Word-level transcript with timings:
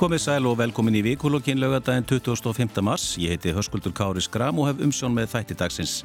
Komið 0.00 0.22
sæl 0.24 0.46
og 0.48 0.54
velkomin 0.56 0.94
í 0.96 1.00
vikulokkin 1.04 1.58
lögadaginn 1.60 2.06
25. 2.08 2.80
mars. 2.80 3.02
Ég 3.20 3.34
heiti 3.34 3.52
Höskuldur 3.52 3.92
Kári 3.92 4.22
Skram 4.24 4.56
og 4.56 4.70
hef 4.70 4.78
umsjón 4.80 5.12
með 5.12 5.34
þætti 5.34 5.56
dagsins. 5.60 5.98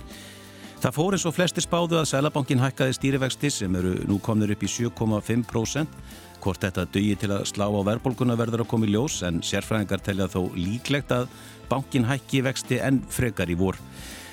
Það 0.83 0.95
fór 0.97 1.15
eins 1.15 1.23
og 1.29 1.35
flesti 1.37 1.63
spáðu 1.63 2.01
að 2.01 2.09
Sælabankin 2.09 2.59
hækkaði 2.59 2.97
stýrivexti 2.97 3.53
sem 3.55 3.77
eru 3.79 3.93
nú 4.03 4.17
komnir 4.19 4.51
upp 4.51 4.65
í 4.67 4.71
7,5%. 4.73 5.95
Hvort 6.43 6.67
þetta 6.67 6.85
dögi 6.91 7.15
til 7.21 7.31
að 7.37 7.47
slá 7.53 7.69
á 7.71 7.87
verðbólkuna 7.87 8.35
verður 8.35 8.65
að 8.65 8.71
koma 8.73 8.89
í 8.89 8.91
ljós 8.91 9.21
en 9.23 9.39
sérfræðingar 9.39 10.03
telja 10.03 10.27
þó 10.27 10.41
líklegt 10.59 11.15
að 11.15 11.31
bankin 11.71 12.09
hækki 12.11 12.43
vexti 12.49 12.83
en 12.83 12.99
frekar 13.07 13.47
í 13.47 13.55
vor. 13.63 13.79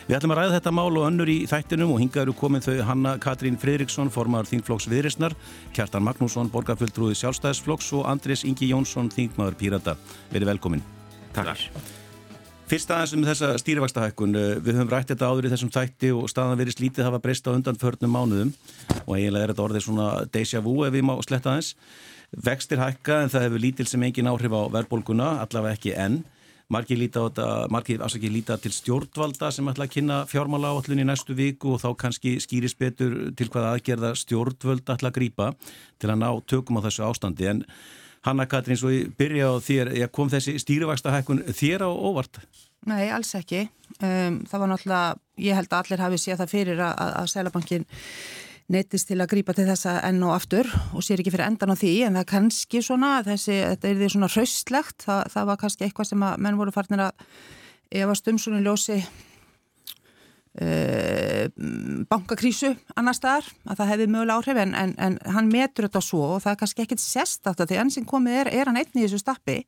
Við 0.09 0.17
ætlum 0.19 0.33
að 0.35 0.41
ræða 0.41 0.55
þetta 0.57 0.75
mál 0.75 0.91
og 0.91 1.07
önnur 1.07 1.31
í 1.31 1.37
þættinum 1.47 1.93
og 1.95 2.01
hinga 2.03 2.25
eru 2.25 2.35
komin 2.35 2.65
þau 2.65 2.75
Hanna 2.89 3.15
Katrín 3.23 3.59
Fridriksson, 3.61 4.11
formar 4.11 4.49
Þingflokks 4.51 4.89
Viðrisnar, 4.91 5.37
Kjartan 5.77 6.03
Magnússon, 6.03 6.51
borgarfulltrúi 6.51 7.15
sjálfstæðisflokks 7.21 7.93
og 8.01 8.09
Andrés 8.11 8.43
Ingi 8.49 8.73
Jónsson, 8.73 9.13
Þingmaður 9.15 9.59
Pírata. 9.61 9.95
Verið 10.35 10.57
velkomin. 10.57 10.83
Takk. 11.37 11.69
Fyrst 12.73 12.91
aðeins 12.91 13.15
um 13.15 13.25
þessa 13.27 13.53
stýrivægstahækkun. 13.61 14.37
Við 14.65 14.79
höfum 14.79 14.91
rætt 14.91 15.11
þetta 15.13 15.29
áður 15.29 15.47
í 15.47 15.53
þessum 15.53 15.71
þætti 15.75 16.13
og 16.17 16.29
staðan 16.33 16.59
verið 16.59 16.79
slítið 16.79 17.05
hafa 17.05 17.23
breyst 17.23 17.47
á 17.47 17.53
undan 17.53 17.79
förnum 17.79 18.15
mánuðum 18.17 18.53
og 19.05 19.17
eiginlega 19.19 19.45
er 19.45 19.53
þetta 19.53 19.67
orðið 19.67 19.85
svona 19.87 20.07
déjà 20.33 20.63
vu 20.65 20.79
ef 20.87 20.95
við 20.95 21.05
má 21.05 21.15
sletta 21.21 21.53
aðeins. 21.53 21.75
Vextir 22.33 22.81
hækka 22.81 23.23
en 23.23 23.33
það 23.35 23.45
hefur 23.45 23.63
lítil 23.67 23.87
sem 23.91 24.07
engin 24.09 24.31
áhrif 24.33 24.57
á 24.57 24.63
verðbólguna, 24.73 25.35
allavega 25.45 25.77
ekki 25.77 25.93
enn. 25.95 26.23
Markið 26.73 27.03
líta, 27.03 27.23
líta 28.33 28.57
til 28.57 28.73
stjórnvalda 28.73 29.51
sem 29.53 29.67
ætla 29.69 29.85
að 29.85 29.93
kynna 29.93 30.21
fjármála 30.31 30.71
áallun 30.73 31.03
í 31.03 31.05
næstu 31.05 31.37
viku 31.37 31.75
og 31.75 31.83
þá 31.83 31.91
kannski 32.01 32.39
skýris 32.41 32.75
betur 32.79 33.17
til 33.37 33.49
hvaða 33.53 33.75
aðgerða 33.77 34.15
stjórnvöld 34.17 34.89
ætla 34.89 35.11
að 35.11 35.19
grýpa 35.19 35.51
til 36.01 36.09
að 36.09 36.23
ná 36.23 36.29
tökum 36.49 36.81
á 36.81 36.85
þessu 36.87 37.05
ástandi. 37.05 37.51
En 37.51 37.65
Hanna 38.25 38.47
Katrín, 38.49 38.79
svo 38.81 38.93
ég 38.95 39.11
byrja 39.19 39.51
á 39.53 39.55
þér, 39.61 39.93
kom 40.15 40.31
þessi 40.33 40.57
stýrivægsta 40.63 41.13
hækkun 41.13 41.43
þér 41.51 41.85
á 41.85 41.91
óvart? 41.91 42.41
Nei, 42.89 43.11
alls 43.15 43.35
ekki. 43.39 43.67
Um, 44.01 44.41
það 44.49 44.63
var 44.63 44.71
náttúrulega, 44.73 45.19
ég 45.43 45.59
held 45.59 45.75
að 45.75 45.83
allir 45.83 46.05
hafi 46.07 46.23
séð 46.23 46.41
það 46.41 46.55
fyrir 46.55 46.81
að, 46.83 46.95
að, 47.05 47.13
að 47.21 47.33
Neittist 48.73 49.11
til 49.11 49.19
að 49.21 49.29
grýpa 49.35 49.53
til 49.53 49.67
þessa 49.69 49.99
enn 50.09 50.23
og 50.25 50.33
aftur 50.33 50.69
og 50.97 51.03
sér 51.05 51.21
ekki 51.21 51.33
fyrir 51.35 51.45
endan 51.45 51.75
á 51.75 51.77
því 51.77 51.91
en 52.07 52.15
það 52.21 52.31
kannski 52.31 52.81
svona, 52.85 53.11
þessi, 53.27 53.59
þetta 53.75 53.89
er 53.91 53.99
því 53.99 54.09
svona 54.15 54.31
hraustlegt, 54.33 54.99
það, 55.05 55.21
það 55.35 55.51
var 55.51 55.59
kannski 55.61 55.85
eitthvað 55.85 56.09
sem 56.09 56.25
að 56.25 56.39
menn 56.47 56.61
voru 56.61 56.73
farnir 56.73 57.03
að 57.05 57.13
efast 58.03 58.31
um 58.33 58.39
svona 58.41 58.63
ljósi 58.65 58.97
uh, 60.63 61.45
bankakrísu 62.09 62.73
annar 62.97 63.17
staðar, 63.19 63.51
að 63.69 63.77
það 63.83 63.93
hefði 63.93 64.07
mögulega 64.15 64.39
áhrif 64.41 64.63
en, 64.65 64.73
en, 64.79 64.97
en 64.97 65.21
hann 65.37 65.53
metur 65.53 65.89
þetta 65.91 66.05
svo 66.09 66.23
og 66.39 66.41
það 66.47 66.55
er 66.55 66.61
kannski 66.65 66.87
ekkit 66.87 67.05
sérstakt 67.05 67.61
að 67.61 67.75
því 67.75 67.83
enn 67.83 67.93
sem 67.99 68.09
komið 68.09 68.41
er, 68.41 68.53
er 68.57 68.71
hann 68.71 68.81
einnig 68.81 69.03
í 69.03 69.05
þessu 69.05 69.21
stappi 69.21 69.59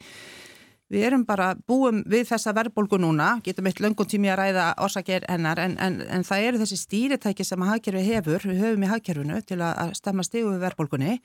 Við 0.93 1.07
erum 1.09 1.23
bara 1.25 1.55
búum 1.69 2.03
við 2.11 2.27
þessa 2.29 2.53
verðbólgu 2.57 2.99
núna, 3.01 3.39
getum 3.45 3.71
eitt 3.71 3.81
löngum 3.81 4.09
tími 4.09 4.29
að 4.29 4.43
ræða 4.43 4.67
orsakir 4.85 5.25
hennar 5.31 5.63
en, 5.63 5.79
en, 5.81 6.03
en 6.13 6.27
það 6.29 6.49
eru 6.51 6.61
þessi 6.61 6.79
stýritæki 6.83 7.47
sem 7.47 7.65
að 7.65 7.73
hagkerfi 7.73 8.05
hefur, 8.11 8.45
við 8.51 8.61
höfum 8.61 8.85
í 8.85 8.91
hagkerfinu 8.93 9.41
til 9.49 9.59
að 9.65 9.95
stemma 9.97 10.27
stígu 10.27 10.53
við 10.53 10.67
verðbólgunni. 10.67 11.17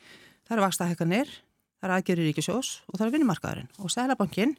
Það 0.48 0.56
eru 0.56 0.66
vakstahekkanir, 0.66 1.36
það 1.80 1.90
eru 1.90 1.98
aðgerri 1.98 2.30
ríkisjós 2.30 2.72
og 2.88 2.96
það 2.96 3.06
eru 3.06 3.16
vinnumarkaðurinn 3.18 3.70
og 3.84 3.94
Sælabankin 3.94 4.56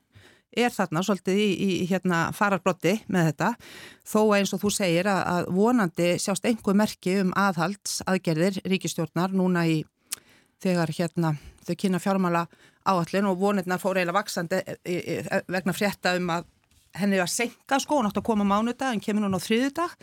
er 0.51 0.73
þarna 0.75 1.03
svolítið 1.07 1.39
í, 1.39 1.49
í 1.49 1.71
hérna 1.91 2.21
fararbrotti 2.35 2.97
með 3.13 3.31
þetta 3.31 3.51
þó 4.13 4.21
eins 4.37 4.53
og 4.55 4.63
þú 4.65 4.73
segir 4.75 5.11
að, 5.11 5.21
að 5.33 5.51
vonandi 5.55 6.11
sjást 6.23 6.47
einhver 6.49 6.77
merki 6.79 7.21
um 7.23 7.31
aðhalds 7.39 8.01
aðgerðir 8.11 8.59
ríkistjórnar 8.67 9.35
núna 9.37 9.65
í 9.71 9.81
þegar 10.61 10.93
hérna 10.97 11.37
þau 11.67 11.75
kynna 11.79 12.03
fjármála 12.03 12.45
áallin 12.89 13.29
og 13.31 13.41
vonirnar 13.41 13.81
fór 13.83 13.99
eiginlega 13.99 14.19
vaksandi 14.19 14.63
e, 14.63 14.79
e, 14.85 14.97
e, 15.21 15.43
vegna 15.51 15.75
frétta 15.77 16.15
um 16.19 16.33
að 16.37 16.49
henni 17.01 17.21
var 17.21 17.31
senka 17.31 17.79
sko, 17.79 18.01
hún 18.01 18.09
átti 18.09 18.23
að 18.23 18.27
koma 18.27 18.47
mánudag 18.49 18.95
en 18.95 19.03
kemur 19.05 19.29
hún 19.29 19.37
á 19.37 19.41
þriðudag 19.43 19.95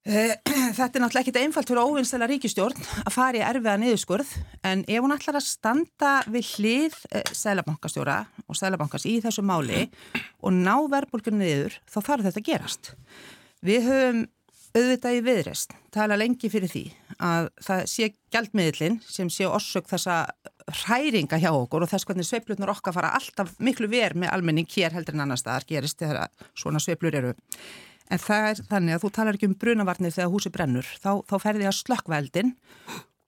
þetta 0.78 0.96
er 0.96 1.02
náttúrulega 1.02 1.20
ekkit 1.20 1.38
einfalt 1.42 1.68
fyrir 1.68 1.84
óvinnstæla 1.84 2.28
ríkistjórn 2.30 2.86
að 3.02 3.12
fara 3.12 3.36
í 3.36 3.42
erfiða 3.44 3.76
niðurskurð 3.82 4.30
en 4.64 4.84
ef 4.88 5.04
hún 5.04 5.12
ætlar 5.12 5.36
að 5.42 5.48
standa 5.50 6.12
við 6.32 6.54
hlið 6.54 6.96
sælabankastjóra 7.36 8.16
og 8.46 8.56
sælabankas 8.56 9.04
í 9.04 9.18
þessu 9.20 9.44
máli 9.44 9.90
og 10.40 10.56
ná 10.56 10.72
verðbólkunni 10.88 11.44
niður 11.44 11.76
þá 11.84 11.98
þarf 12.00 12.30
þetta 12.30 12.40
að 12.40 12.48
gerast. 12.48 12.94
Við 13.60 13.90
höfum 13.90 14.24
auðvitað 14.76 15.16
í 15.16 15.22
viðrest 15.26 15.74
tala 15.94 16.18
lengi 16.18 16.50
fyrir 16.52 16.70
því 16.70 16.84
að 17.26 17.48
það 17.66 17.84
sé 17.90 18.08
gældmiðlinn 18.32 19.00
sem 19.06 19.30
sé 19.32 19.48
orsök 19.48 19.88
þessa 19.90 20.22
hræringa 20.84 21.40
hjá 21.42 21.50
okkur 21.50 21.84
og 21.84 21.90
þess 21.90 22.06
hvernig 22.06 22.28
sveiplutnur 22.28 22.72
okkar 22.72 22.94
fara 22.94 23.12
alltaf 23.18 23.56
miklu 23.58 23.90
verð 23.90 24.22
með 24.22 24.34
almenning 24.34 24.70
hér 24.70 24.94
heldur 24.94 25.16
en 25.16 25.24
annar 25.26 25.40
staðar 25.40 25.66
gerist 25.68 25.98
þegar 25.98 26.30
svona 26.54 26.82
sveiplur 26.82 27.16
eru. 27.18 27.34
En 28.10 28.18
það 28.22 28.48
er 28.50 28.62
þannig 28.70 28.96
að 28.96 29.04
þú 29.04 29.10
talar 29.16 29.38
ekki 29.38 29.48
um 29.50 29.58
brunavarnir 29.58 30.14
þegar 30.14 30.32
húsi 30.32 30.50
brennur, 30.54 30.86
þá, 31.02 31.22
þá 31.26 31.36
ferði 31.42 31.68
að 31.70 31.78
slökkveldin 31.78 32.54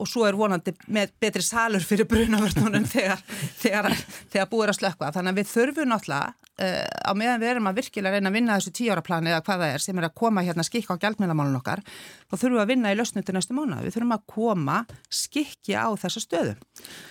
og 0.02 0.10
svo 0.10 0.26
er 0.26 0.38
vonandi 0.38 0.74
með 0.92 1.14
betri 1.22 1.44
salur 1.46 1.84
fyrir 1.86 2.08
brunavörnunum 2.10 2.86
þegar, 2.94 3.22
þegar, 3.62 3.94
þegar 4.32 4.48
búið 4.50 4.72
að 4.72 4.78
slökka. 4.80 5.12
Þannig 5.14 5.32
að 5.32 5.40
við 5.40 5.52
þurfum 5.52 5.92
náttúrulega 5.92 6.32
uh, 6.32 7.08
á 7.08 7.12
meðan 7.18 7.42
við 7.42 7.52
erum 7.52 7.70
að 7.70 7.80
virkilega 7.80 8.18
reyna 8.18 8.32
að 8.32 8.36
vinna 8.38 8.58
þessu 8.58 8.74
tíjára 8.78 9.04
plani 9.06 9.32
eða 9.32 9.42
hvað 9.46 9.64
það 9.64 9.74
er 9.76 9.84
sem 9.86 10.00
er 10.00 10.08
að 10.08 10.14
koma 10.22 10.44
hérna 10.46 10.66
skikka 10.66 10.96
á 10.98 11.02
gjaldmjölamálun 11.02 11.58
okkar, 11.60 11.82
þá 12.26 12.34
þurfum 12.34 12.58
við 12.58 12.64
að 12.64 12.72
vinna 12.72 12.92
í 12.92 12.98
lausnu 12.98 13.24
til 13.24 13.36
næstu 13.36 13.56
mánu. 13.56 13.80
Við 13.86 13.96
þurfum 13.96 14.16
að 14.16 14.24
koma 14.34 14.78
skikki 15.22 15.76
á 15.78 15.88
þessa 16.02 16.24
stöðu. 16.24 16.56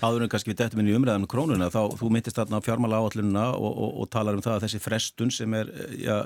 Áður 0.04 0.26
en 0.26 0.34
kannski 0.34 0.54
við 0.54 0.62
dættum 0.64 0.84
inn 0.84 0.92
í 0.92 0.98
umræðan 0.98 1.26
um 1.26 1.32
krónuna, 1.32 1.72
þá 1.74 1.96
þú 2.00 2.12
myndist 2.14 2.40
þarna 2.40 2.60
á 2.60 2.66
fjármála 2.66 3.02
áallununa 3.02 3.46
og, 3.56 3.72
og, 3.72 3.94
og 4.04 4.12
talar 4.14 4.38
um 4.38 4.44
það 4.44 4.58
að 4.58 4.68
þessi 4.68 4.84
frestun 4.84 5.34
sem 5.34 5.56
er, 5.58 5.72
já, 6.02 6.18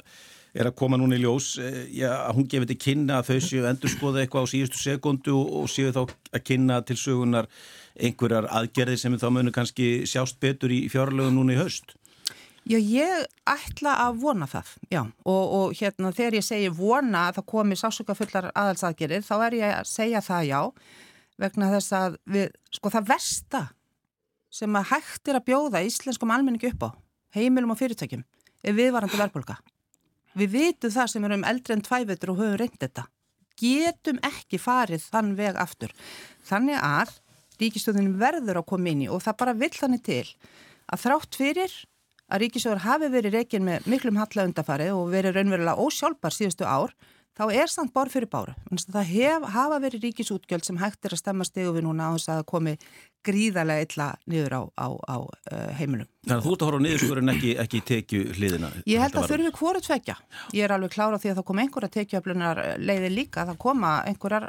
er 0.55 0.69
að 0.69 0.77
koma 0.79 0.99
núna 0.99 1.17
í 1.17 1.23
ljós 1.23 1.55
eh, 1.59 1.81
já, 1.99 2.09
hún 2.35 2.47
gefið 2.51 2.71
til 2.71 2.79
kynna 2.85 3.19
að 3.19 3.31
þau 3.31 3.47
séu 3.49 3.67
endur 3.67 3.91
skoða 3.91 4.23
eitthvað 4.23 4.47
á 4.47 4.51
síðustu 4.53 4.79
sekundu 4.79 5.35
og 5.35 5.67
séu 5.71 5.91
þá 5.95 6.05
að 6.05 6.45
kynna 6.47 6.79
til 6.87 6.97
sögunar 6.99 7.49
einhverjar 7.95 8.47
aðgerði 8.51 8.97
sem 9.01 9.19
þá 9.19 9.29
munu 9.35 9.53
kannski 9.55 9.89
sjást 10.09 10.39
betur 10.43 10.73
í 10.73 10.85
fjárlögum 10.91 11.37
núna 11.39 11.55
í 11.55 11.59
haust 11.59 11.95
Já, 12.65 12.79
ég 12.81 13.27
ætla 13.45 13.91
að 14.07 14.23
vona 14.23 14.47
það, 14.49 14.69
já, 14.89 15.03
og, 15.29 15.43
og 15.53 15.73
hérna 15.77 16.09
þegar 16.17 16.39
ég 16.39 16.45
segi 16.47 16.71
vona 16.73 17.27
að 17.27 17.35
það 17.37 17.45
komi 17.51 17.75
sásöka 17.77 18.15
fullar 18.17 18.47
aðalsaðgerir, 18.57 19.21
þá 19.21 19.35
er 19.45 19.57
ég 19.59 19.73
að 19.75 19.89
segja 19.91 20.21
það 20.25 20.47
já, 20.47 20.61
vegna 21.45 21.69
þess 21.75 21.93
að 21.93 22.17
við, 22.33 22.55
sko 22.73 22.91
það 22.95 23.11
versta 23.11 23.61
sem 24.49 24.79
að 24.81 24.89
hægt 24.95 25.29
er 25.29 25.37
að 25.37 25.45
bjóða 25.51 25.83
íslenskum 25.85 26.33
almenningu 26.33 26.71
upp 26.71 26.87
á, 26.89 26.97
heimilum 27.37 27.75
og 27.75 27.79
fyrirtækjum, 27.83 28.25
er 28.65 28.77
viðvarandi 28.81 29.21
verðbólka. 29.21 29.59
Við 30.35 30.51
vitum 30.51 30.91
það 30.91 31.11
sem 31.11 31.27
erum 31.27 31.45
eldri 31.47 31.75
en 31.75 31.83
tvævetur 31.85 32.33
og 32.33 32.41
höfum 32.41 32.57
reynd 32.59 32.79
þetta. 32.81 33.05
Getum 33.55 34.19
ekki 34.25 34.59
farið 34.59 35.03
þann 35.07 35.35
veg 35.37 35.59
aftur. 35.59 35.93
Þannig 36.43 36.81
að 36.83 37.13
ríkistöðin 37.61 38.15
verður 38.19 38.59
að 38.59 38.69
koma 38.71 38.91
inn 38.91 39.05
í 39.05 39.11
og 39.11 39.23
það 39.23 39.37
bara 39.41 39.57
vill 39.61 39.73
þannig 39.75 40.03
til 40.03 40.23
að 40.91 41.05
þrátt 41.05 41.37
fyrir 41.39 41.75
að 42.25 42.41
ríkistöður 42.43 42.83
hafi 42.83 43.09
verið 43.13 43.37
reygin 43.37 43.65
með 43.67 43.87
miklum 43.89 44.19
halla 44.19 44.47
undafarið 44.49 44.95
og 44.95 45.11
verið 45.13 45.37
raunverulega 45.37 45.81
ósjálfbar 45.81 46.35
síðustu 46.35 46.67
ár, 46.67 46.91
þá 47.37 47.45
er 47.53 47.71
samt 47.71 47.93
bár 47.95 48.09
fyrir 48.11 48.29
báru. 48.31 48.55
Það 48.73 49.11
hef, 49.11 49.47
hafa 49.55 49.79
verið 49.83 50.07
ríkisútgjöld 50.07 50.65
sem 50.65 50.79
hægt 50.81 51.05
er 51.05 51.15
að 51.15 51.21
stemma 51.21 51.47
stegu 51.47 51.75
við 51.75 51.85
núna 51.87 52.09
á 52.11 52.15
þess 52.17 52.33
að 52.33 52.45
komi 52.49 52.75
gríðarlega 53.25 53.87
illa 53.87 54.09
niður 54.31 54.57
á, 54.57 54.61
á, 54.77 54.87
á 54.93 55.17
uh, 55.25 55.71
heiminum. 55.79 56.09
Þannig 56.25 56.39
að 56.39 56.45
þú 56.45 56.53
ert 56.55 56.63
að 56.63 56.69
horfa 56.69 56.77
á 56.81 56.85
niðurskurinn 56.85 57.31
ekki, 57.35 57.49
ekki 57.61 57.79
tekju 57.85 58.19
hliðina? 58.33 58.69
Ég 58.89 59.01
held 59.03 59.17
að 59.19 59.27
þurfi 59.29 59.49
hvori 59.59 59.81
tvekja. 59.85 60.15
Ég 60.57 60.65
er 60.65 60.73
alveg 60.73 60.93
klára 60.95 61.19
því 61.21 61.29
að 61.31 61.37
það 61.37 61.45
kom 61.49 61.59
einhverja 61.61 61.89
tekjuöflunar 61.93 62.61
leiði 62.81 63.11
líka, 63.13 63.43
það 63.45 63.59
koma 63.61 63.91
einhverjar 64.09 64.47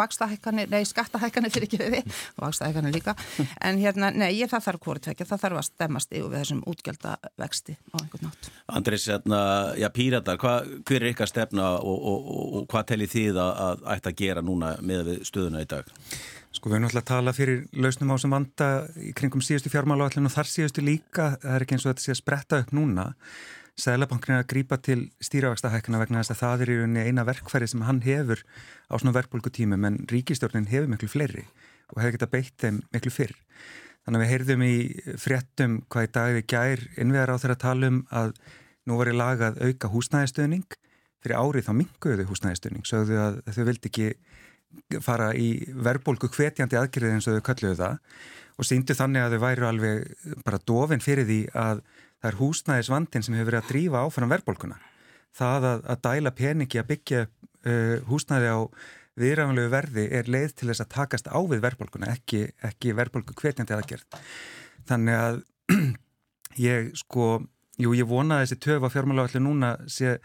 vakstahækkanir, 0.00 0.70
nei 0.72 0.88
skattahækkanir 0.88 1.52
fyrir 1.52 1.68
ekki 1.68 1.90
við, 1.92 2.16
vakstahækkanir 2.40 2.96
líka, 2.96 3.12
en 3.60 3.82
hérna, 3.82 4.08
nei, 4.16 4.30
ég 4.38 4.48
það 4.52 4.64
þarf 4.70 4.86
hvori 4.86 5.04
tvekja, 5.04 5.28
það 5.28 5.44
þarf 5.44 5.60
að 5.60 5.68
stemmast 5.68 6.16
yfir 6.16 6.32
við 6.32 6.40
þessum 6.40 6.64
útgjaldavexti 6.72 7.76
á 7.76 7.96
einhvern 8.00 8.26
nátt. 8.30 8.50
Andris, 8.78 9.06
hérna, 9.12 9.42
já, 9.76 9.90
píratar, 9.92 10.40
hva, 10.40 10.56
hver 10.80 11.04
er 11.04 11.12
ykkar 11.12 11.28
stefna 11.28 11.74
og, 11.76 12.00
og, 12.00 12.32
og, 12.38 12.48
og 12.62 12.66
hvað 12.72 12.88
telli 12.94 13.10
þið 13.12 13.42
að, 13.44 13.52
að 13.66 13.86
ætta 13.98 14.14
að 14.14 14.24
gera 14.24 14.48
núna 14.48 14.72
með 14.80 15.12
stöðuna 15.28 15.66
í 15.66 15.70
dag? 15.76 15.92
Sko 16.56 16.70
við 16.70 16.78
erum 16.78 16.86
alltaf 16.88 17.02
að 17.02 17.08
tala 17.10 17.32
fyrir 17.36 17.64
lausnum 17.76 18.12
á 18.12 18.16
sem 18.16 18.32
vanda 18.32 18.66
í 18.96 19.10
kringum 19.16 19.42
síðustu 19.44 19.68
fjármála 19.68 20.06
og 20.08 20.32
þar 20.32 20.48
síðustu 20.48 20.84
líka, 20.84 21.34
það 21.42 21.52
er 21.52 21.64
ekki 21.64 21.76
eins 21.76 21.84
og 21.84 21.90
þetta 21.90 22.04
sé 22.04 22.12
að 22.14 22.20
spretta 22.22 22.60
upp 22.62 22.70
núna. 22.72 23.04
Sælabankin 23.76 24.38
er 24.38 24.40
að 24.40 24.48
grýpa 24.54 24.78
til 24.80 25.02
stýravakstahækuna 25.20 26.00
vegna 26.00 26.22
þess 26.22 26.32
að 26.32 26.40
það 26.40 26.62
er 26.64 26.70
í 26.72 26.76
rauninni 26.78 27.02
eina 27.10 27.26
verkfæri 27.28 27.68
sem 27.68 27.82
hann 27.84 28.00
hefur 28.06 28.40
á 28.88 28.94
svona 28.96 29.12
verkbólkutími 29.18 29.76
menn 29.76 29.98
ríkistjórnin 30.08 30.70
hefur 30.70 30.88
miklu 30.94 31.10
fleiri 31.12 31.44
og 31.92 32.00
hefur 32.00 32.16
geta 32.16 32.30
beitt 32.32 32.56
þeim 32.62 32.80
miklu 32.94 33.12
fyrr. 33.12 33.36
Þannig 34.06 34.16
að 34.16 34.24
við 34.24 34.32
heyrðum 34.32 34.64
í 34.64 34.74
fréttum 35.20 35.76
hvað 35.92 36.08
í 36.08 36.12
dag 36.16 36.38
við 36.38 36.48
gær 36.54 36.86
innvegar 36.96 37.34
á 37.36 37.40
þeirra 37.42 37.58
talum 37.66 38.00
að 38.08 38.32
nú 38.88 38.96
var 38.96 39.12
í 39.12 39.18
lagað 39.18 39.60
auka 39.60 39.92
húsnæðistöðning 39.92 40.80
fyrir 41.20 41.36
árið 41.36 41.68
þá 41.68 41.72
minguðu 41.82 42.28
húsnæðistöðning, 42.30 42.88
sögðu 42.88 43.20
að 43.20 43.40
þau 43.50 43.64
vildi 43.66 43.90
ekki 43.90 44.10
fara 45.02 45.30
í 45.36 45.50
verðbólku 45.72 46.30
hvetjandi 46.32 46.78
aðgerðið 46.78 47.16
eins 47.16 47.28
og 47.30 47.38
þau 47.38 47.46
kalluðu 47.46 47.78
það 47.80 47.96
og 48.56 48.66
síndu 48.66 48.96
þannig 48.96 49.24
að 49.24 49.34
þau 49.36 49.42
væru 49.44 49.68
alveg 49.68 50.36
bara 50.46 50.60
dofin 50.68 51.02
fyrir 51.04 51.28
því 51.28 51.40
að 51.52 51.82
það 52.16 52.28
er 52.30 52.38
húsnæðisvandin 52.40 53.26
sem 53.26 53.36
hefur 53.36 53.50
verið 53.50 53.62
að 53.62 53.72
drífa 53.72 54.04
áfram 54.04 54.32
verðbólkuna. 54.32 54.78
Það 55.36 55.66
að, 55.70 55.82
að 55.92 56.00
dæla 56.06 56.32
peningi 56.36 56.80
að 56.80 56.88
byggja 56.92 57.24
uh, 57.26 57.96
húsnæði 58.08 58.54
á 58.56 58.58
viðræðanlegu 59.20 59.72
verði 59.72 60.06
er 60.12 60.30
leið 60.32 60.54
til 60.56 60.70
þess 60.70 60.84
að 60.84 60.92
takast 60.92 61.28
á 61.28 61.38
við 61.48 61.62
verðbólkuna, 61.64 62.10
ekki, 62.12 62.42
ekki 62.64 62.96
verðbólku 62.96 63.36
hvetjandi 63.36 63.76
aðgerð. 63.76 64.18
Þannig 64.88 65.20
að 65.20 65.38
ég 66.68 66.90
sko, 67.00 67.28
jú 67.80 67.94
ég 67.96 68.08
vona 68.08 68.42
þessi 68.42 68.60
töf 68.64 68.84
á 68.84 68.92
fjármálagallu 68.92 69.44
núna 69.44 69.76
sé 69.88 70.16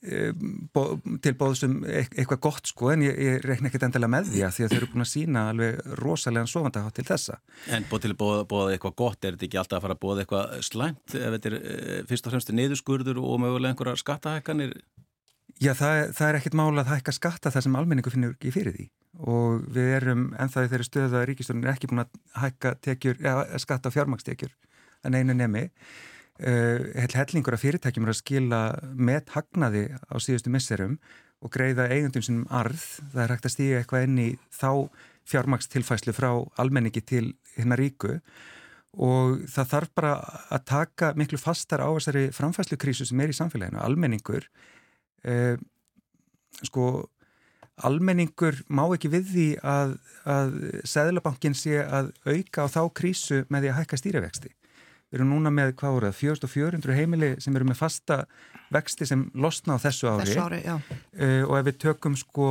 til 0.00 1.32
bóðsum 1.36 1.82
eitthvað 1.84 2.38
gott 2.46 2.70
sko 2.70 2.88
en 2.94 3.02
ég, 3.04 3.18
ég 3.20 3.42
reikna 3.44 3.68
ekkert 3.68 3.84
endilega 3.84 4.12
með 4.14 4.30
því 4.30 4.44
að 4.46 4.54
því 4.56 4.64
að 4.64 4.70
þau 4.70 4.76
eru 4.78 4.88
búin 4.94 5.04
að 5.04 5.10
sína 5.10 5.42
alveg 5.50 5.82
rosalega 6.00 6.48
svofandahátt 6.48 6.96
til 6.96 7.04
þessa. 7.10 7.36
En 7.76 7.84
bóð 7.90 8.06
til 8.06 8.14
að 8.14 8.22
bóða, 8.48 8.70
eitthvað 8.72 8.96
gott, 9.02 9.18
er 9.20 9.36
þetta 9.36 9.46
ekki 9.50 9.60
alltaf 9.60 9.76
að 9.76 9.84
fara 9.84 9.98
að 9.98 10.02
bóða 10.06 10.24
eitthvað 10.24 10.54
slæmt 10.70 11.16
ef 11.18 11.36
þetta 11.36 11.52
er 11.52 11.58
e, 11.58 12.00
fyrst 12.08 12.30
og 12.30 12.34
fremst 12.34 12.54
niðurskurður 12.56 13.20
og 13.20 13.42
mögulega 13.44 13.74
einhverja 13.74 14.00
skattahækkanir? 14.00 14.72
Já, 15.60 15.74
það, 15.76 15.98
það 16.16 16.26
er 16.30 16.40
ekkert 16.40 16.56
mála 16.56 16.86
að 16.86 16.94
hækka 16.94 17.12
skatta 17.12 17.52
það 17.52 17.66
sem 17.66 17.76
almenningu 17.76 18.14
finnur 18.14 18.32
ekki 18.38 18.54
fyrir 18.56 18.76
því 18.78 18.88
og 19.20 19.66
við 19.74 19.94
erum 19.98 20.28
ennþá 20.40 20.64
í 20.64 20.70
þeirri 20.72 20.86
stöðu 20.86 21.18
að 21.18 21.26
ríkistöndin 21.28 21.68
er 21.68 21.74
ekki 21.74 21.90
búin 21.90 22.06
að 22.06 22.14
hækka 22.40 22.72
tekjur, 22.86 23.18
ja, 23.20 23.42
skatta 23.60 23.92
á 23.92 23.94
fjármakstekjur 23.94 24.54
en 25.04 25.16
einu 25.18 25.36
nemi 25.36 25.66
uh, 26.40 27.08
hellingur 27.14 27.56
af 27.56 27.64
fyrirtækjum 27.64 28.06
er 28.06 28.12
að 28.14 28.20
skila 28.20 28.60
með 28.96 29.34
hagnaði 29.34 29.84
á 30.08 30.14
síðustu 30.22 30.52
misserum 30.52 30.98
og 31.40 31.52
greiða 31.54 31.88
eigundum 31.92 32.24
sem 32.24 32.40
arð. 32.52 32.82
Það 33.12 33.22
er 33.24 33.34
hægt 33.34 33.48
að 33.48 33.54
stíga 33.54 33.80
eitthvað 33.80 34.06
inn 34.06 34.18
í 34.20 34.30
þá 34.52 34.70
fjármakstilfæslu 35.30 36.14
frá 36.16 36.30
almenningi 36.60 37.02
til 37.06 37.26
hérna 37.54 37.78
ríku 37.78 38.18
og 38.98 39.44
það 39.50 39.70
þarf 39.70 39.94
bara 39.94 40.12
að 40.50 40.66
taka 40.66 41.12
miklu 41.18 41.38
fastar 41.38 41.84
á 41.84 41.88
þessari 41.94 42.26
framfæslukrísu 42.34 43.06
sem 43.06 43.22
er 43.22 43.30
í 43.30 43.38
samfélaginu. 43.38 43.78
Almenningur, 43.84 44.48
uh, 45.30 45.54
sko, 46.66 46.86
almenningur 47.86 48.58
má 48.68 48.84
ekki 48.90 49.12
við 49.12 49.28
því 49.30 49.48
að, 49.62 49.94
að 50.26 50.56
Sæðlabankin 50.90 51.54
sé 51.56 51.84
að 51.84 52.10
auka 52.26 52.66
á 52.66 52.68
þá 52.68 52.82
krísu 53.00 53.44
með 53.48 53.68
því 53.68 53.72
að 53.72 53.78
hækka 53.78 54.00
stýrivexti. 54.02 54.56
Við 55.10 55.18
erum 55.18 55.32
núna 55.34 55.50
með, 55.50 55.72
hvað 55.80 55.94
voruð, 55.96 56.18
4400 56.20 56.94
heimili 56.94 57.30
sem 57.42 57.54
eru 57.58 57.66
með 57.66 57.80
fasta 57.80 58.20
vexti 58.70 59.08
sem 59.10 59.24
losna 59.34 59.74
á 59.74 59.82
þessu 59.82 60.06
ári. 60.06 60.26
Þessu 60.28 60.42
ári, 60.44 60.60
já. 60.62 60.76
Uh, 61.18 61.42
og 61.48 61.56
ef 61.58 61.64
við 61.66 61.80
tökum 61.82 62.18
sko, 62.18 62.50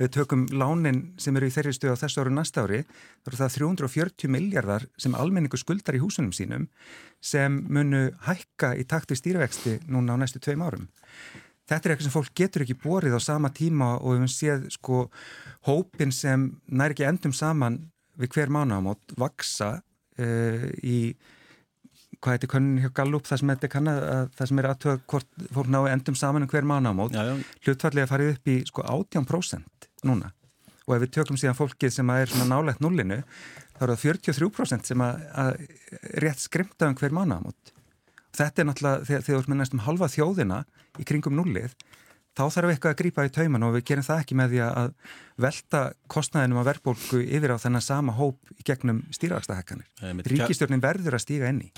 við 0.00 0.12
tökum 0.16 0.46
lánin 0.56 1.02
sem 1.20 1.36
eru 1.36 1.50
í 1.50 1.52
þeirri 1.52 1.74
stöðu 1.76 1.98
á 2.00 2.02
þessu 2.04 2.22
ári 2.22 2.32
og 2.32 2.38
næsta 2.38 2.64
ári, 2.64 2.80
þá 3.20 3.28
eru 3.28 3.40
það 3.42 3.58
340 3.58 4.32
miljardar 4.32 4.88
sem 4.96 5.18
almenningu 5.20 5.60
skuldar 5.60 5.98
í 5.98 6.00
húsunum 6.00 6.32
sínum 6.36 6.70
sem 7.20 7.60
munu 7.68 8.06
hækka 8.24 8.72
í 8.80 8.88
takt 8.88 9.12
við 9.12 9.20
stýrivexti 9.20 9.76
núna 9.92 10.16
á 10.16 10.20
næstu 10.24 10.40
tveim 10.40 10.64
árum. 10.64 10.88
Þetta 11.66 11.82
er 11.82 11.92
eitthvað 11.92 12.06
sem 12.06 12.14
fólk 12.14 12.34
getur 12.38 12.62
ekki 12.62 12.78
borið 12.78 13.18
á 13.18 13.20
sama 13.20 13.50
tíma 13.52 13.96
og 13.98 14.14
við 14.14 14.20
höfum 14.20 14.32
séð 14.32 14.66
sko 14.72 15.06
hópin 15.66 16.12
sem 16.14 16.52
nær 16.70 16.94
ekki 16.94 17.08
endum 17.08 17.34
saman 17.34 17.80
við 18.16 18.36
hver 18.36 18.52
mánuðamót 18.54 19.16
vaksa 19.18 19.74
uh, 19.82 20.68
í 20.80 21.12
hvað 22.22 22.36
heitir 22.36 22.50
konun 22.52 22.80
hjá 22.82 22.90
Gallup 22.96 23.28
það 23.28 23.42
sem 23.42 23.52
þetta 23.52 23.70
kann 23.72 23.90
að 23.92 24.00
það 24.38 24.50
sem 24.50 24.62
er 24.62 24.68
aðtöða 24.70 25.02
hvort 25.12 25.44
fólk 25.56 25.70
nái 25.72 25.92
endum 25.92 26.18
saman 26.18 26.46
um 26.46 26.50
hver 26.50 26.66
mánamót 26.68 27.16
hlutfallega 27.66 28.10
farið 28.10 28.32
upp 28.34 28.50
í 28.52 28.56
sko 28.68 28.84
18% 28.86 29.88
núna. 30.08 30.32
Og 30.86 30.96
ef 30.96 31.02
við 31.02 31.14
tökum 31.18 31.38
síðan 31.40 31.58
fólkið 31.58 31.94
sem 31.96 32.10
er 32.14 32.30
svona 32.30 32.48
nálegt 32.52 32.82
nullinu 32.84 33.22
þá 33.76 33.80
eru 33.86 33.96
það 33.96 34.04
43% 34.06 34.92
sem 34.92 35.02
að, 35.02 35.24
að 35.34 35.56
rétt 36.22 36.44
skrimta 36.44 36.90
um 36.90 36.98
hver 36.98 37.14
mánamót 37.16 37.72
og 38.36 38.42
þetta 38.42 38.62
er 38.62 38.68
náttúrulega 38.68 39.06
þegar 39.08 39.22
þú 39.26 39.36
ert 39.38 39.50
með 39.50 39.60
næstum 39.62 39.84
halva 39.86 40.08
þjóðina 40.12 40.58
í 41.00 41.06
kringum 41.08 41.36
nullið 41.38 41.72
þá 42.36 42.44
þarf 42.52 42.72
eitthvað 42.72 42.92
að 42.92 43.00
grýpa 43.00 43.24
í 43.26 43.32
tauman 43.32 43.64
og 43.66 43.74
við 43.78 43.86
gerum 43.90 44.06
það 44.06 44.20
ekki 44.22 44.36
með 44.36 44.52
því 44.52 44.60
að 44.66 44.92
velta 45.46 45.80
kostnæðinum 46.12 46.60
að 46.60 46.68
verðbólku 46.70 47.22
yfir 47.24 47.54
á 47.56 47.62
þennan 47.62 47.84
sama 47.84 48.14
hóp 48.16 48.52
í 48.56 48.66
gegnum 48.66 49.02
stýrafstahekkanir. 49.16 49.88
Ríkistjórnin 50.28 50.84
verður 50.84 51.16
að 51.16 51.24
stíga 51.24 51.48
enni. 51.50 51.72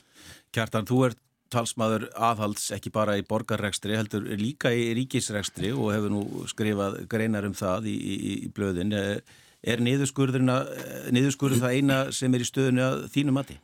Kjartan, 0.55 0.89
þú 0.89 1.03
ert 1.09 1.21
talsmaður 1.53 2.09
aðhalds 2.13 2.67
ekki 2.77 2.91
bara 2.93 3.15
í 3.17 3.25
borgarrekstri, 3.27 3.97
heldur 3.97 4.27
líka 4.41 4.73
í 4.75 4.91
ríkisrekstri 4.99 5.71
og 5.73 5.95
hefur 5.95 6.13
nú 6.13 6.25
skrifað 6.51 6.99
greinar 7.09 7.47
um 7.49 7.55
það 7.57 7.89
í, 7.89 7.95
í, 7.97 8.17
í 8.49 8.51
blöðin. 8.53 8.93
Er 8.99 9.81
niðurskurðurinn 9.83 11.63
það 11.63 11.79
eina 11.79 12.03
sem 12.15 12.35
er 12.35 12.45
í 12.45 12.51
stöðinu 12.51 12.85
að 12.85 12.99
þínu 13.15 13.35
mati? 13.35 13.57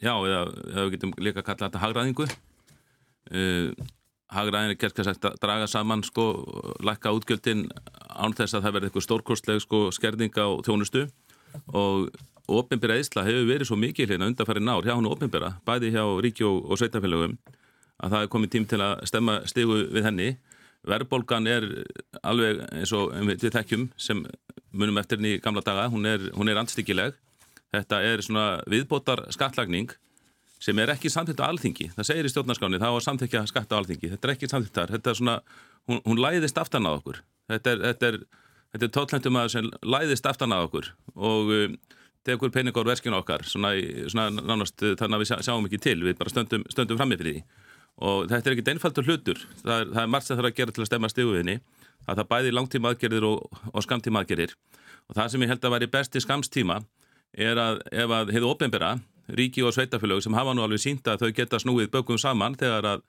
Já, 0.00 0.14
eða 0.14 0.40
við 0.80 0.96
getum 0.96 1.12
líka 1.20 1.42
að 1.42 1.50
kalla 1.50 1.68
þetta 1.68 1.84
hagraðingu. 1.84 2.30
Uh, 3.34 3.70
Hagræðin 3.70 4.03
er 4.34 4.76
gert 4.78 4.96
kannski 4.96 5.28
að 5.28 5.40
draga 5.42 5.66
saman 5.70 6.04
sko, 6.06 6.26
lækka 6.84 7.12
útgjöldin 7.16 7.66
án 8.10 8.34
þess 8.36 8.54
að 8.54 8.66
það 8.66 8.76
verði 8.76 8.90
eitthvað 8.90 9.06
stórkostleg 9.06 9.60
sko, 9.64 9.82
skerðing 9.94 10.34
á 10.34 10.46
þjónustu. 10.66 11.08
Og 11.72 12.08
ofinbæra 12.50 12.98
eðsla 13.00 13.24
hefur 13.24 13.46
verið 13.48 13.70
svo 13.70 13.78
mikið 13.80 14.14
hérna 14.14 14.28
undanfæri 14.28 14.60
nár 14.60 14.84
hjá 14.84 14.94
hann 14.94 15.08
ofinbæra, 15.08 15.54
bæði 15.64 15.94
hjá 15.94 16.04
ríki 16.20 16.44
og, 16.44 16.64
og 16.68 16.80
sveitafélagum 16.80 17.38
að 18.02 18.10
það 18.10 18.24
er 18.24 18.32
komið 18.32 18.50
tím 18.52 18.66
til 18.68 18.80
að 18.82 19.04
stemma 19.08 19.38
stigu 19.48 19.84
við 19.94 20.08
henni. 20.08 20.30
Verðbolgan 20.84 21.46
er 21.48 21.64
alveg 22.20 22.58
eins 22.74 22.92
og 22.92 23.14
við 23.24 23.46
þekkjum 23.54 23.86
sem 23.96 24.26
munum 24.74 24.98
eftir 25.00 25.16
henni 25.16 25.38
í 25.38 25.40
gamla 25.40 25.62
daga, 25.64 25.86
hún 25.88 26.04
er, 26.10 26.26
hún 26.36 26.50
er 26.50 26.60
anstíkileg 26.60 27.14
þetta 27.74 28.00
er 28.06 28.22
svona 28.24 28.46
viðbótar 28.70 29.26
skattlagning 29.34 29.92
sem 30.64 30.80
er 30.80 30.92
ekki 30.94 31.10
samþýtt 31.12 31.42
á 31.44 31.46
alþingi. 31.50 31.90
Það 31.96 32.08
segir 32.08 32.28
í 32.28 32.30
stjórnarskáni, 32.32 32.80
það 32.80 32.94
var 32.96 33.04
samþykja 33.04 33.42
skatt 33.50 33.74
á 33.74 33.76
alþingi. 33.80 34.12
Þetta 34.14 34.28
er 34.28 34.32
ekki 34.34 34.48
samþýtt 34.50 34.78
þar. 34.78 34.94
Þetta 34.94 35.12
er 35.12 35.18
svona, 35.18 35.34
hún, 35.90 36.00
hún 36.06 36.22
læðist 36.22 36.60
aftan 36.60 36.88
á 36.88 36.90
okkur. 36.94 37.20
Þetta 37.52 37.74
er, 37.74 37.82
þetta 37.90 38.08
er, 38.10 38.18
þetta 38.72 38.88
er 38.88 38.94
tóttlæntum 38.96 39.38
aðeins 39.40 39.58
sem 39.58 39.68
læðist 39.84 40.30
aftan 40.30 40.56
á 40.56 40.58
okkur 40.62 40.88
og 41.14 41.52
um, 41.58 41.76
tekur 42.24 42.52
peningur 42.54 42.88
verskinu 42.88 43.18
okkar, 43.20 43.44
svona, 43.44 43.74
svona 44.08 44.30
nánast 44.40 44.80
þannig 44.80 45.18
að 45.18 45.24
við 45.24 45.32
sjáum 45.44 45.68
ekki 45.68 45.82
til, 45.84 45.98
við 46.06 46.16
bara 46.20 46.32
stöndum, 46.32 46.64
stöndum 46.72 47.00
fram 47.00 47.12
með 47.12 47.24
fyrir 47.24 47.36
því. 47.36 47.46
Og 48.04 48.24
þetta 48.30 48.48
er 48.48 48.56
ekkit 48.56 48.70
einfaldur 48.72 49.06
hlutur. 49.06 49.40
Það 49.60 49.74
er, 49.76 49.90
það 49.92 50.02
er 50.02 50.12
margt 50.16 50.26
sem 50.26 50.38
það 50.38 50.44
er 50.44 50.48
að 50.48 50.56
gera 50.58 50.74
til 50.74 50.82
að 50.82 50.88
stemma 50.88 51.10
stíguðinni. 51.12 51.58
Það 52.04 52.22
er 52.22 52.30
bæði 52.32 52.54
langtíma 52.54 52.90
aðgerðir 52.90 53.26
og, 53.28 53.60
og 53.70 53.84
skamtíma 53.84 54.24
aðgerðir. 54.24 54.56
Og 55.04 55.18
það 55.18 55.28
sem 55.30 55.44
ég 55.44 55.52
held 55.52 55.68
að 55.68 55.74
væri 55.76 55.90
besti 55.92 56.22
skamstíma 56.24 56.80
er 57.44 57.60
að 57.60 57.84
ef 57.92 58.14
að 58.16 58.32
hefðu 58.34 58.50
ofnbæra 58.50 58.90
ríki 59.28 59.64
og 59.64 59.74
sveitafélög 59.76 60.22
sem 60.24 60.34
hafa 60.36 60.54
nú 60.54 60.64
alveg 60.64 60.82
sínt 60.82 61.06
að 61.08 61.24
þau 61.24 61.34
geta 61.36 61.60
snúið 61.62 61.90
bökum 61.92 62.18
saman 62.20 62.56
þegar 62.60 62.90
að 62.94 63.04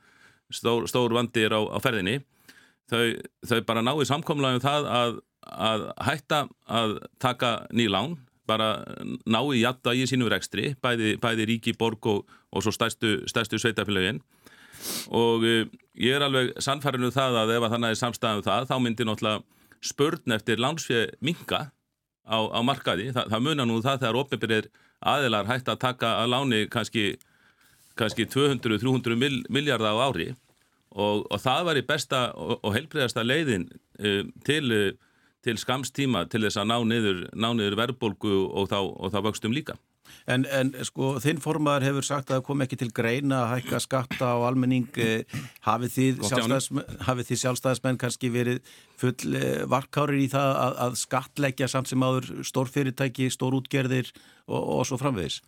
stór, 0.53 0.87
stór 0.87 1.15
vandi 1.15 1.45
er 1.45 1.55
á, 1.57 1.61
á 1.61 1.77
ferðinni. 1.83 2.19
Þau, 2.91 3.17
þau 3.49 3.59
bara 3.65 3.81
náðu 3.81 4.05
samkomlaðum 4.05 4.61
það 4.61 4.87
að, 4.93 5.19
að 5.41 5.85
hætta 6.05 6.41
að 6.69 6.97
taka 7.21 7.51
nýlán 7.73 8.19
bara 8.45 8.69
ná 9.25 9.39
í 9.49 9.63
jatta 9.63 9.95
í 9.97 10.05
sínum 10.05 10.29
rekstri 10.29 10.75
bæði, 10.81 11.15
bæði 11.21 11.47
ríki, 11.49 11.73
borg 11.77 12.05
og, 12.11 12.29
og 12.53 12.63
svo 12.63 12.73
stærstu, 12.75 13.23
stærstu 13.29 13.57
sveitafélögin 13.61 14.21
og 15.09 15.45
uh, 15.45 15.63
ég 15.97 16.17
er 16.17 16.25
alveg 16.25 16.53
sannfærinu 16.61 17.09
um 17.09 17.15
það 17.15 17.39
að 17.41 17.53
ef 17.55 17.67
þannig 17.73 17.95
er 17.95 18.01
samstæðum 18.01 18.45
það 18.45 18.67
þá 18.69 18.75
myndir 18.83 19.09
náttúrulega 19.09 19.85
spörn 19.85 20.35
eftir 20.35 20.61
lánsfjöð 20.61 21.15
minga 21.25 21.61
á, 22.25 22.37
á 22.37 22.59
markaði, 22.65 23.11
Þa, 23.15 23.25
það 23.33 23.45
munar 23.47 23.69
nú 23.69 23.79
það 23.85 24.01
þegar 24.03 24.19
ofinbyrðir 24.21 24.69
aðilar 25.01 25.49
hægt 25.49 25.69
að 25.71 25.81
taka 25.81 26.15
að 26.21 26.31
láni 26.33 26.61
kannski, 26.71 27.15
kannski 27.99 28.27
200-300 28.31 29.17
miljardar 29.49 29.97
á 29.97 30.03
ári 30.07 30.29
og, 30.95 31.25
og 31.29 31.41
það 31.41 31.65
var 31.69 31.79
í 31.79 31.85
besta 31.87 32.21
og, 32.33 32.59
og 32.61 32.75
helbriðasta 32.77 33.25
leiðin 33.25 33.67
uh, 33.99 34.23
til, 34.47 34.63
uh, 34.71 35.17
til 35.45 35.57
skamstíma 35.61 36.25
til 36.31 36.45
þess 36.45 36.61
að 36.61 36.71
ná 36.71 36.77
niður, 36.87 37.25
niður 37.35 37.79
verðbólgu 37.81 38.37
og 38.47 38.71
þá, 38.71 38.79
þá 39.13 39.19
vöxtum 39.29 39.55
líka. 39.55 39.77
En, 40.31 40.45
en 40.49 40.71
sko 40.87 41.15
þinn 41.23 41.41
formaður 41.43 41.87
hefur 41.89 42.07
sagt 42.07 42.29
að 42.29 42.39
það 42.39 42.45
kom 42.49 42.65
ekki 42.65 42.79
til 42.81 42.91
greina 42.95 43.41
að 43.43 43.51
hækka 43.53 43.81
skatta 43.83 44.31
á 44.33 44.37
almenning. 44.47 44.87
Eh, 45.01 45.41
hafið 45.65 45.95
þið, 45.95 46.21
sjálfstæðismenn, 46.29 47.25
þið 47.29 47.41
sjálfstæðismenn 47.43 47.99
kannski 48.01 48.31
verið 48.33 48.61
full 48.99 49.35
eh, 49.37 49.65
varkárir 49.69 50.23
í 50.23 50.29
það 50.31 50.53
að, 50.61 50.79
að 50.87 51.01
skattleggja 51.01 51.69
samt 51.71 51.91
sem 51.91 52.05
áður 52.05 52.31
stórfyrirtæki, 52.47 53.29
stórútgerðir 53.33 54.13
og, 54.47 54.61
og 54.61 54.87
svo 54.89 54.99
framvegis? 55.01 55.41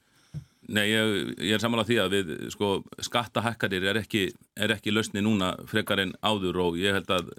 Nei, 0.68 0.90
ég, 0.92 1.36
ég 1.40 1.56
er 1.56 1.64
samanlega 1.64 1.88
því 1.88 1.98
að 2.04 2.14
við 2.16 2.32
sko, 2.52 2.72
skattahækkarir 3.08 3.86
er 3.88 4.02
ekki, 4.02 4.26
er 4.60 4.74
ekki 4.76 4.92
lausni 4.92 5.24
núna 5.24 5.54
frekar 5.70 6.02
en 6.04 6.12
áður 6.20 6.60
og 6.66 6.80
ég 6.82 6.98
held 6.98 7.14
að 7.14 7.32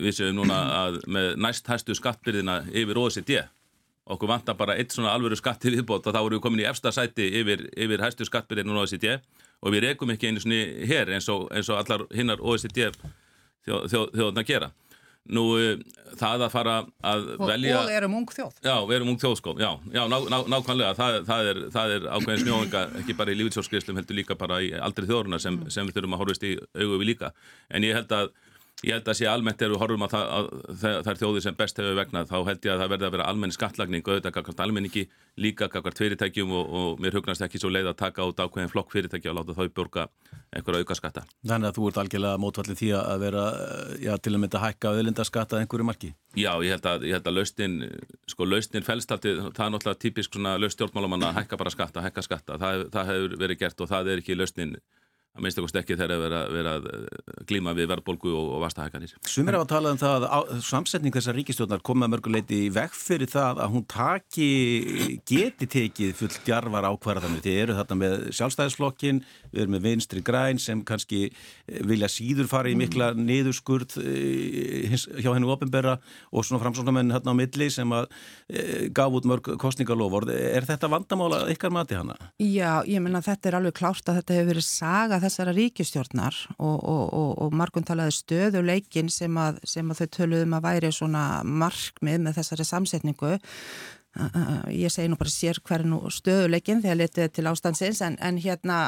við 0.00 0.16
séum 0.16 0.40
núna 0.40 0.58
að 0.80 0.98
með 1.06 1.36
næst 1.44 1.68
hæstu 1.70 1.94
skattbyrðina 1.94 2.64
yfir 2.74 2.98
OECD 2.98 3.36
okkur 4.14 4.30
vantar 4.30 4.58
bara 4.58 4.76
eitt 4.78 4.94
svona 4.94 5.14
alvöru 5.14 5.38
skatt 5.38 5.62
til 5.62 5.76
viðbót 5.76 6.06
og 6.06 6.14
þá 6.14 6.20
erum 6.20 6.36
við 6.36 6.44
komin 6.44 6.64
í 6.64 6.68
efsta 6.70 6.92
sæti 6.94 7.28
yfir, 7.40 7.66
yfir 7.76 8.04
hæstu 8.04 8.26
skattbyrðinu 8.28 8.76
á 8.76 8.82
OECD 8.82 9.08
og 9.60 9.74
við 9.74 9.86
rekum 9.88 10.12
ekki 10.14 10.30
einu 10.30 10.42
svona 10.42 10.60
hér 10.90 11.14
eins 11.16 11.28
og, 11.32 11.48
eins 11.54 11.70
og 11.70 11.80
allar 11.80 12.06
hinnar 12.14 12.42
OECD 12.42 12.90
þjóðna 13.66 14.10
þjó, 14.16 14.30
gera. 14.48 14.70
Nú, 15.30 15.42
það 16.18 16.44
að 16.46 16.52
fara 16.54 16.74
að 17.06 17.26
og, 17.36 17.42
velja... 17.50 17.74
Og 17.82 17.90
erum 17.92 18.14
ung 18.18 18.30
þjóð. 18.32 18.54
Já, 18.64 18.72
við 18.88 18.94
erum 18.96 19.10
ung 19.12 19.18
þjóð, 19.20 19.34
sko. 19.38 19.52
Já, 19.60 19.68
já 19.92 20.00
ná, 20.10 20.16
ná, 20.32 20.36
nákvæmlega. 20.48 20.94
Það, 20.98 21.18
það 21.28 21.50
er, 21.50 21.60
er 21.94 22.06
ákveðin 22.16 22.42
snjóðinga, 22.46 22.82
ekki 23.02 23.16
bara 23.18 23.34
í 23.34 23.36
lífitsjóðskriðslum, 23.38 24.00
heldur 24.00 24.18
líka 24.18 24.36
bara 24.40 24.58
í 24.64 24.72
aldrei 24.80 25.06
þjóðurna 25.06 25.38
sem, 25.44 25.60
sem 25.70 25.86
við 25.86 25.98
þurfum 25.98 26.16
að 26.16 26.22
horfist 26.24 26.46
í 26.48 26.54
augu 26.80 27.02
við 27.02 27.10
líka. 27.12 27.30
En 27.68 27.86
ég 27.86 28.00
held 28.00 28.16
að 28.16 28.32
Ég 28.80 28.96
held 28.96 29.08
að 29.12 29.16
sé 29.18 29.26
almennt 29.28 29.60
er 29.60 29.68
við 29.74 29.80
horfum 29.82 30.04
að, 30.06 30.14
það, 30.14 30.30
að 30.32 31.02
það 31.04 31.10
er 31.12 31.18
þjóðir 31.20 31.42
sem 31.44 31.56
best 31.58 31.80
hefur 31.80 31.96
vegnað 31.98 32.30
þá 32.30 32.36
held 32.48 32.64
ég 32.64 32.72
að 32.72 32.78
það 32.80 32.92
verði 32.92 33.06
að 33.06 33.14
vera 33.14 33.26
almenni 33.28 33.56
skattlagning 33.56 34.06
auðvitað 34.06 34.34
kakvart 34.36 34.62
almenningi, 34.64 35.02
líka 35.36 35.68
kakvart 35.68 36.00
fyrirtækjum 36.00 36.54
og, 36.56 36.70
og 36.80 37.02
mér 37.04 37.18
hugnast 37.18 37.44
ekki 37.44 37.60
svo 37.60 37.68
leið 37.68 37.90
að 37.90 37.98
taka 38.00 38.24
út 38.24 38.40
ákveðin 38.40 38.72
flokk 38.72 38.94
fyrirtækja 38.94 39.34
og 39.34 39.36
láta 39.36 39.56
þau 39.58 39.68
borga 39.76 40.06
einhverja 40.56 40.80
auka 40.80 40.96
skatta. 40.96 41.26
Þannig 41.44 41.68
að 41.68 41.76
þú 41.76 41.90
ert 41.90 42.00
algjörlega 42.00 42.40
mótvallið 42.40 42.80
því 42.80 42.88
að 43.02 43.24
vera 43.26 43.44
já, 44.00 44.12
til 44.16 44.32
að 44.32 44.40
mynda 44.46 44.62
hækka 44.64 44.94
auðlindaskatta 44.94 45.60
einhverju 45.60 45.88
marki? 45.90 46.10
Já, 46.38 46.52
ég 46.64 46.72
held 46.72 46.88
að, 46.88 47.04
ég 47.10 47.18
held 47.18 47.28
að 47.28 47.36
lausnin, 47.36 47.76
sko 48.32 48.48
lausnin 48.48 48.86
fælstalti, 48.86 49.36
það 49.50 49.66
er 49.66 49.74
náttúrulega 49.76 50.02
típisk 50.06 50.40
laust 50.40 50.78
stjórnmálamanna 50.78 51.34
að 51.34 51.42
hækka 51.42 51.60
bara 51.60 51.74
skatta, 51.74 52.04
hækka 52.06 52.24
skatta, 52.24 52.56
það, 52.62 52.88
það 52.96 53.12
það 55.30 55.46
er 55.46 55.50
ekki 55.50 55.62
lausnin 55.62 55.80
að 55.80 56.00
þegar 56.00 56.20
vera, 56.24 56.40
vera 56.50 56.72
eh, 56.90 57.42
glíma 57.46 57.74
við 57.76 57.88
verðbolgu 57.92 58.32
og, 58.34 58.48
og 58.56 58.62
vastahækanir. 58.64 59.12
Sumir 59.30 59.56
hafa 59.56 59.68
talað 59.70 59.94
um 59.94 60.00
það 60.00 60.26
að 60.26 60.50
samsetning 60.66 61.14
þessar 61.14 61.36
ríkistjóðnar 61.38 61.84
kom 61.86 62.00
með 62.02 62.12
mörguleiti 62.16 62.58
í 62.66 62.72
vekk 62.74 62.96
fyrir 62.98 63.30
það 63.30 63.60
að 63.62 63.76
hún 63.76 63.84
taki, 63.90 64.48
geti 65.28 65.68
tekið 65.70 66.16
fullt 66.18 66.40
djarvar 66.46 66.88
ákvarðanir. 66.90 67.44
Þið 67.44 67.60
eru 67.62 67.76
þarna 67.78 67.98
með 68.00 68.16
sjálfstæðisflokkin, 68.40 69.22
við 69.52 69.62
erum 69.64 69.76
með 69.76 69.86
vinstri 69.86 70.24
græn 70.26 70.60
sem 70.62 70.82
kannski 70.86 71.22
eh, 71.28 71.78
vilja 71.86 72.10
síður 72.10 72.50
fara 72.50 72.72
í 72.72 72.76
mikla 72.78 73.12
niðurskurð 73.14 74.00
eh, 74.02 74.98
hjá 75.22 75.30
hennu 75.30 75.52
ofinbera 75.54 75.96
og 76.34 76.46
svona 76.46 76.62
framsóknarmenn 76.64 77.14
hérna 77.14 77.36
á 77.36 77.38
milli 77.38 77.70
sem 77.70 77.94
að 77.94 78.10
gaf 78.96 79.14
út 79.14 79.26
mörg 79.30 79.52
kostningaloford. 79.62 80.32
Er 80.34 80.66
þetta 80.66 80.90
vandamála 80.90 81.44
ykkar 81.54 81.70
mati 81.74 81.94
hana? 81.94 82.16
Já, 82.42 82.82
ég 82.88 82.98
menna 83.02 83.22
þetta 83.22 83.50
er 83.50 83.60
alveg 83.60 83.76
klárt 83.78 84.10
að 84.10 84.20
þetta 84.20 84.36
hefur 84.36 84.50
verið 84.50 84.66
saga 84.66 85.19
þessara 85.24 85.54
ríkistjórnar 85.56 86.36
og, 86.58 86.76
og, 86.78 87.32
og, 87.44 87.54
margun 87.56 87.86
talaði 87.86 88.16
stöðuleikin 88.18 89.10
sem 89.12 89.38
að, 89.40 89.60
sem 89.68 89.90
að 89.90 90.02
þau 90.02 90.10
töluðum 90.16 90.56
að 90.58 90.66
væri 90.68 90.92
svona 90.94 91.24
markmið 91.44 92.24
með 92.26 92.38
þessari 92.40 92.68
samsetningu. 92.68 93.34
Ég 94.74 94.90
segi 94.90 95.10
nú 95.10 95.18
bara 95.20 95.30
sér 95.30 95.60
hverju 95.62 96.10
stöðuleikin 96.10 96.82
þegar 96.82 97.02
letið 97.02 97.34
til 97.36 97.46
ástansins 97.50 98.00
en, 98.02 98.18
en 98.18 98.40
hérna 98.42 98.80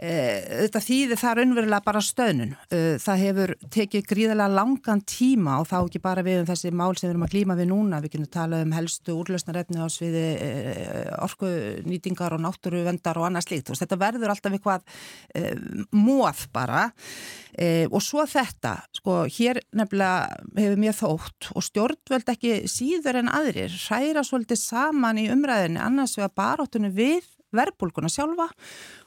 þetta 0.00 0.80
þýðir 0.80 1.18
það 1.20 1.34
raunverulega 1.36 1.84
bara 1.84 2.00
stöðnun. 2.00 2.54
Eh, 2.72 2.94
það 3.02 3.22
hefur 3.24 3.50
tekið 3.74 4.06
gríðarlega 4.08 4.56
langan 4.56 5.02
tíma 5.04 5.58
og 5.60 5.66
þá 5.68 5.76
ekki 5.80 6.00
bara 6.00 6.24
við 6.24 6.40
um 6.40 6.46
þessi 6.48 6.70
mál 6.72 6.94
sem 6.96 7.08
við 7.08 7.12
erum 7.12 7.26
að 7.26 7.34
klíma 7.34 7.56
við 7.58 7.68
núna. 7.68 8.00
Við 8.00 8.14
kynum 8.14 8.30
tala 8.32 8.62
um 8.64 8.72
helstu 8.72 9.16
úrlausnarefni 9.18 9.76
á 9.76 9.86
sviði 9.92 10.22
eh, 10.40 11.10
orkunýtingar 11.20 12.36
og 12.36 12.40
náttúruvendar 12.46 13.20
og 13.20 13.28
annað 13.28 13.48
slíkt. 13.48 13.74
Þetta 13.80 14.00
verður 14.00 14.32
alltaf 14.32 14.56
eitthvað 14.56 14.86
móð 15.96 16.46
bara 16.52 16.86
og 17.90 18.02
svo 18.04 18.24
þetta, 18.28 18.72
sko, 18.94 19.16
hér 19.30 19.60
nefnilega 19.76 20.38
hefur 20.56 20.80
mér 20.80 20.96
þótt 20.96 21.50
og 21.56 21.64
stjórnvöld 21.66 22.32
ekki 22.32 22.54
síður 22.70 23.20
en 23.20 23.32
aðrir 23.32 23.74
hræra 23.74 24.24
svolítið 24.26 24.60
saman 24.62 25.20
í 25.20 25.28
umræðinni 25.32 25.82
annars 25.82 26.16
við 26.18 26.28
að 26.28 26.36
baróttunum 26.40 26.94
við 26.96 27.28
verbulguna 27.56 28.10
sjálfa 28.12 28.48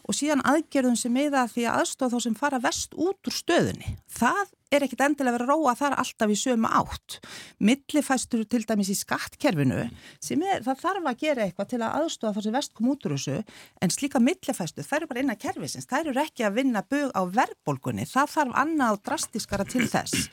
og 0.04 0.18
síðan 0.18 0.44
aðgerðum 0.48 0.98
sem 1.00 1.14
meða 1.14 1.46
því 1.52 1.68
að 1.70 1.80
aðstofa 1.84 2.18
þá 2.18 2.26
sem 2.28 2.36
fara 2.38 2.60
vest 2.64 2.98
út 2.98 3.30
úr 3.30 3.36
stöðunni. 3.36 3.96
Það 4.12 4.52
er 4.74 4.86
ekkit 4.88 5.04
endilega 5.06 5.38
verið 5.38 5.52
að 5.52 5.54
róa 5.54 5.76
þar 5.78 5.96
alltaf 6.02 6.34
í 6.34 6.38
sömu 6.40 6.72
átt. 6.82 7.20
Millifæstur 7.64 8.44
til 8.50 8.64
dæmis 8.68 8.92
í 8.92 8.98
skattkerfinu 8.98 9.86
sem 10.24 10.44
er, 10.48 10.64
það 10.66 10.84
þarf 10.84 11.10
að 11.12 11.24
gera 11.24 11.48
eitthvað 11.48 11.72
til 11.74 11.82
að 11.82 11.98
aðstofa 12.02 12.36
þá 12.36 12.48
sem 12.48 12.58
vest 12.58 12.76
kom 12.78 12.92
út 12.94 13.08
úr 13.08 13.16
þessu 13.18 13.40
en 13.84 13.94
slíka 13.94 14.22
millifæstu, 14.24 14.86
það 14.86 15.00
eru 15.00 15.12
bara 15.14 15.24
innan 15.24 15.42
kerfisins, 15.42 15.90
það 15.90 16.14
eru 16.14 16.24
ekki 16.26 16.48
að 16.48 16.60
vinna 16.60 16.86
bög 16.90 17.14
á 17.14 17.22
verbolgunni, 17.40 18.08
það 18.10 18.38
þarf 18.38 18.62
annað 18.64 19.02
drastiskara 19.06 19.68
til 19.70 19.88
þess. 19.92 20.30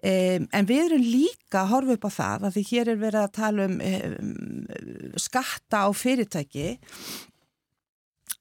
Um, 0.00 0.46
en 0.56 0.64
við 0.64 0.86
erum 0.86 1.02
líka 1.04 1.58
að 1.60 1.72
horfa 1.74 1.94
upp 1.98 2.04
á 2.08 2.10
það 2.14 2.44
að 2.48 2.54
því 2.54 2.62
hér 2.70 2.88
er 2.88 3.00
verið 3.02 3.20
að 3.20 3.32
tala 3.36 3.66
um, 3.68 3.74
um 3.84 5.18
skatta 5.20 5.82
á 5.84 5.88
fyrirtæki 5.92 6.70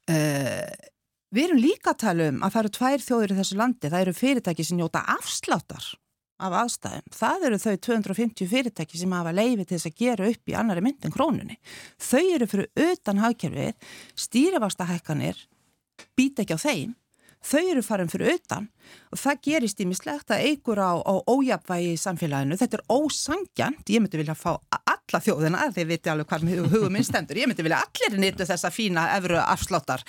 Uh, 0.09 0.65
við 1.35 1.49
erum 1.49 1.61
líka 1.61 1.93
að 1.93 2.01
tala 2.03 2.29
um 2.31 2.43
að 2.43 2.53
það 2.53 2.61
eru 2.63 2.75
tvær 2.77 3.03
þjóður 3.05 3.33
í 3.33 3.39
þessu 3.39 3.57
landi, 3.59 3.89
það 3.89 4.05
eru 4.05 4.13
fyrirtæki 4.17 4.65
sem 4.65 4.79
njóta 4.79 5.03
afsláttar 5.15 5.89
af 6.39 6.55
aðstæðum. 6.61 7.11
Það 7.13 7.45
eru 7.49 7.59
þau 7.59 7.75
250 7.89 8.49
fyrirtæki 8.49 8.99
sem 9.01 9.13
hafa 9.13 9.33
leiði 9.35 9.65
til 9.65 9.75
þess 9.75 9.89
að 9.89 9.99
gera 9.99 10.29
upp 10.31 10.51
í 10.51 10.55
annari 10.55 10.83
myndin 10.85 11.13
krónunni. 11.13 11.59
Þau 11.99 12.23
eru 12.23 12.47
fyrir 12.49 12.89
utan 12.89 13.21
hagkerfið, 13.21 13.91
stýrifastahækkanir 14.25 15.43
býta 16.17 16.45
ekki 16.45 16.55
á 16.55 16.59
þeim, 16.63 16.95
þau 17.45 17.63
eru 17.71 17.83
farin 17.85 18.11
fyrir 18.11 18.35
utan. 18.35 18.67
Og 19.13 19.19
það 19.21 19.41
gerist 19.45 19.81
ímislegt 19.83 20.31
að 20.33 20.45
eigur 20.49 20.81
á, 20.81 20.97
á 20.99 21.13
ójapvægi 21.29 21.93
í 21.93 21.99
samfélaginu. 21.99 22.57
Þetta 22.59 22.79
er 22.79 22.85
ósangjant, 22.89 23.83
ég 23.89 24.01
myndi 24.03 24.19
vilja 24.21 24.35
fá 24.37 24.55
alla 25.09 25.21
þjóðina, 25.23 25.69
þeir 25.73 25.89
viti 25.89 26.11
alveg 26.11 26.29
hvað 26.29 26.47
hugum 26.73 26.93
minn 26.93 27.05
stendur, 27.05 27.37
ég 27.39 27.49
myndi 27.49 27.65
vilja 27.65 27.83
allir 27.85 28.19
nýttu 28.21 28.47
þessa 28.49 28.71
fína 28.73 29.07
efru 29.17 29.39
afsláttar. 29.41 30.03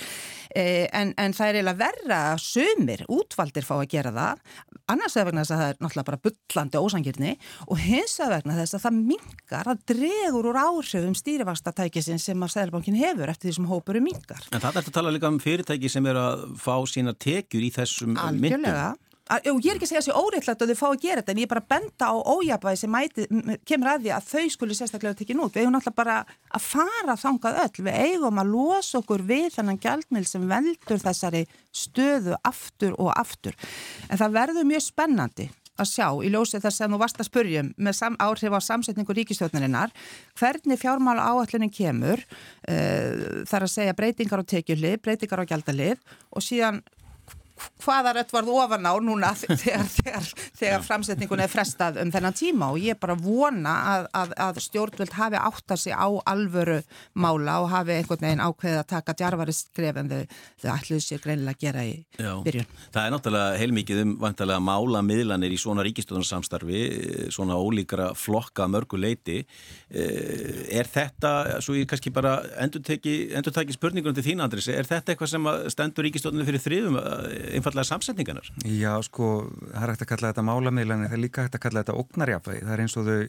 eh, 0.50 0.50
en, 0.57 1.15
en 1.15 1.37
það 1.37 1.49
er 1.49 1.59
eiginlega 1.61 1.81
verra 1.85 2.21
að 2.33 2.45
sömur, 2.45 3.05
útvaldir 3.21 3.67
fá 3.67 3.77
að 3.79 3.91
gera 3.95 4.15
það 4.15 4.45
annars 4.91 5.17
er 5.17 5.29
vegna 5.29 5.45
þess 5.45 5.55
að 5.55 5.61
það 5.61 5.73
er 5.73 5.79
náttúrulega 5.81 6.09
bara 6.09 6.21
byllandi 6.27 6.81
ósangirni 6.81 7.35
og 7.67 7.83
hins 7.83 8.17
er 8.23 8.33
vegna 8.35 8.57
þess 8.59 8.77
að 8.77 8.85
það 8.87 9.03
mingar 9.11 9.71
að 9.71 9.85
dregur 9.93 10.51
úr 10.51 10.61
áhrifum 10.61 11.17
stýrivastatækisin 11.19 12.23
sem 12.23 12.47
að 12.47 12.55
Sæðalbankin 12.57 12.99
hefur 13.01 13.33
eftir 13.33 13.51
því 13.51 13.57
sem 13.59 13.71
hópur 13.71 14.01
er 14.01 14.05
mingar. 14.05 14.49
En 14.51 14.63
það 14.63 14.81
er 14.81 14.91
að 14.91 14.97
tala 14.97 15.15
líka 15.15 15.31
um 15.31 15.39
fyrirtæki 15.43 15.93
sem 15.93 16.11
er 16.11 16.19
að 16.21 16.49
fá 16.61 16.75
sína 16.91 17.15
tekjur 17.15 17.67
í 17.67 17.71
þessum 17.75 18.17
myndum. 18.17 18.67
Og 19.31 19.61
ég 19.63 19.71
er 19.71 19.79
ekki 19.79 19.87
að 19.87 19.91
segja 19.93 20.01
þessi 20.03 20.15
óreittlægt 20.19 20.63
að 20.65 20.73
þau 20.73 20.79
fá 20.81 20.87
að 20.89 21.03
gera 21.05 21.21
þetta 21.21 21.33
en 21.35 21.41
ég 21.41 21.47
er 21.47 21.51
bara 21.53 21.63
að 21.63 21.69
benda 21.71 22.09
á 22.11 22.15
ójabæði 22.19 22.81
sem 22.81 22.91
mæti, 22.91 23.27
kemur 23.69 23.91
að 23.93 24.03
því 24.03 24.13
að 24.17 24.27
þau 24.31 24.55
skuli 24.57 24.79
sérstaklega 24.79 25.19
tekja 25.21 25.37
nút. 25.39 25.55
Við 25.55 25.63
eigum 25.63 25.77
náttúrulega 25.77 26.01
bara 26.01 26.17
að 26.51 26.67
fara 26.67 27.17
þangað 27.21 27.61
öll. 27.63 27.85
Við 27.87 28.01
eigum 28.09 28.43
að 28.43 28.51
losa 28.57 28.99
okkur 28.99 29.25
við 29.31 29.47
þennan 29.55 29.81
gjaldmil 29.85 30.25
sem 30.27 30.51
veldur 30.51 31.05
þessari 31.05 31.45
stöðu 31.71 32.35
aftur 32.43 32.99
og 32.99 33.15
aftur. 33.15 33.55
En 34.11 34.19
það 34.19 34.37
verður 34.41 34.71
mjög 34.73 34.87
spennandi 34.89 35.51
að 35.81 35.91
sjá 35.95 36.07
í 36.21 36.31
ljósið 36.33 36.65
þess 36.67 36.85
að 36.85 36.93
nú 36.93 37.01
varst 37.01 37.21
að 37.21 37.29
spurjum 37.31 37.73
með 37.81 38.03
áhrif 38.21 38.57
á 38.57 38.61
samsetningu 38.67 39.17
ríkistjóðnarinnar 39.17 39.93
hvernig 40.39 40.81
fjármála 40.81 41.25
áallunin 41.31 41.73
kemur 41.73 42.21
uh, 42.21 43.45
þar 43.49 43.67
að 43.67 43.75
segja 43.75 43.97
breytingar 43.97 44.43
á 44.43 44.51
tekjulið, 44.55 44.99
breytingar 45.05 45.45
á 45.45 45.49
gjaldalið 45.49 46.03
og 46.35 46.45
síðan 46.45 46.83
hvaða 47.85 48.15
rött 48.17 48.33
varð 48.35 48.53
ofan 48.55 48.89
á 48.89 48.95
núna 49.03 49.33
þegar, 49.39 49.87
þegar, 49.89 50.29
þegar 50.59 50.85
framsetningun 50.87 51.45
er 51.45 51.53
frestað 51.53 52.01
um 52.03 52.13
þennan 52.13 52.37
tíma 52.37 52.71
og 52.75 52.81
ég 52.83 52.97
er 52.97 53.01
bara 53.01 53.17
vona 53.19 53.75
að, 53.95 54.09
að, 54.21 54.35
að 54.47 54.61
stjórnvöld 54.67 55.17
hafi 55.17 55.41
átt 55.41 55.75
að 55.75 55.83
sig 55.85 55.97
á 55.97 56.09
alvöru 56.09 56.81
mála 57.15 57.61
og 57.65 57.71
hafi 57.73 57.97
einhvern 57.97 58.27
veginn 58.27 58.45
ákveðið 58.45 58.81
að 58.83 58.89
taka 58.95 59.17
djarfari 59.19 59.57
skref 59.57 60.01
en 60.01 60.11
þau, 60.13 60.39
þau 60.63 60.71
ætluðu 60.75 61.05
sér 61.05 61.25
greinilega 61.25 61.57
að 61.57 61.65
gera 61.65 61.85
í 61.87 61.95
Já, 62.21 62.33
byrjun. 62.45 62.71
Það 62.95 63.07
er 63.07 63.15
náttúrulega 63.15 63.61
heilmikið 63.61 64.03
um 64.05 64.15
vantilega 64.21 64.65
mála 64.65 65.03
miðlanir 65.07 65.55
í 65.55 65.61
svona 65.61 65.85
ríkistöðunarsamstarfi, 65.87 66.83
svona 67.33 67.59
ólíkra 67.61 68.11
flokka 68.19 68.69
mörguleiti. 68.71 69.41
Eh, 69.91 70.67
er 70.81 70.91
þetta, 70.91 71.33
svo 71.65 71.77
ég 71.79 71.89
kannski 71.91 72.13
bara 72.15 72.39
endur 72.61 72.85
taki 72.85 73.75
spurningunum 73.75 74.17
til 74.17 74.27
þín 74.31 74.45
Andris, 74.45 74.69
er 74.71 74.89
þetta 74.89 75.15
eitthvað 75.15 75.33
sem 75.35 75.49
stendur 75.73 76.07
ríkistöðunum 76.07 76.49
fyrir 76.49 76.65
þriðum 76.65 77.01
einfallega 77.59 77.89
samsetninganar? 77.89 78.51
Já, 78.65 78.93
sko, 79.07 79.31
það 79.71 79.83
er 79.83 79.93
hægt 79.93 80.05
að 80.05 80.11
kalla 80.13 80.33
þetta 80.33 80.47
málamiðlan 80.49 81.07
það 81.07 81.17
er 81.17 81.23
líka 81.25 81.47
hægt 81.47 81.59
að 81.59 81.65
kalla 81.67 81.85
þetta 81.85 81.99
ógnarjafæði 82.03 82.65
það 82.67 82.75
er 82.75 82.83
eins 82.85 82.97
og 83.01 83.09
þau 83.09 83.21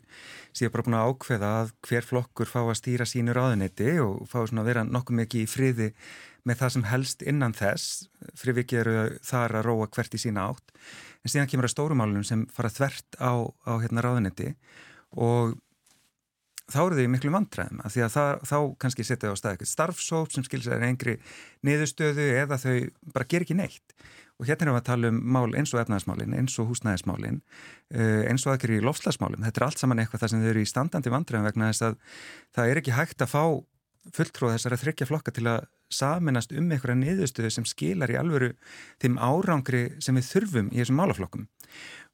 séu 0.59 0.73
bara 0.73 0.87
búin 0.87 0.97
að 0.99 1.11
ákveða 1.11 1.53
að 1.59 1.71
hver 1.87 2.09
flokkur 2.09 2.51
fá 2.51 2.59
að 2.63 2.77
stýra 2.81 3.07
sínu 3.09 3.37
ráðunetti 3.37 3.95
og 4.03 4.27
fá 4.31 4.37
svona 4.41 4.65
að 4.65 4.71
vera 4.71 4.85
nokkuð 4.87 5.19
mikið 5.21 5.45
í 5.45 5.49
friði 5.49 5.89
með 6.47 6.61
það 6.61 6.73
sem 6.75 6.85
helst 6.89 7.25
innan 7.27 7.53
þess. 7.57 7.89
Frivikið 8.39 8.79
eru 8.81 8.95
þar 9.25 9.59
að 9.59 9.67
róa 9.67 9.89
hvert 9.93 10.15
í 10.17 10.21
sína 10.21 10.47
átt. 10.49 10.73
En 11.21 11.33
síðan 11.33 11.49
kemur 11.51 11.67
að 11.67 11.75
stórumálunum 11.75 12.25
sem 12.25 12.47
fara 12.53 12.71
þvert 12.73 13.19
á, 13.21 13.45
á 13.45 13.73
hérna 13.83 14.05
ráðunetti 14.05 14.55
og 15.21 15.53
þá 16.73 16.79
eru 16.83 16.97
þau 16.97 17.11
miklu 17.13 17.33
vantræðum 17.35 17.83
að 17.85 17.93
því 17.95 18.03
að 18.05 18.15
það, 18.15 18.31
þá 18.51 18.57
kannski 18.83 19.05
setja 19.07 19.31
á 19.31 19.35
stað 19.39 19.55
eitthvað 19.55 19.71
starfsóp 19.71 20.33
sem 20.33 20.47
skilsa 20.47 20.75
er 20.75 20.87
engri 20.87 21.17
niðurstöðu 21.67 22.27
eða 22.41 22.59
þau 22.61 22.75
bara 23.15 23.29
ger 23.33 23.45
ekki 23.45 23.57
neitt. 23.59 23.95
Og 24.41 24.47
hérna 24.49 24.65
erum 24.65 24.77
við 24.77 24.81
að 24.81 24.87
tala 24.87 25.09
um 25.11 25.19
mál 25.35 25.51
eins 25.53 25.73
og 25.75 25.81
efnaðismálin, 25.83 26.33
eins 26.33 26.55
og 26.57 26.71
húsnæðismálin 26.71 27.43
eh, 27.93 28.23
eins 28.31 28.47
og 28.47 28.55
aðgeri 28.55 28.79
í 28.79 28.85
lofslagsmálin 28.85 29.45
þetta 29.45 29.61
er 29.61 29.67
allt 29.67 29.83
saman 29.83 30.01
eitthvað 30.01 30.23
það 30.23 30.31
sem 30.33 30.41
þau 30.41 30.49
eru 30.53 30.63
í 30.63 30.71
standandi 30.71 31.13
vantræðum 31.13 31.49
vegna 31.51 31.69
þess 31.69 31.85
að 31.85 31.99
það 32.57 32.71
er 32.71 32.81
ekki 32.81 32.95
hægt 32.97 33.21
að 33.21 33.33
fá 33.35 33.43
fulltróð 34.15 34.55
þessar 34.55 34.75
að 34.75 34.83
þryggja 34.85 35.07
flokka 35.09 35.33
til 35.35 35.45
að 35.51 35.67
saminast 35.93 36.53
um 36.55 36.71
einhverja 36.71 36.97
niðurstöðu 36.97 37.51
sem 37.53 37.67
skilar 37.67 38.11
í 38.11 38.17
alvöru 38.19 38.53
þeim 39.03 39.19
árangri 39.21 39.83
sem 40.01 40.17
við 40.17 40.29
þurfum 40.29 40.71
í 40.71 40.79
þessum 40.79 40.97
málaflokkum. 41.01 41.45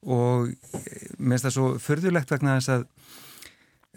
Og 0.04 0.50
mér 1.16 1.38
finnst 1.38 1.48
það 1.48 1.56
svo 1.56 1.68
förðulegt 1.82 2.34
vegna 2.34 2.58
þess 2.58 2.74
að 2.74 2.86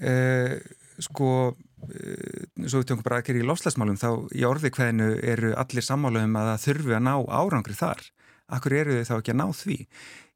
uh, 0.01 0.55
sko 1.01 1.29
uh, 1.51 2.41
svo 2.65 2.81
við 2.81 2.89
tjókum 2.91 3.05
bara 3.05 3.21
ekki 3.21 3.37
í 3.39 3.45
lofslagsmálum 3.45 3.99
þá 4.01 4.09
í 4.37 4.45
orði 4.47 4.73
hvernu 4.75 5.13
eru 5.21 5.53
allir 5.57 5.85
sammálu 5.85 6.25
um 6.25 6.39
að 6.41 6.51
það 6.51 6.65
þurfu 6.65 6.97
að 6.97 7.05
ná 7.07 7.15
árangri 7.41 7.77
þar 7.77 8.03
Akkur 8.51 8.75
eru 8.75 8.99
þau 8.99 9.07
þá 9.07 9.15
ekki 9.17 9.31
að 9.33 9.39
ná 9.39 9.45
því? 9.55 9.77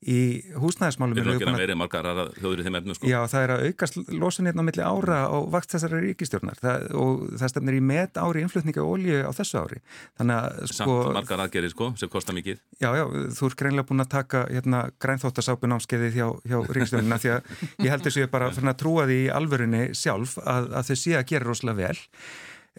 Í 0.05 0.17
húsnæðismálum... 0.61 1.17
Við 1.17 1.23
erum 1.23 1.39
ekki 1.39 1.47
að 1.49 1.63
verið 1.63 1.77
margar 1.81 2.05
aðra 2.05 2.25
þjóður 2.35 2.59
í 2.61 2.65
þeim 2.67 2.75
efnu 2.77 2.95
sko. 2.95 3.07
Já, 3.09 3.17
það 3.31 3.45
er 3.45 3.53
að 3.55 3.63
aukast 3.65 3.95
losunirna 4.13 4.51
hérna 4.51 4.65
millir 4.67 4.85
ára 4.85 5.17
á 5.25 5.37
vakt 5.55 5.73
þessari 5.73 6.01
ríkistjórnar 6.03 6.61
það, 6.61 6.85
og 7.01 7.23
það 7.41 7.51
stefnir 7.55 7.77
í 7.79 7.81
met 7.89 8.19
ári 8.21 8.43
innflutninga 8.45 8.85
ólíu 8.85 9.23
á 9.25 9.31
þessu 9.33 9.63
ári. 9.63 9.81
Þannig 10.21 10.37
að 10.37 10.71
sko... 10.75 10.97
Samt 11.01 11.17
margar 11.17 11.43
aðgerið 11.47 11.73
sko, 11.73 11.89
sem 11.97 12.13
kostar 12.13 12.37
mikið. 12.37 12.61
Já, 12.77 12.89
já, 12.99 13.05
þú 13.39 13.49
er 13.49 13.59
greinlega 13.63 13.89
búin 13.89 14.05
að 14.05 14.13
taka 14.13 14.45
hérna 14.51 14.85
grænþóttasápu 15.01 15.73
námskeiðið 15.73 16.19
hjá, 16.21 16.27
hjá 16.45 16.57
ríkistjórnina 16.69 17.21
því 17.25 17.35
að 17.39 17.53
ég 17.81 17.93
held 17.95 18.05
þess 18.05 18.19
að 18.19 18.27
ég 18.27 18.33
bara 18.37 18.53
að 18.53 18.75
trúa 18.83 19.09
því 19.09 19.21
í 19.23 19.29
alvörunni 19.33 19.85
sjálf 19.97 20.37
að, 20.45 20.69
að 20.69 20.91
þau 20.91 20.97
sé 21.01 21.17
að 21.17 21.29
gera 21.33 21.49
rosalega 21.49 21.81
vel. 21.81 22.03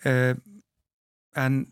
Uh, 0.06 0.36
en 1.42 1.64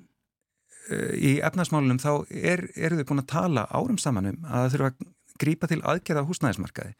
í 0.93 1.39
efnarsmálunum 1.45 2.01
þá 2.03 2.11
er, 2.29 2.67
eru 2.77 2.99
þau 2.99 3.07
búin 3.09 3.23
að 3.23 3.31
tala 3.33 3.69
árum 3.73 3.97
samanum 4.01 4.43
að 4.45 4.67
það 4.67 4.75
þurfa 4.75 4.91
að 4.91 5.13
grípa 5.41 5.69
til 5.71 5.81
aðgerða 5.83 6.25
húsnæðismarkaði 6.29 6.95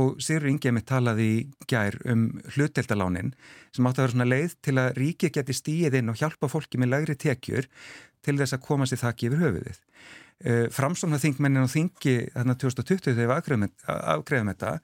og 0.00 0.18
Sigur 0.22 0.48
Ingeimi 0.50 0.82
talaði 0.86 1.30
gær 1.70 1.98
um 2.10 2.28
hlutdeldalánin 2.54 3.34
sem 3.74 3.86
átti 3.86 4.02
að 4.02 4.04
vera 4.04 4.14
svona 4.14 4.30
leið 4.32 4.56
til 4.66 4.76
að 4.82 4.94
ríki 4.98 5.32
geti 5.34 5.56
stíið 5.56 6.00
inn 6.00 6.12
og 6.12 6.18
hjálpa 6.18 6.50
fólki 6.50 6.80
með 6.80 6.94
lagri 6.94 7.18
tekjur 7.18 7.68
til 8.26 8.38
þess 8.38 8.56
að 8.56 8.64
komast 8.66 8.96
í 8.96 9.00
þakki 9.00 9.28
yfir 9.28 9.44
höfuðið. 9.44 9.84
Framsóknar 10.70 11.18
þingmennin 11.18 11.64
og 11.64 11.70
þingi 11.72 12.12
þarna 12.30 12.54
2020 12.62 13.08
þegar 13.08 13.24
við 13.26 13.62
afgreðum 14.12 14.50
þetta 14.52 14.74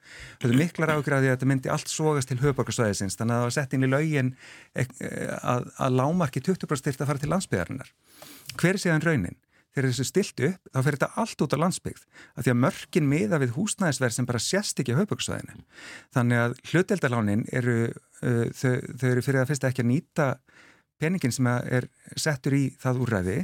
höfðu 0.43 0.57
miklar 0.59 0.93
afgreðið 0.97 1.31
að 1.31 1.37
þetta 1.37 1.49
myndi 1.51 1.71
allt 1.71 1.93
sógast 1.93 2.31
til 2.31 2.41
höfuborgarsvæðisins 2.41 3.15
þannig 3.21 3.37
að 3.37 3.39
það 3.39 3.47
var 3.47 3.55
sett 3.55 3.77
inn 3.77 3.87
í 3.87 3.91
laugin 3.93 4.33
að, 4.75 5.69
að 5.79 5.99
lámarki 6.01 6.43
20% 6.43 6.83
styrt 6.83 7.05
að 7.05 7.13
fara 7.13 7.23
til 7.23 7.31
landsbyðarinnar 7.31 7.95
hver 8.59 8.81
séðan 8.83 9.07
raunin? 9.07 9.39
Þegar 9.75 9.91
þessu 9.91 10.07
stilt 10.07 10.43
upp, 10.49 10.69
þá 10.71 10.81
fer 10.87 10.97
þetta 10.97 11.11
allt 11.23 11.45
út 11.45 11.55
á 11.55 11.63
landsbyggð 11.65 12.03
af 12.35 12.45
því 12.45 12.53
að 12.53 12.61
mörkin 12.63 13.09
miða 13.11 13.41
við 13.43 13.55
húsnæðisverð 13.57 14.17
sem 14.17 14.29
bara 14.29 14.43
sérst 14.43 14.81
ekki 14.81 14.95
á 14.95 15.01
haupöksvæðinu. 15.01 15.65
Þannig 16.15 16.43
að 16.45 16.55
hluteldalánin 16.71 17.47
eru, 17.51 17.79
uh, 18.23 18.45
þau, 18.55 18.75
þau 19.01 19.09
eru 19.11 19.25
fyrir 19.27 19.43
að 19.43 19.51
fyrsta 19.51 19.73
ekki 19.73 19.83
að 19.83 19.91
nýta 19.91 20.29
peningin 21.03 21.35
sem 21.35 21.49
er 21.51 21.89
settur 22.15 22.55
í 22.55 22.69
það 22.81 23.01
úrræði 23.05 23.39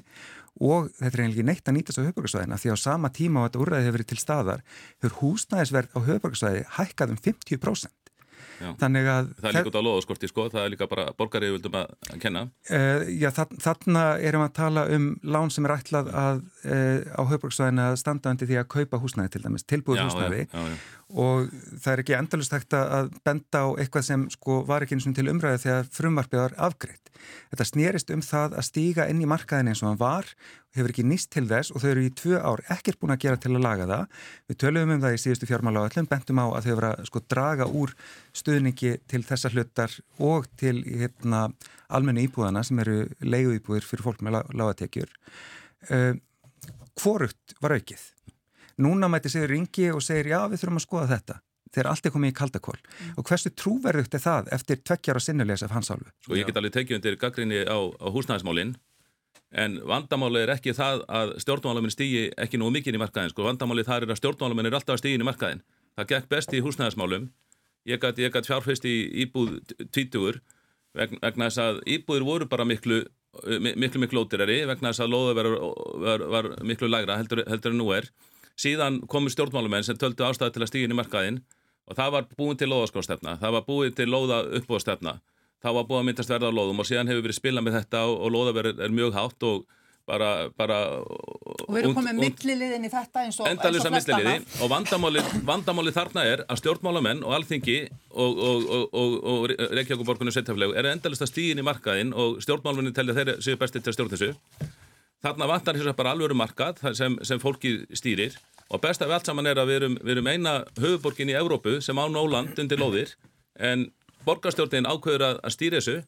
og 0.60 0.90
þetta 0.98 1.10
er 1.10 1.22
eiginlega 1.24 1.48
neitt 1.48 1.68
að 1.70 1.76
nýtast 1.76 2.00
á 2.02 2.06
haupöksvæðina 2.08 2.58
því 2.60 2.74
á 2.74 2.76
sama 2.78 3.10
tíma 3.14 3.42
á 3.42 3.44
þetta 3.46 3.62
úrræði 3.64 3.86
hefur 3.86 3.96
verið 3.98 4.10
til 4.12 4.20
staðar 4.20 4.64
hefur 5.00 5.16
húsnæðisverð 5.20 5.96
á 5.96 5.98
haupöksvæði 6.10 6.64
hækkað 6.76 7.14
um 7.14 7.20
50%. 7.26 7.99
Þannig 8.60 9.08
að 9.08 9.30
það 9.38 9.48
er 9.48 9.56
líka 9.56 9.70
út 9.70 9.78
á 9.80 9.86
loðaskorti 9.86 10.30
sko, 10.30 10.46
það 10.52 10.64
er 10.66 10.72
líka 10.74 10.88
bara 10.90 11.06
borgarið 11.16 11.54
vildum 11.56 11.78
að 11.80 12.18
kenna. 12.22 12.42
Uh, 12.70 13.08
já, 13.16 13.30
þarna 13.34 14.04
erum 14.20 14.44
við 14.44 14.48
að 14.50 14.56
tala 14.60 14.86
um 14.96 15.06
lán 15.36 15.52
sem 15.54 15.68
er 15.68 15.76
ætlað 15.78 16.10
að 16.12 16.42
á 16.60 17.22
höfbruksvæðinu 17.30 17.84
að 17.88 17.98
standa 18.02 18.32
undir 18.34 18.50
því 18.50 18.58
að 18.60 18.70
kaupa 18.74 19.00
húsnæði 19.00 19.34
til 19.34 19.44
dæmis, 19.46 19.64
tilbúið 19.64 20.02
húsnæði 20.04 20.42
já, 20.44 20.50
já, 20.52 20.64
já, 20.68 21.00
og 21.10 21.50
það 21.80 21.92
er 21.92 22.02
ekki 22.04 22.16
endalust 22.18 22.54
hægt 22.54 22.76
að 22.76 23.12
benda 23.26 23.62
á 23.64 23.68
eitthvað 23.80 24.06
sem 24.06 24.26
sko 24.30 24.60
var 24.68 24.84
ekki 24.84 24.98
eins 24.98 25.08
og 25.08 25.16
til 25.16 25.30
umræðu 25.32 25.62
þegar 25.64 25.88
frumvarpið 25.96 26.42
var 26.44 26.56
afgreitt. 26.68 27.10
Þetta 27.50 27.66
snýrist 27.66 28.12
um 28.14 28.22
það 28.24 28.54
að 28.60 28.66
stíga 28.68 29.06
inn 29.10 29.20
í 29.22 29.28
markaðin 29.28 29.72
eins 29.72 29.82
og 29.82 29.90
hann 29.90 30.00
var, 30.00 30.28
hefur 30.76 30.92
ekki 30.92 31.04
nýst 31.06 31.32
til 31.34 31.46
þess 31.50 31.74
og 31.74 31.82
þau 31.82 31.88
eru 31.90 32.04
í 32.06 32.12
tvö 32.20 32.38
ár 32.38 32.62
ekkert 32.70 33.00
búin 33.00 33.14
að 33.14 33.24
gera 33.24 33.40
til 33.42 33.52
að 33.56 33.64
laga 33.66 33.88
það. 33.90 34.22
Við 34.50 34.60
töluðum 34.62 34.94
um 34.94 35.02
það 35.02 35.16
í 35.16 35.20
síðustu 35.24 35.50
fjármála 35.50 35.82
og 35.82 35.90
öllum 35.90 36.08
bentum 36.10 36.40
á 36.40 36.46
að 36.46 36.68
þau 36.68 36.72
vera 36.78 36.92
sko 37.10 37.24
draga 37.34 37.66
úr 37.66 37.94
stuðningi 38.40 38.94
til 39.10 39.22
þessa 39.26 39.52
hlutar 39.52 39.98
og 40.30 40.48
til 40.60 40.76
hérna, 40.86 41.48
almennu 41.90 42.24
íbúðana 42.28 42.62
sem 42.66 42.78
eru 42.84 43.02
leiðu 43.20 43.58
íbúðir 43.58 43.88
fyrir 43.88 44.06
fólk 44.06 44.22
með 44.24 44.42
lágatekjur. 44.54 45.10
Uh, 45.90 46.14
Hvorugt 47.00 47.54
var 47.62 47.72
aukið? 47.76 48.02
Núna 48.80 49.08
mæti 49.08 49.30
segir 49.32 49.48
ringi 49.52 49.88
og 49.94 50.02
segir 50.04 50.34
já 50.34 50.40
við 50.50 50.60
þurfum 50.60 50.80
að 50.80 50.84
skoða 50.84 51.08
þetta 51.14 51.40
þegar 51.70 51.88
allt 51.90 52.06
er 52.06 52.12
komið 52.14 52.32
í 52.32 52.36
kaldakól 52.36 52.76
mm. 52.76 53.10
og 53.20 53.26
hversu 53.28 53.52
trúverðugt 53.54 54.14
er 54.16 54.22
það 54.24 54.48
eftir 54.56 54.80
tvekkjara 54.82 55.22
sinnulegs 55.22 55.62
af 55.62 55.74
hans 55.74 55.90
álfu? 55.92 56.08
Sko 56.24 56.38
ég 56.38 56.48
get 56.48 56.58
alveg 56.58 56.74
tekið 56.74 56.98
undir 56.98 57.18
gaggrinni 57.20 57.60
á, 57.62 57.78
á 57.78 58.06
húsnæðismálinn 58.10 58.74
en 59.62 59.76
vandamáli 59.86 60.44
er 60.44 60.54
ekki 60.56 60.74
það 60.76 61.04
að 61.10 61.34
stjórnmálamenn 61.44 61.94
stýji 61.94 62.24
ekki 62.38 62.58
nú 62.60 62.70
mikið 62.74 62.98
í 62.98 63.02
markaðin 63.02 63.32
sko 63.32 63.46
vandamáli 63.46 63.86
þar 63.86 64.06
er 64.06 64.14
að 64.14 64.20
stjórnmálamenn 64.20 64.70
er 64.70 64.78
alltaf 64.78 64.96
að 64.96 65.02
stýja 65.04 65.20
í 65.20 65.26
markaðin 65.26 65.62
það 65.98 66.10
gekk 66.14 66.28
best 66.34 66.54
í 66.54 66.62
húsnæðismálum 66.66 67.30
ég 67.90 68.02
gæti 68.02 68.30
fjárfæst 68.30 68.86
í 68.86 68.96
íbúð 69.24 69.56
tvítugur 69.94 70.40
vegna 70.94 71.48
þess 71.48 71.62
að 71.62 71.82
íbúðir 71.86 72.26
voru 72.26 72.50
bara 72.50 72.66
miklu 72.66 73.04
miklu 73.78 74.02
miklu 74.02 74.24
ódyrari 74.24 74.64
vegna 74.66 74.90
þess 74.90 75.04
að 75.04 75.12
loða 75.14 75.34
var, 75.38 75.48
var, 76.02 76.26
var 76.34 76.48
miklu 76.66 76.90
lagra 76.90 77.18
heldur, 77.20 77.44
heldur 77.48 77.74
en 77.74 77.80
nú 77.80 77.90
er. 77.94 78.10
Síðan 78.58 79.00
komu 79.08 79.30
stjórnmálumenn 79.32 79.86
sem 79.86 79.98
töldu 79.98 80.26
ástæði 80.26 80.56
til 80.56 80.64
að 80.64 80.70
stíðin 80.72 80.94
í 80.94 80.98
markaðin 80.98 81.42
og 81.88 81.98
það 81.98 82.14
var 82.16 82.26
búin 82.38 82.58
til 82.58 82.70
loðaskóstefna, 82.70 83.36
það 83.40 83.54
var 83.56 83.66
búin 83.66 83.94
til 83.96 84.08
loða 84.10 84.42
uppbóðstefna, 84.58 85.16
það 85.62 85.76
var 85.78 85.86
búin 85.88 86.02
að 86.02 86.08
myndast 86.10 86.32
verða 86.32 86.50
á 86.50 86.56
loðum 86.58 86.82
og 86.82 86.88
síðan 86.90 87.10
hefur 87.10 87.24
verið 87.26 87.38
spilað 87.38 87.66
með 87.66 87.78
þetta 87.80 88.02
og, 88.10 88.16
og 88.20 88.34
loðaverð 88.34 88.82
er 88.84 88.94
mjög 88.94 89.16
hátt 89.16 89.46
og 89.48 89.64
bara, 90.10 90.30
bara 90.58 90.78
og 91.00 91.70
við 91.70 91.80
erum 91.82 91.96
komið 91.96 92.18
milliliðin 92.18 92.86
í 92.86 92.90
þetta 92.92 93.24
eins 93.24 93.38
og, 93.40 93.48
eins 93.48 93.86
og 93.86 93.94
milliliði 93.94 94.34
og 94.64 94.72
vandamáli, 94.72 95.24
vandamáli 95.46 95.94
þarna 95.94 96.24
er 96.26 96.44
að 96.46 96.60
stjórnmálamenn 96.62 97.22
og 97.26 97.36
alþingi 97.38 97.78
og, 98.10 98.42
og, 98.50 99.00
og 99.32 99.48
Reykjavíkuborgunum 99.54 100.34
sveitaflegu 100.34 100.76
er 100.78 100.90
endalist 100.92 101.24
að 101.26 101.32
stíðin 101.32 101.62
í 101.62 101.66
markaðin 101.66 102.14
og 102.16 102.40
stjórnmálamennin 102.44 102.96
telja 102.96 103.16
þeirra 103.18 103.38
séu 103.44 103.58
bestið 103.60 103.86
til 103.86 103.92
að 103.92 103.98
stjórn 103.98 104.14
þessu. 104.14 104.30
Þarna 105.20 105.50
vantar 105.50 105.76
að 105.76 105.96
bara 105.98 106.14
alvöru 106.14 106.36
markað 106.38 106.80
sem, 106.96 107.18
sem 107.28 107.40
fólki 107.42 107.82
stýrir 107.92 108.38
og 108.70 108.80
best 108.80 109.02
af 109.04 109.10
allt 109.12 109.28
saman 109.28 109.50
er 109.50 109.60
að 109.60 109.68
við 109.68 109.80
erum, 109.80 109.98
við 110.00 110.14
erum 110.16 110.30
eina 110.30 110.54
höfuborgin 110.80 111.32
í 111.32 111.36
Evrópu 111.36 111.80
sem 111.84 111.98
á 111.98 112.04
Nóland 112.08 112.58
undir 112.62 112.80
lóðir 112.80 113.12
en 113.60 113.90
borgarstjórnin 114.24 114.88
ákveður 114.88 115.26
að, 115.26 115.40
að 115.44 115.54
stýra 115.56 115.80
þessu 115.80 115.98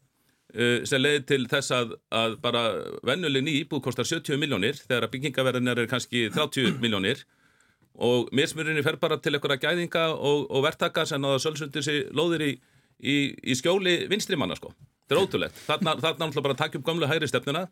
sem 0.52 1.00
leiði 1.00 1.22
til 1.30 1.44
þess 1.48 1.72
að, 1.72 1.94
að 2.12 2.34
bara 2.42 2.62
vennuleg 3.08 3.44
ný 3.44 3.54
íbúð 3.62 3.84
kostar 3.86 4.08
70 4.08 4.40
miljónir 4.40 4.76
þegar 4.76 5.06
að 5.06 5.14
byggingaverðinar 5.14 5.80
er 5.80 5.88
kannski 5.88 6.26
30 6.34 6.76
miljónir 6.84 7.22
og 8.02 8.28
mismurinni 8.36 8.84
fer 8.84 8.98
bara 9.00 9.18
til 9.20 9.34
einhverja 9.36 9.60
gæðinga 9.62 10.06
og, 10.14 10.46
og 10.50 10.64
verktaka 10.66 11.06
sem 11.08 11.20
náða 11.22 11.40
sölsundir 11.44 11.84
sér 11.84 12.10
lóðir 12.16 12.44
í, 12.46 12.50
í, 13.00 13.16
í 13.52 13.56
skjóli 13.58 14.02
vinstrimanna 14.12 14.56
sko. 14.56 14.72
Þetta 15.02 15.16
er 15.16 15.22
ótrúlegt. 15.22 15.62
Þarna 15.66 15.96
er 15.96 16.02
náttúrulega 16.04 16.44
bara 16.46 16.56
að 16.56 16.62
taka 16.62 16.80
upp 16.80 16.86
gamlu 16.86 17.08
hægri 17.10 17.28
stefnuna, 17.28 17.66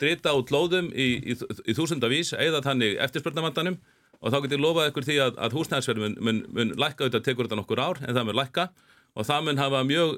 drita 0.00 0.34
út 0.36 0.52
lóðum 0.52 0.90
í, 0.92 1.08
í 1.32 1.76
þúsundavís, 1.76 2.34
eða 2.36 2.60
þannig 2.64 2.98
eftirspörnavandanum 3.06 3.78
og 4.24 4.32
þá 4.32 4.38
getur 4.44 4.58
ég 4.58 4.64
lofað 4.64 4.90
ykkur 4.90 5.06
því 5.06 5.16
að, 5.20 5.38
að 5.44 5.56
húsnæðsverð 5.58 6.02
mun, 6.04 6.14
mun, 6.24 6.42
mun 6.56 6.74
lækka 6.80 7.04
auðvitað 7.04 7.24
tekur 7.26 7.48
þetta 7.48 7.58
nokkur 7.60 7.82
ár 7.82 8.00
en 8.02 8.16
það 8.16 8.28
mun 8.28 8.38
lækka 8.38 8.68
og 9.14 9.28
það 9.28 9.48
mun 9.48 9.60
hafa 9.60 9.82
mjög 9.88 10.14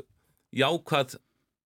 jákvæð 0.57 1.17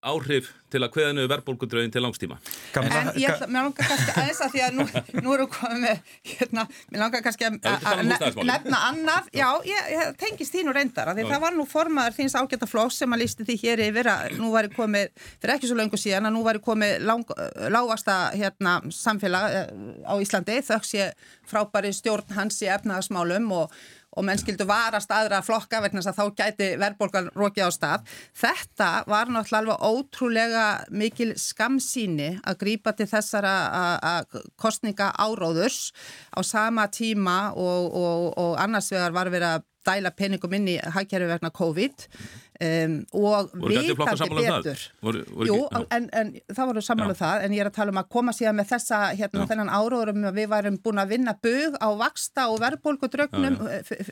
áhrif 0.00 0.48
til 0.70 0.80
að 0.84 0.94
hveðinu 0.94 1.24
verðbólkudraugin 1.28 1.92
til 1.92 2.02
langstíma. 2.04 2.36
En 2.78 3.10
ég 3.18 3.32
ætla, 3.34 3.48
mér 3.50 3.66
langar 3.66 3.88
kannski 3.90 4.14
aðeins 4.14 4.40
að 4.44 4.54
því 4.54 4.62
að 4.64 4.78
nú, 4.78 4.86
nú 5.24 5.34
eru 5.34 5.46
komið 5.50 5.82
með, 5.82 6.12
hérna, 6.30 6.64
mér 6.92 7.02
langar 7.02 7.24
kannski 7.26 7.48
að, 7.48 7.58
að 7.90 8.02
nefna 8.48 8.80
annað, 8.86 9.28
já, 9.36 9.46
ég, 9.68 9.90
ég 9.96 10.14
tengist 10.20 10.54
þín 10.54 10.70
og 10.72 10.78
reyndar, 10.78 11.12
því 11.16 11.26
já. 11.26 11.30
það 11.34 11.44
var 11.44 11.58
nú 11.58 11.66
formaður 11.68 12.16
þíns 12.20 12.38
ágæta 12.38 12.70
flóks 12.70 13.00
sem 13.02 13.16
að 13.16 13.22
lísti 13.24 13.48
því 13.50 13.58
hér 13.64 13.84
yfir 13.90 14.12
að 14.14 14.38
nú 14.38 14.54
væri 14.54 14.72
komið, 14.76 15.12
fyrir 15.42 15.56
ekki 15.56 15.70
svo 15.70 15.80
löngu 15.82 16.00
síðan, 16.00 16.30
að 16.30 16.36
nú 16.38 16.46
væri 16.46 16.64
komið 16.64 16.96
lang, 17.10 17.36
lágasta 17.74 18.18
hérna, 18.36 18.78
samfélag 18.94 19.60
eh, 19.60 19.72
á 20.06 20.14
Íslandi, 20.22 20.60
þauks 20.70 20.96
ég 20.96 21.30
frábæri 21.50 21.92
stjórn 21.92 22.38
hans 22.38 22.62
í 22.62 22.70
efnaðasmálum 22.70 23.50
og 23.58 23.80
og 24.16 24.26
menn 24.26 24.40
skildu 24.40 24.66
varast 24.68 25.10
aðra 25.14 25.40
flokka 25.46 25.80
vegna 25.84 26.02
þess 26.02 26.10
að 26.12 26.18
þá 26.18 26.40
gæti 26.42 26.68
verðbólgan 26.80 27.30
rokið 27.38 27.66
á 27.66 27.70
stað. 27.74 28.12
Þetta 28.42 28.90
var 29.10 29.30
náttúrulega 29.30 29.78
ótrúlega 29.86 30.66
mikil 30.90 31.32
skamsíni 31.38 32.32
að 32.42 32.60
grýpa 32.64 32.94
til 32.98 33.08
þessara 33.10 33.54
kostninga 34.60 35.12
áróðurs 35.14 35.90
á 36.34 36.40
sama 36.42 36.88
tíma 36.90 37.52
og, 37.54 37.90
og, 37.94 38.30
og 38.38 38.54
annars 38.60 38.90
vegar 38.92 39.14
var 39.14 39.30
verið 39.32 39.54
að 39.54 39.66
dæla 39.86 40.12
peningum 40.12 40.54
inn 40.58 40.68
í 40.74 40.76
hagkerfi 40.92 41.28
vegna 41.30 41.52
COVID 41.56 42.04
um, 42.60 42.94
og 43.16 43.50
vitandi 43.54 43.92
um 43.94 44.40
betur. 44.40 44.82
Voru, 45.06 45.22
voru 45.32 45.46
Jú, 45.48 45.56
ekki, 45.70 45.86
en, 45.96 46.08
en 46.20 46.32
það 46.54 46.68
voru 46.70 46.82
samanlega 46.84 47.16
Já. 47.16 47.22
það, 47.24 47.44
en 47.46 47.54
ég 47.56 47.62
er 47.64 47.70
að 47.70 47.76
tala 47.78 47.94
um 47.94 48.00
að 48.02 48.08
koma 48.16 48.34
síðan 48.36 48.58
með 48.60 48.68
þessa, 48.74 48.98
hérna, 49.20 49.44
Já. 49.44 49.48
þennan 49.52 49.72
áróðurum 49.78 50.28
að 50.30 50.38
við 50.40 50.48
værum 50.54 50.78
búin 50.84 51.02
að 51.04 51.12
vinna 51.14 51.34
bug 51.48 51.78
á 51.80 51.88
vaksta 52.04 52.46
og 52.52 52.60
verðbólgudrögnum 52.64 53.58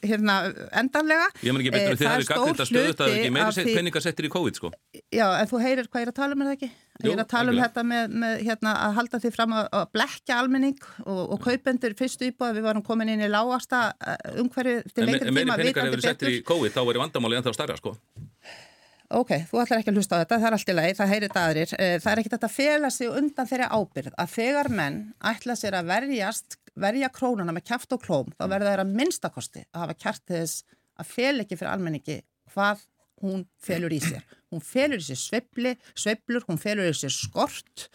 hérna 0.02 0.38
endanlega. 0.82 1.28
Ég 1.44 1.52
menn 1.54 1.62
ekki 1.64 1.74
betur 1.76 1.88
Eh, 1.88 1.96
þið 1.98 2.08
það 2.08 2.18
er 2.18 2.28
stór 2.28 2.52
hluti 2.58 3.10
ekki 3.18 3.30
meiri 3.34 3.46
af 3.48 3.54
því- 3.58 3.76
peningar 3.78 4.02
settir 4.04 4.28
í 4.28 4.32
COVID 4.32 4.54
sko. 4.58 4.72
Já, 5.12 5.26
en 5.40 5.46
þú 5.50 5.60
heyrir 5.62 5.88
hvað 5.88 6.00
ég 6.02 6.06
er 6.08 6.12
að 6.12 6.18
tala 6.20 6.32
um, 6.36 6.42
er 6.42 6.46
það 6.50 6.56
ekki? 6.58 6.70
Jú, 6.98 7.12
ég 7.12 7.14
er 7.14 7.22
að 7.22 7.28
tala 7.30 7.52
um 7.52 7.58
þetta 7.60 7.82
með, 7.86 8.14
með 8.22 8.40
hérna, 8.42 8.70
að 8.88 8.96
halda 8.96 9.18
því 9.22 9.30
fram 9.36 9.52
að, 9.54 9.66
að 9.78 9.84
blekja 9.94 10.38
almenning 10.42 10.78
og, 11.04 11.20
og 11.36 11.42
kaupendur 11.44 11.94
fyrstu 11.98 12.26
íbúið, 12.32 12.56
við 12.56 12.64
varum 12.66 12.82
komin 12.86 13.12
inn 13.12 13.22
í 13.22 13.28
lágasta 13.30 13.82
umhverju 14.42 14.80
til 14.90 15.04
En 15.04 15.12
lengri 15.12 15.30
en 15.30 15.36
meiri 15.36 15.46
tíma 15.46 15.58
peningar 15.60 15.86
hefur 15.86 15.94
verið 15.94 16.08
settir 16.08 16.32
í 16.32 16.40
COVID 16.48 16.74
þá 16.74 16.80
er 16.82 17.00
vandamáli 17.04 17.38
ennþá 17.38 17.54
starra 17.54 17.78
sko. 17.78 17.94
Ok, 19.08 19.30
þú 19.48 19.60
ætlar 19.62 19.80
ekki 19.80 19.92
að 19.94 20.00
hlusta 20.02 20.18
á 20.18 20.20
þetta, 20.20 20.36
það 20.42 20.48
er 20.50 20.56
allt 20.58 20.68
í 20.68 20.74
lagi, 20.74 20.96
það 20.98 21.12
heyrir 21.14 21.28
þetta 21.30 21.44
aðrir. 21.48 21.70
Eh, 21.78 21.94
Það 22.02 22.10
er 22.10 22.20
ekki 22.20 22.32
þetta 22.34 22.48
að 22.50 22.56
fela 22.58 22.90
sig 22.92 23.14
undan 23.20 23.48
þeirri 23.48 23.68
ábyrð 23.78 24.18
að 24.20 24.34
þegar 24.34 24.68
menn 24.82 24.98
ætla 25.30 25.56
sér 25.56 25.78
að 25.78 25.88
verjast, 25.94 26.58
verja 26.76 27.08
krónuna 27.14 27.54
með 27.56 27.64
kæft 27.70 27.94
og 27.96 28.02
klóm, 28.04 28.28
þá 28.36 28.44
verða 28.50 28.74
þeirra 28.74 28.88
minnstakosti 28.90 29.64
að 29.70 29.80
hafa 29.86 29.96
kært 30.02 30.26
þess 30.34 30.66
að 31.00 31.14
fel 31.14 31.34
ekki 31.40 31.56
fyrir 31.56 31.72
almenningi 31.72 32.18
hvað 32.52 32.84
hún 33.22 33.46
felur 33.62 33.94
í 33.94 34.00
sér. 34.02 34.24
Hún 34.52 34.62
felur 34.64 35.00
í 35.00 35.04
sér 35.04 35.20
sveifli, 35.20 35.74
sveiflur, 35.98 36.44
hún 36.48 36.60
felur 36.60 36.88
í 36.88 36.96
sér 36.96 37.12
skort 37.14 37.88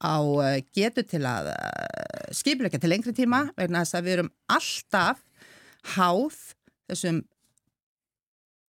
á 0.00 0.18
eh, 0.46 0.60
getu 0.76 1.04
til 1.06 1.24
að 1.28 1.52
skipilegja 2.36 2.80
til 2.82 2.92
lengri 2.92 3.14
tíma 3.16 3.48
vegna 3.56 3.84
þess 3.84 3.98
að 3.98 4.06
við 4.06 4.16
erum 4.18 4.32
alltaf 4.52 5.24
háð 5.96 6.38
þessum 6.88 7.22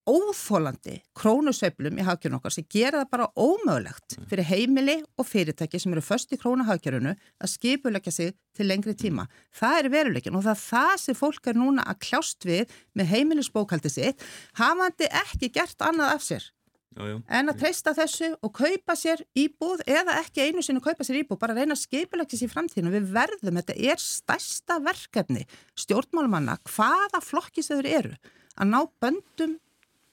óþólandi 0.10 0.96
krónusveiflum 1.18 2.00
í 2.02 2.06
hagkjörun 2.08 2.40
okkar 2.40 2.56
sem 2.56 2.66
gera 2.72 3.04
það 3.04 3.12
bara 3.14 3.30
ómögulegt 3.38 4.18
fyrir 4.32 4.48
heimili 4.50 4.98
og 5.20 5.28
fyrirtæki 5.30 5.82
sem 5.82 5.94
eru 5.94 6.04
först 6.06 6.34
í 6.34 6.40
krónuhagkjörunu 6.42 7.14
að 7.14 7.54
skipulegja 7.54 8.14
sig 8.16 8.36
til 8.58 8.70
lengri 8.70 8.96
tíma. 8.98 9.28
Það 9.56 9.80
er 9.80 9.92
veruleikin 9.94 10.38
og 10.40 10.46
það 10.48 10.56
er 10.56 10.64
það 10.66 10.94
sem 11.06 11.20
fólk 11.20 11.52
er 11.52 11.60
núna 11.60 11.86
að 11.86 12.02
kljást 12.08 12.48
við 12.50 12.80
með 12.98 13.12
heimilisbókaldi 13.14 13.94
sitt 13.94 14.26
hafandi 14.58 15.12
ekki 15.24 15.54
gert 15.54 15.86
annað 15.86 16.16
af 16.18 16.26
sér 16.26 16.50
Já, 16.98 17.06
já. 17.06 17.18
en 17.30 17.52
að 17.52 17.60
treysta 17.62 17.94
þessu 17.94 18.32
og 18.42 18.52
kaupa 18.58 18.96
sér 18.98 19.22
íbúð 19.38 19.84
eða 19.86 20.18
ekki 20.24 20.48
einu 20.48 20.64
sinni 20.66 20.82
kaupa 20.82 21.06
sér 21.06 21.22
íbúð, 21.22 21.38
bara 21.42 21.54
reyna 21.54 21.78
að 21.78 21.84
skipulegja 21.84 22.40
sér 22.40 22.50
í 22.50 22.54
framtíðinu. 22.56 22.94
Við 22.98 23.12
verðum, 23.14 23.60
þetta 23.62 23.76
er 23.94 24.02
stærsta 24.02 24.80
verkefni 24.84 25.46
stjórnmálumanna, 25.78 26.58
hvaða 26.66 27.22
flokki 27.22 27.64
sem 27.64 27.80
þeir 27.80 27.92
eru, 28.00 28.16
að 28.58 28.72
ná 28.74 28.80
böndum 29.04 29.60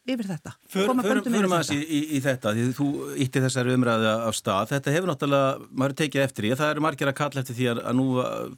yfir 0.07 0.29
þetta. 0.29 0.53
Förum 0.71 1.03
aðeins 1.03 1.71
í, 1.75 1.79
í, 1.83 2.01
í 2.16 2.21
þetta, 2.23 2.53
því 2.55 2.66
þú 2.77 2.87
ítti 3.25 3.42
þessari 3.42 3.75
umræði 3.77 4.09
af 4.12 4.37
stað. 4.38 4.71
Þetta 4.73 4.95
hefur 4.95 5.11
náttúrulega, 5.11 5.66
maður 5.73 5.95
er 5.95 5.99
tekið 6.01 6.25
eftir 6.25 6.49
í, 6.49 6.53
það 6.61 6.73
eru 6.75 6.85
margir 6.87 7.11
að 7.11 7.16
kalla 7.21 7.42
eftir 7.42 7.59
því 7.59 7.69
að, 7.73 7.83
að 7.90 7.99
nú 7.99 8.07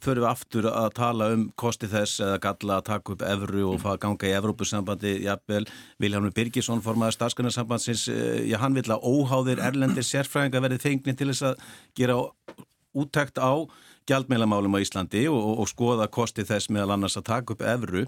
förum 0.05 0.25
við 0.25 0.29
aftur 0.31 0.71
að 0.73 0.89
tala 0.99 1.31
um 1.35 1.45
kosti 1.65 1.91
þess 1.91 2.23
eða 2.27 2.39
galla 2.49 2.79
að 2.79 2.87
taka 2.91 3.17
upp 3.17 3.27
evru 3.33 3.67
og 3.73 3.89
að 3.89 4.01
ganga 4.05 4.31
í 4.31 4.37
Evrópusambandi, 4.39 5.17
jafnvel, 5.25 5.65
Viljánu 6.05 6.33
Birgisson 6.37 6.85
formaður 6.85 7.19
starfskunarsambandsins, 7.19 8.07
já 8.49 8.59
hann 8.63 8.77
vil 8.77 8.89
að 8.93 9.05
óháðir 9.09 9.65
erlendir 9.65 10.07
sérfræðinga 10.07 10.65
verið 10.65 10.85
fengni 10.85 11.17
til 11.17 11.33
þess 11.33 11.53
að 11.53 11.69
gera 11.99 12.21
úttækt 12.99 13.41
á 13.41 13.65
gjaldmeilamálum 14.09 14.77
á 14.77 14.83
Íslandi 14.83 15.27
og, 15.29 15.39
og, 15.39 15.63
og 15.63 15.71
skoða 15.71 16.09
kosti 16.13 16.45
þess 16.49 16.71
meðal 16.73 16.97
annars 16.97 17.19
að 17.21 17.29
taka 17.29 17.55
upp 17.55 17.65
evru 17.67 18.07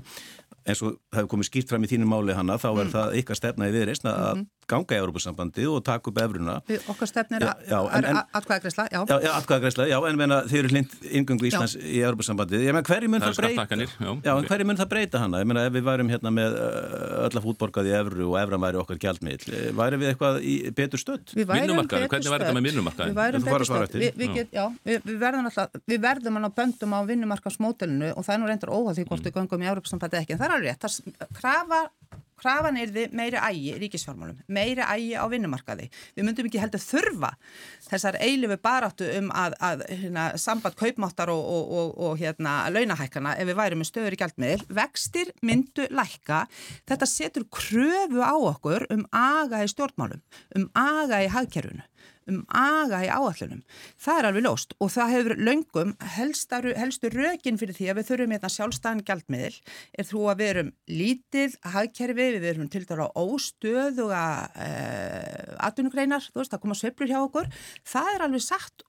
eins 0.70 0.82
og 0.84 0.96
það 1.10 1.20
hefur 1.20 1.30
komið 1.34 1.48
skýrt 1.50 1.72
fram 1.72 1.84
í 1.86 1.90
þínu 1.90 2.08
máli 2.10 2.36
hana 2.38 2.56
þá 2.60 2.68
er 2.72 2.92
það 2.94 3.16
ykkar 3.20 3.38
stefna 3.40 3.68
í 3.70 3.74
viðreist 3.74 4.06
að 4.10 4.44
ganga 4.70 4.96
í 4.96 5.00
Európusambandi 5.00 5.66
og 5.70 5.80
taka 5.86 6.10
upp 6.10 6.18
efruna 6.22 6.54
Við, 6.68 6.78
okkar 6.92 7.10
stefnir 7.10 7.44
Já, 7.44 7.52
já, 7.66 7.78
atkvæðagreysla, 8.38 8.84
já. 8.92 9.00
Já, 9.08 9.16
já 9.24 9.30
atkvæðagreisla, 9.36 9.86
já, 9.90 9.98
en 10.10 10.16
menna, 10.20 10.36
þeir 10.50 10.60
eru 10.62 10.70
hlind 10.74 10.90
yngöngu 11.20 11.44
Íslands 11.50 11.74
í 11.80 11.98
Európusambandi 12.00 12.54
ég 12.64 12.72
menn 12.76 12.86
hverju 12.86 13.08
mun 13.12 13.20
Það 13.20 13.28
það, 13.30 13.42
breyta 13.44 13.64
já. 13.80 14.10
já, 14.24 14.32
en 14.36 14.48
hverju 14.50 14.66
mun 14.70 14.80
það 14.80 14.90
breyta 14.94 15.16
hana 15.24 15.36
ég 15.42 15.48
menna 15.50 15.62
ef 15.68 15.72
við 15.76 15.84
værum 15.90 16.08
hérna 16.12 16.30
með 16.34 16.50
uh, 16.56 17.26
öll 17.26 17.34
að 17.34 17.44
fútborgað 17.46 17.90
í 17.90 17.92
evru 18.00 18.24
og 18.30 18.36
evran 18.40 18.64
væri 18.64 18.80
okkar 18.80 18.98
gjaldmiðl 19.02 19.46
eh, 19.50 19.70
væri 19.76 19.96
við 20.00 20.08
eitthvað 20.12 20.34
í 20.40 20.54
betur 20.76 21.00
stödd 21.02 21.26
Við 21.34 21.46
værum 21.50 21.64
Vinnumarkaður, 21.66 22.06
betur 22.06 22.12
hvernig 22.14 22.30
væri 22.30 22.40
þetta 22.40 22.50
stödd. 22.50 22.56
með 22.56 22.64
vinnumarkaðinn? 22.70 23.10
Við 23.10 23.18
fara 23.20 23.34
betur 23.50 23.66
stödd. 23.68 23.92
já, 24.54 24.64
við, 24.86 24.98
verðum 25.20 25.48
krafan 32.40 32.78
er 32.80 32.92
þið 32.94 33.16
meiri 33.16 33.40
ægi 33.40 33.74
í 33.74 33.78
ríkisfjármálum, 33.84 34.40
meiri 34.48 34.84
ægi 34.84 35.12
á 35.20 35.24
vinnumarkaði. 35.30 35.88
Við 36.16 36.26
myndum 36.26 36.48
ekki 36.48 36.62
heldur 36.62 36.82
þurfa 36.82 37.32
þessar 37.88 38.18
eilifu 38.22 38.58
baráttu 38.62 39.08
um 39.18 39.30
að, 39.36 39.56
að 39.70 39.84
hérna, 39.90 40.26
samband 40.40 40.78
kaupmáttar 40.80 41.32
og, 41.34 41.42
og, 41.42 41.76
og, 41.80 41.92
og 42.08 42.16
hérna, 42.20 42.56
launahækana 42.72 43.36
ef 43.40 43.50
við 43.50 43.60
værum 43.60 43.82
með 43.84 43.90
stöður 43.92 44.16
í 44.16 44.20
gjaldmiðil. 44.22 44.66
Vextir 44.80 45.34
myndu 45.46 45.88
lækka. 45.92 46.44
Þetta 46.90 47.10
setur 47.10 47.48
kröfu 47.52 48.24
á 48.24 48.34
okkur 48.34 48.88
um 48.94 49.06
aga 49.14 49.64
í 49.64 49.70
stjórnmálum, 49.70 50.24
um 50.56 50.68
aga 50.78 51.24
í 51.26 51.30
hagkerfunu 51.32 51.89
um 52.30 52.40
aga 52.54 53.00
í 53.04 53.08
áallunum. 53.10 53.62
Það 54.00 54.18
er 54.18 54.28
alveg 54.28 54.44
lóst 54.46 54.74
og 54.78 54.92
það 54.94 55.14
hefur 55.14 55.34
löngum 55.48 55.94
helstaru, 56.16 56.74
helstu 56.78 57.10
rökin 57.12 57.58
fyrir 57.60 57.76
því 57.76 57.90
að 57.90 58.00
við 58.00 58.10
þurfum 58.10 58.34
hérna 58.36 58.52
sjálfstæðan 58.54 59.02
gjaldmiðil 59.08 59.56
er 59.98 60.08
þú 60.10 60.24
að 60.30 60.42
við 60.42 60.52
erum 60.52 60.72
lítið 61.00 61.56
hagkerfi, 61.74 62.28
við 62.36 62.48
erum 62.52 62.70
til 62.70 62.84
dæla 62.88 63.10
óstöðuga 63.18 64.24
uh, 64.50 65.58
atvinnugreinar, 65.66 66.30
þú 66.30 66.42
veist, 66.42 66.54
það 66.54 66.64
koma 66.64 66.78
sveiflur 66.78 67.10
hjá 67.10 67.20
okkur. 67.24 67.50
Það 67.88 68.14
er 68.14 68.26
alveg 68.28 68.46
satt 68.46 68.86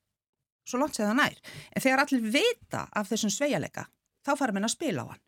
svo 0.67 0.81
langt 0.81 0.97
séð 0.97 1.09
það 1.09 1.19
nær. 1.19 1.37
En 1.73 1.83
þegar 1.83 2.05
allir 2.05 2.33
vita 2.37 2.87
af 2.93 3.09
þessum 3.09 3.33
sveigalega, 3.33 3.87
þá 4.25 4.35
fara 4.37 4.55
menn 4.55 4.67
að 4.67 4.75
spila 4.75 5.07
á 5.07 5.11
hann. 5.13 5.23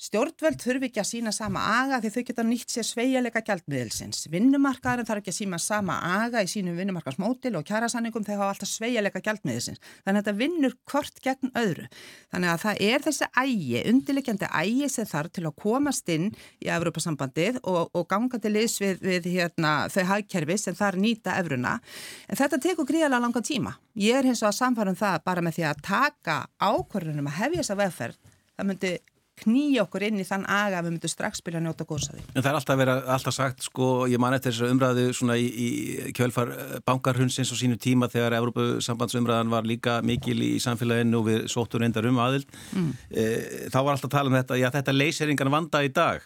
Stjórnvöld 0.00 0.62
þurfi 0.62 0.88
ekki 0.88 1.00
að 1.02 1.08
sína 1.10 1.30
sama 1.36 1.60
aga 1.74 1.98
því 2.00 2.10
þau 2.14 2.22
geta 2.30 2.44
nýtt 2.48 2.72
sér 2.72 2.86
sveigalega 2.88 3.42
gjaldmiðilsins. 3.44 4.22
Vinnumarkaðarinn 4.32 5.04
þarf 5.04 5.20
ekki 5.20 5.32
að 5.34 5.36
sína 5.36 5.58
sama 5.60 5.98
aga 6.22 6.40
í 6.40 6.48
sínum 6.48 6.78
vinnumarkaðsmótil 6.80 7.52
og 7.58 7.66
kjærasanningum 7.68 8.24
þegar 8.24 8.40
hafa 8.40 8.54
alltaf 8.54 8.70
sveigalega 8.70 9.20
gjaldmiðilsins. 9.26 9.82
Þannig 10.06 10.22
að 10.22 10.22
þetta 10.22 10.34
vinnur 10.38 10.76
hvort 10.88 11.20
gegn 11.26 11.52
öðru. 11.52 11.90
Þannig 12.32 12.52
að 12.54 12.64
það 12.64 12.80
er 12.86 13.04
þessi 13.10 13.28
ægi, 13.42 13.84
undirleikjandi 13.92 14.50
ægi 14.62 14.90
sem 14.96 15.10
þarf 15.12 15.36
til 15.36 15.44
að 15.50 15.56
komast 15.66 16.14
inn 16.16 16.26
í 16.64 16.72
Evrópasambandið 16.72 17.60
og, 17.60 17.92
og 17.92 18.08
ganga 18.08 18.40
til 18.40 18.54
liðs 18.56 18.80
við, 18.80 19.04
við 19.04 19.30
hérna, 19.34 19.76
þau 19.92 20.08
hagkerfi 20.14 20.60
sem 20.64 20.80
þar 20.80 20.96
nýta 21.04 21.36
evruna. 21.36 21.76
En 22.24 22.40
þetta 22.40 22.62
tekur 22.70 22.88
gríðalega 22.88 23.20
langa 23.26 23.44
tíma. 23.44 23.76
Ég 24.00 24.16
er 24.16 24.32
hins 24.32 24.40
vegar 24.40 24.56
samfærum 24.62 24.96
það 24.96 25.22
bara 25.28 25.44
með 25.44 25.60
því 25.60 25.70
að 25.74 25.86
taka 25.92 26.42
ákvörðunum 26.56 27.28
að 27.28 27.40
hefja 27.44 27.64
þessa 27.66 27.80
vegferð. 27.84 28.20
Það 28.60 28.68
myndi 28.68 28.96
knýja 29.40 29.84
okkur 29.86 30.04
inn 30.08 30.20
í 30.20 30.26
þann 30.26 30.46
aga 30.50 30.80
að 30.80 30.88
við 30.88 30.94
myndum 30.96 31.12
strax 31.12 31.42
að 31.46 31.58
njóta 31.64 31.86
góðsaði. 31.88 32.22
En 32.34 32.42
það 32.42 32.50
er 32.50 32.58
alltaf 32.58 32.80
verið, 32.80 33.02
alltaf 33.14 33.36
sagt, 33.36 33.64
sko, 33.66 33.88
ég 34.10 34.20
man 34.22 34.36
eftir 34.36 34.54
þess 34.54 34.66
að 34.66 34.74
umræðu 34.74 35.06
svona 35.16 35.36
í, 35.40 35.46
í 35.50 35.68
kjölfar 36.16 36.52
bankarhunsins 36.86 37.52
og 37.54 37.60
sínu 37.60 37.78
tíma 37.80 38.10
þegar 38.12 38.36
Evrópusambandsumræðan 38.40 39.52
var 39.52 39.68
líka 39.68 39.98
mikil 40.06 40.38
í 40.46 40.52
samfélaginu 40.62 41.20
og 41.20 41.28
við 41.28 41.46
sóttum 41.52 41.84
reyndar 41.84 42.08
um 42.10 42.20
aðild. 42.22 42.48
Mm. 42.76 42.92
E, 43.10 43.26
þá 43.72 43.78
var 43.80 43.94
alltaf 43.94 44.10
að 44.10 44.16
tala 44.16 44.32
um 44.32 44.38
þetta, 44.38 44.60
já 44.60 44.68
þetta 44.76 44.96
leysir 44.96 45.32
engan 45.32 45.52
vanda 45.52 45.82
í 45.84 45.90
dag, 45.94 46.24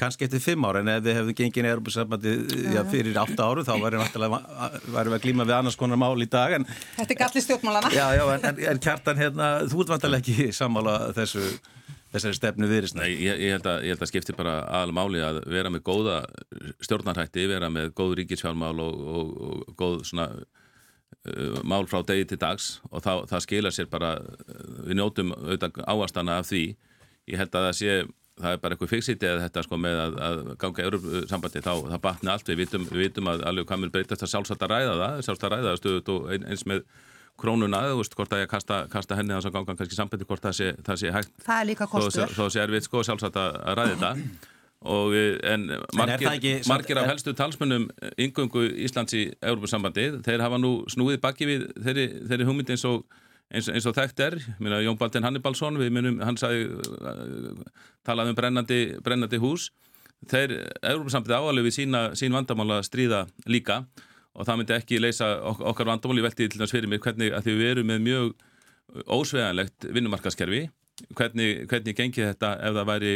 kannski 0.00 0.28
eftir 0.28 0.42
fimm 0.44 0.64
ára, 0.68 0.84
en 0.84 0.92
ef 0.92 1.02
við 1.04 1.18
hefum 1.18 1.36
gengið 1.40 1.66
í 1.66 1.72
Evrópusambandi 1.74 2.36
já, 2.76 2.80
fyrir 2.92 3.18
átta 3.20 3.48
áru 3.48 3.66
þá 3.66 3.74
varum 3.82 4.06
við 4.06 5.18
að 5.18 5.24
glíma 5.24 5.48
við 5.48 5.56
annars 5.58 5.78
konar 5.80 6.00
mál 6.00 6.14
í 6.20 6.28
dag. 6.30 6.56
En, 6.60 6.68
þetta 6.98 7.16
er 7.16 7.20
gallið 7.24 7.46
stjórnmálana. 7.48 7.92
Já, 7.94 8.06
já, 8.16 8.24
en, 8.36 8.64
en, 8.70 8.80
kjartan 8.82 9.20
hérna, 9.20 9.50
þú 9.70 9.84
ert 9.84 9.94
vantarlega 9.96 10.24
ekki 10.24 10.54
sammála 10.56 10.96
þessu 11.16 11.44
þessari 12.10 12.38
stefnu 12.38 12.68
viðrisna. 12.70 13.04
Nei, 13.04 13.16
ég, 13.22 13.40
ég, 13.40 13.56
held 13.56 13.68
að, 13.70 13.86
að 13.94 14.10
skipti 14.10 14.36
bara 14.36 14.60
aðal 14.66 14.94
máli 14.96 15.22
að 15.24 15.42
vera 15.50 15.72
með 15.72 15.84
góða 15.86 16.16
stjórnarhætti, 16.82 17.46
vera 17.50 17.70
með 17.72 17.92
góð 17.98 18.16
ríkisfjármál 18.20 18.74
og, 18.82 19.04
og, 19.14 19.34
og 19.46 19.74
góð 19.78 20.00
svona 20.10 20.28
uh, 20.40 21.60
mál 21.62 21.86
frá 21.90 22.02
degi 22.08 22.30
til 22.32 22.40
dags 22.42 22.78
og 22.90 23.04
þá, 23.04 23.12
það 23.30 23.44
skila 23.46 23.74
sér 23.74 23.90
bara, 23.92 24.16
við 24.86 24.98
njótum 24.98 25.34
auðvitað 25.36 25.84
áastana 25.86 26.40
af 26.40 26.50
því. 26.50 26.64
Ég 27.30 27.38
held 27.38 27.54
að 27.54 27.68
það 27.68 27.78
sé, 27.78 28.00
það 28.40 28.56
er 28.56 28.64
bara 28.64 28.76
eitthvað 28.76 28.92
fixiti 28.94 29.28
eða 29.28 29.44
þetta 29.46 29.64
sko 29.66 29.78
með 29.78 30.02
að, 30.06 30.18
að 30.26 30.42
ganga 30.64 31.00
sambandi 31.30 31.62
þá, 31.62 31.72
það 31.92 32.02
batni 32.08 32.34
allt, 32.34 32.50
við 32.50 32.64
vitum, 32.64 32.90
við 32.90 33.06
vitum 33.06 33.30
að 33.30 33.46
alveg 33.52 33.70
hvað 33.70 33.84
mér 33.84 33.94
breytast 33.94 34.26
að 34.26 34.34
sjálfsagt 34.34 34.66
að 34.66 34.74
ræða 34.74 34.98
það, 35.04 35.22
sjálfsagt 35.26 35.46
að 35.46 35.54
ræða 35.54 35.70
það 35.70 35.80
stöðut 35.82 36.12
og 36.16 36.28
eins 36.40 36.66
með 36.66 36.84
krónuna, 37.40 37.80
þú 37.90 37.98
veist, 38.02 38.14
hvort 38.18 38.32
að 38.36 38.44
ég 38.44 38.50
kasta, 38.52 38.82
kasta 38.92 39.16
henni 39.18 39.34
þess 39.34 39.48
að 39.50 39.54
ganga 39.56 39.74
kannski 39.78 39.96
sambandi, 39.98 40.26
hvort 40.28 40.44
það 40.44 40.56
sé, 40.58 40.70
það 40.86 41.00
sé 41.02 41.12
hægt. 41.16 41.32
Það 41.46 41.60
er 41.62 41.68
líka 41.70 41.88
kostur. 41.90 42.34
Þó 42.36 42.46
sé 42.52 42.62
erfið 42.64 42.86
sko 42.86 43.04
sjálfsagt 43.08 43.38
að, 43.40 43.58
ræði 43.78 43.94
þetta. 43.96 44.12
Og 44.90 45.12
en 45.44 45.66
margir, 45.92 46.28
ekki- 46.30 46.68
margir 46.70 46.96
af 47.02 47.08
helstu 47.10 47.34
talsmönnum 47.36 47.88
yngöngu 48.16 48.62
Íslands 48.86 49.12
í 49.12 49.26
Európa-sambandi 49.44 50.06
þeir 50.24 50.40
hafa 50.40 50.56
nú 50.56 50.86
snúið 50.88 51.18
baki 51.20 51.48
við 51.50 51.66
þeirri, 51.84 52.06
þeirri 52.30 52.46
hugmynd 52.48 52.72
eins 52.72 52.86
og, 52.88 53.04
eins, 53.52 53.68
eins 53.68 53.88
og 53.90 53.96
þekkt 53.98 54.22
er. 54.24 54.38
Minna, 54.58 54.80
Jón 54.80 54.96
Baltin 54.96 55.26
Hannibalsson, 55.28 55.76
við 55.76 55.92
munum 55.92 56.22
hann 56.24 56.40
sagði, 56.40 56.70
uh, 56.80 57.60
talaði 58.08 58.32
um 58.32 58.38
brennandi, 58.40 58.80
brennandi 59.04 59.40
hús. 59.42 59.68
Þeir, 60.32 60.56
Európa-sambandið 60.80 61.36
áalegu 61.36 61.68
við 61.68 61.76
sína, 61.76 62.00
sín 62.16 62.32
vandamála 62.32 62.80
stríða 62.84 63.26
líka. 63.46 63.82
og 63.84 64.09
það 64.38 64.60
myndi 64.60 64.76
ekki 64.76 65.00
leysa 65.00 65.32
ok 65.50 65.64
okkar 65.72 65.90
vandamáli 65.90 66.24
veltið 66.24 66.52
til 66.52 66.62
þess 66.62 66.74
fyrir 66.76 66.90
mig 66.90 67.02
hvernig 67.02 67.34
að 67.34 67.50
við 67.50 67.72
erum 67.72 67.90
með 67.90 68.06
mjög 68.06 68.32
ósveganlegt 69.10 69.88
vinnumarkaskerfi 69.90 70.64
hvernig, 71.18 71.66
hvernig 71.70 71.96
gengi 71.96 72.24
þetta 72.24 72.56
ef 72.58 72.76
það 72.78 72.90
væri 72.90 73.14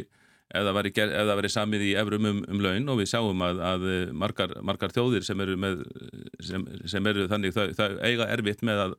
ef 0.54 0.66
það 0.66 0.76
væri, 0.76 0.92
ef 1.04 1.28
það 1.28 1.38
væri 1.40 1.50
samið 1.52 1.84
í 1.84 1.90
efrum 2.00 2.28
um, 2.30 2.42
um 2.52 2.62
laun? 2.62 2.90
Og 2.92 3.00
við 3.00 3.10
sjáum 3.10 3.44
að, 3.46 3.62
að 3.70 3.86
margar, 4.24 4.54
margar 4.66 4.92
þjóðir 4.94 5.26
sem 5.26 5.40
eru, 5.44 5.56
með, 5.60 5.82
sem, 6.44 6.66
sem 6.90 7.10
eru 7.10 7.26
þannig 7.30 7.56
það, 7.56 7.74
það 7.78 7.96
eiga 8.04 8.28
erfitt 8.34 8.64
með 8.66 8.82
að 8.84 8.96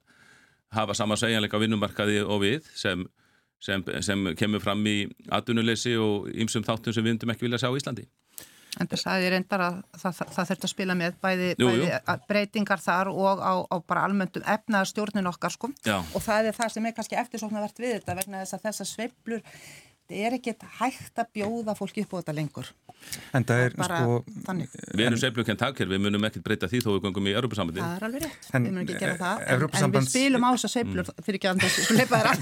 hafa 0.75 0.97
sama 0.97 1.17
segjanleika 1.19 1.61
vinnumarkaði 1.61 2.23
og 2.25 2.41
við 2.43 2.67
sem, 2.75 3.05
sem 3.63 4.27
kemur 4.39 4.63
fram 4.63 4.81
í 4.89 4.97
atvinnuleysi 5.33 5.95
og 6.01 6.29
ýmsum 6.33 6.65
þáttum 6.65 6.95
sem 6.95 7.05
við 7.05 7.15
undum 7.15 7.35
ekki 7.35 7.47
vilja 7.47 7.61
sjá 7.61 7.69
í 7.69 7.79
Íslandi. 7.79 8.07
En 8.81 8.89
það 8.91 9.01
sagði 9.01 9.31
reyndar 9.31 9.63
að 9.63 9.79
það, 9.95 10.17
það, 10.17 10.31
það 10.35 10.49
þurft 10.49 10.67
að 10.67 10.71
spila 10.73 10.97
með 10.99 11.17
bæði, 11.23 11.49
jú, 11.61 11.69
jú. 11.79 11.85
bæði 11.87 12.25
breytingar 12.29 12.83
þar 12.83 13.11
og 13.13 13.39
á, 13.39 13.53
á 13.71 13.75
bara 13.87 14.05
almöndum 14.09 14.45
efnaða 14.55 14.89
stjórnin 14.91 15.31
okkar 15.31 15.55
sko 15.55 15.71
Já. 15.85 15.97
og 16.01 16.25
það 16.25 16.51
er 16.51 16.57
það 16.59 16.73
sem 16.75 16.89
er 16.89 16.95
kannski 16.97 17.19
eftirsóknarvert 17.21 17.79
við 17.79 17.97
þetta 17.99 18.17
vegna 18.19 18.43
þess 18.43 18.57
að 18.57 18.65
þessa 18.67 18.89
sveiblur 18.91 19.45
það 20.05 20.25
er 20.25 20.35
ekkert 20.37 20.65
hægt 20.79 21.21
að 21.21 21.31
bjóða 21.33 21.73
fólki 21.77 22.03
upp 22.05 22.11
á 22.13 22.17
þetta 22.19 22.35
lengur 22.37 22.67
en 23.37 23.43
það 23.45 23.59
er 23.65 23.73
bara, 23.77 23.97
sko 24.01 24.11
þannig. 24.45 24.75
við 24.95 25.05
erum 25.05 25.19
seiflugkent 25.21 25.59
takir, 25.61 25.87
við 25.89 25.99
munum 26.05 26.25
ekkert 26.27 26.45
breyta 26.45 26.69
því 26.71 26.79
þó 26.85 26.89
við 26.93 27.01
gangum 27.05 27.29
í 27.29 27.33
Europasambandi 27.35 27.81
það 27.81 27.95
er 27.97 28.05
alveg 28.07 28.21
rétt, 28.25 28.47
en, 28.49 28.65
við 28.65 28.71
munum 28.71 28.83
ekki 28.85 29.01
gera 29.01 29.17
það 29.19 29.37
en, 29.45 29.65
en 29.81 29.95
við 29.95 30.07
spilum 30.09 30.45
á 30.45 30.49
þess 30.55 30.67
að 30.67 30.73
seiflur 30.75 31.05
mm. 31.05 31.25
fyrir 31.27 31.37
ekki 31.39 31.49
að 31.51 31.57
sko 31.85 31.97
leipa 31.99 32.15
þeirra 32.21 32.33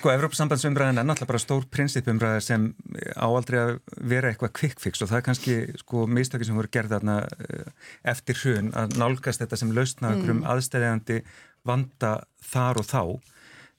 sko 0.00 0.12
Europasambandsumræðin 0.14 1.02
er 1.02 1.08
náttúrulega 1.08 1.32
bara 1.32 1.44
stór 1.44 1.68
prinsipumræði 1.74 2.44
sem 2.44 2.68
áaldrei 3.16 3.60
að 3.62 3.72
vera 4.14 4.30
eitthvað 4.30 4.56
kvikkfix 4.60 5.04
og 5.04 5.12
það 5.12 5.20
er 5.20 5.26
kannski 5.28 5.58
sko 5.82 6.06
mistöki 6.10 6.48
sem 6.48 6.58
voru 6.58 6.72
gerða 6.72 7.00
eh, 7.04 7.68
eftir 8.14 8.38
hrun 8.42 8.72
að 8.76 8.96
nálgast 9.00 9.42
þetta 9.42 9.60
sem 9.60 9.74
lausnaður 9.76 10.30
um 10.30 10.42
mm. 10.42 10.48
aðstæðandi 10.54 11.20
vanda 11.64 12.12
þar 12.44 12.82
og 12.82 12.88
þá 12.88 13.02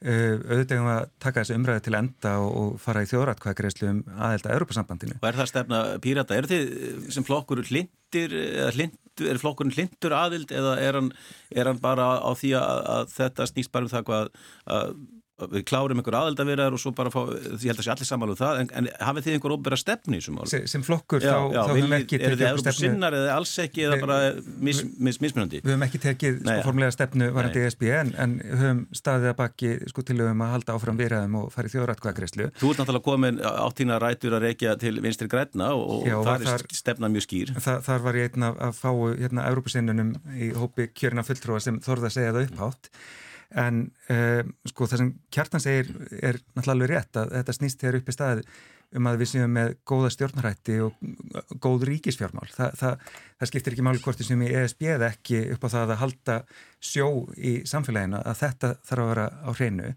auðvitað 0.04 0.82
um 0.82 0.90
að 0.92 1.08
taka 1.24 1.42
þessu 1.42 1.56
umræði 1.60 1.84
til 1.86 1.96
enda 1.98 2.34
og, 2.44 2.76
fara 2.84 3.06
í 3.06 3.10
þjóðratkvæðgreðslu 3.10 3.90
um 3.90 4.02
aðelda 4.16 4.54
Europasambandinu. 4.58 5.18
Og 5.22 5.28
er 5.30 5.40
það 5.40 5.52
stefna 5.52 5.82
pírata? 6.04 6.38
Er 6.38 6.50
þið 6.52 7.10
sem 7.16 7.26
flokkur 7.26 7.64
hlindir, 7.66 8.36
hlindur, 8.76 9.30
er 9.32 9.42
flokkurinn 9.42 9.76
hlindur 9.76 10.18
aðild 10.18 10.52
eða 10.54 10.76
er 10.84 11.00
hann, 11.00 11.12
er 11.56 11.72
hann 11.72 11.82
bara 11.82 12.10
á 12.20 12.32
því 12.36 12.56
að, 12.60 12.82
að 12.98 13.14
þetta 13.16 13.50
snýst 13.52 13.74
bara 13.74 13.88
um 13.88 13.94
það 13.96 14.08
hvað 14.12 14.32
að 14.76 14.96
við 15.36 15.66
klárum 15.68 16.00
einhver 16.00 16.16
aðeldavirðar 16.16 16.76
og 16.78 16.80
svo 16.80 16.94
bara 16.96 17.12
fá, 17.12 17.20
ég 17.28 17.68
held 17.68 17.80
að 17.82 17.84
sé 17.84 17.92
allir 17.92 18.08
samáluð 18.08 18.38
það, 18.40 18.60
en, 18.62 18.70
en 18.80 18.88
hafið 19.04 19.26
þið 19.26 19.34
einhver 19.36 19.54
óbera 19.56 19.80
stefni? 19.80 20.20
Sem, 20.24 20.38
sem 20.72 20.84
flokkur 20.86 21.20
já, 21.20 21.34
þá, 21.34 21.40
já, 21.52 21.60
þá 21.60 21.72
höfum 21.74 21.92
við 21.92 21.98
ekki. 21.98 22.20
Er 22.24 22.36
þið 22.40 22.70
sinnar 22.78 23.18
eða 23.18 23.34
alls 23.36 23.52
ekki 23.66 23.84
eða 23.84 23.98
bara 24.00 24.20
mis, 24.64 24.80
mis, 24.96 25.20
mismunandi? 25.24 25.60
Við 25.66 25.74
höfum 25.74 25.84
ekki 25.90 26.02
tekið 26.06 26.40
sko, 26.40 26.56
formlega 26.70 26.96
stefnu 26.96 27.28
varandi 27.36 27.66
ESB 27.66 27.84
en, 27.98 28.14
en 28.24 28.38
höfum 28.46 28.80
staðið 28.96 29.32
að 29.34 29.36
baki 29.42 29.74
sko 29.92 30.06
til 30.08 30.18
um 30.24 30.46
að 30.46 30.54
halda 30.56 30.78
áfram 30.78 31.02
virðaðum 31.02 31.36
og 31.42 31.52
farið 31.52 31.76
þjóðrætkvæðagreyslu. 31.76 32.48
Þú 32.62 32.72
ert 32.72 32.82
náttúrulega 32.82 33.08
komin 33.10 33.42
áttína 33.52 34.00
rætur 34.00 34.38
að 34.38 34.48
reykja 34.48 34.78
til 34.80 34.96
vinstri 35.04 35.28
græna 35.32 35.74
og 35.76 36.08
já, 36.08 36.16
það 36.24 36.48
er 36.54 36.66
stefna 36.80 37.12
mjög 37.12 37.28
skýr. 37.28 37.54
Þar, 37.60 37.84
þar 37.90 38.08
var 38.08 38.22
ég 38.22 38.32
einn 38.32 38.48
að 38.54 38.80
fá 38.80 38.90
hérna, 38.96 39.50
Európa-sinnunum 39.52 40.16
sem 43.56 43.66
en 43.66 43.82
um, 44.12 44.54
sko 44.68 44.88
það 44.90 45.02
sem 45.02 45.12
Kjartan 45.32 45.64
segir 45.64 45.92
er 46.20 46.40
náttúrulega 46.56 46.74
alveg 46.76 46.92
rétt 46.92 47.20
að 47.20 47.36
þetta 47.38 47.56
snýst 47.56 47.82
þegar 47.82 47.98
upp 48.02 48.10
í 48.10 48.16
stað 48.16 48.42
um 48.96 49.10
að 49.10 49.18
við 49.22 49.30
séum 49.32 49.56
með 49.56 49.74
góða 49.88 50.12
stjórnarætti 50.14 50.76
og 50.86 51.58
góð 51.64 51.88
ríkisfjármál. 51.90 52.48
Þa, 52.54 52.70
það, 52.80 53.10
það 53.40 53.50
skiptir 53.52 53.76
ekki 53.76 53.86
máli 53.88 54.04
hvort 54.04 54.22
við 54.22 54.30
séum 54.30 54.46
í 54.46 54.52
ESB 54.52 54.86
eða 54.94 55.10
ekki 55.10 55.42
upp 55.56 55.68
á 55.68 55.74
það 55.74 55.94
að 55.96 56.02
halda 56.04 56.38
sjó 56.80 57.10
í 57.36 57.58
samfélaginu 57.68 58.22
að 58.22 58.40
þetta 58.44 58.72
þarf 58.88 59.06
að 59.06 59.12
vera 59.14 59.28
á 59.32 59.50
hreinu. 59.56 59.92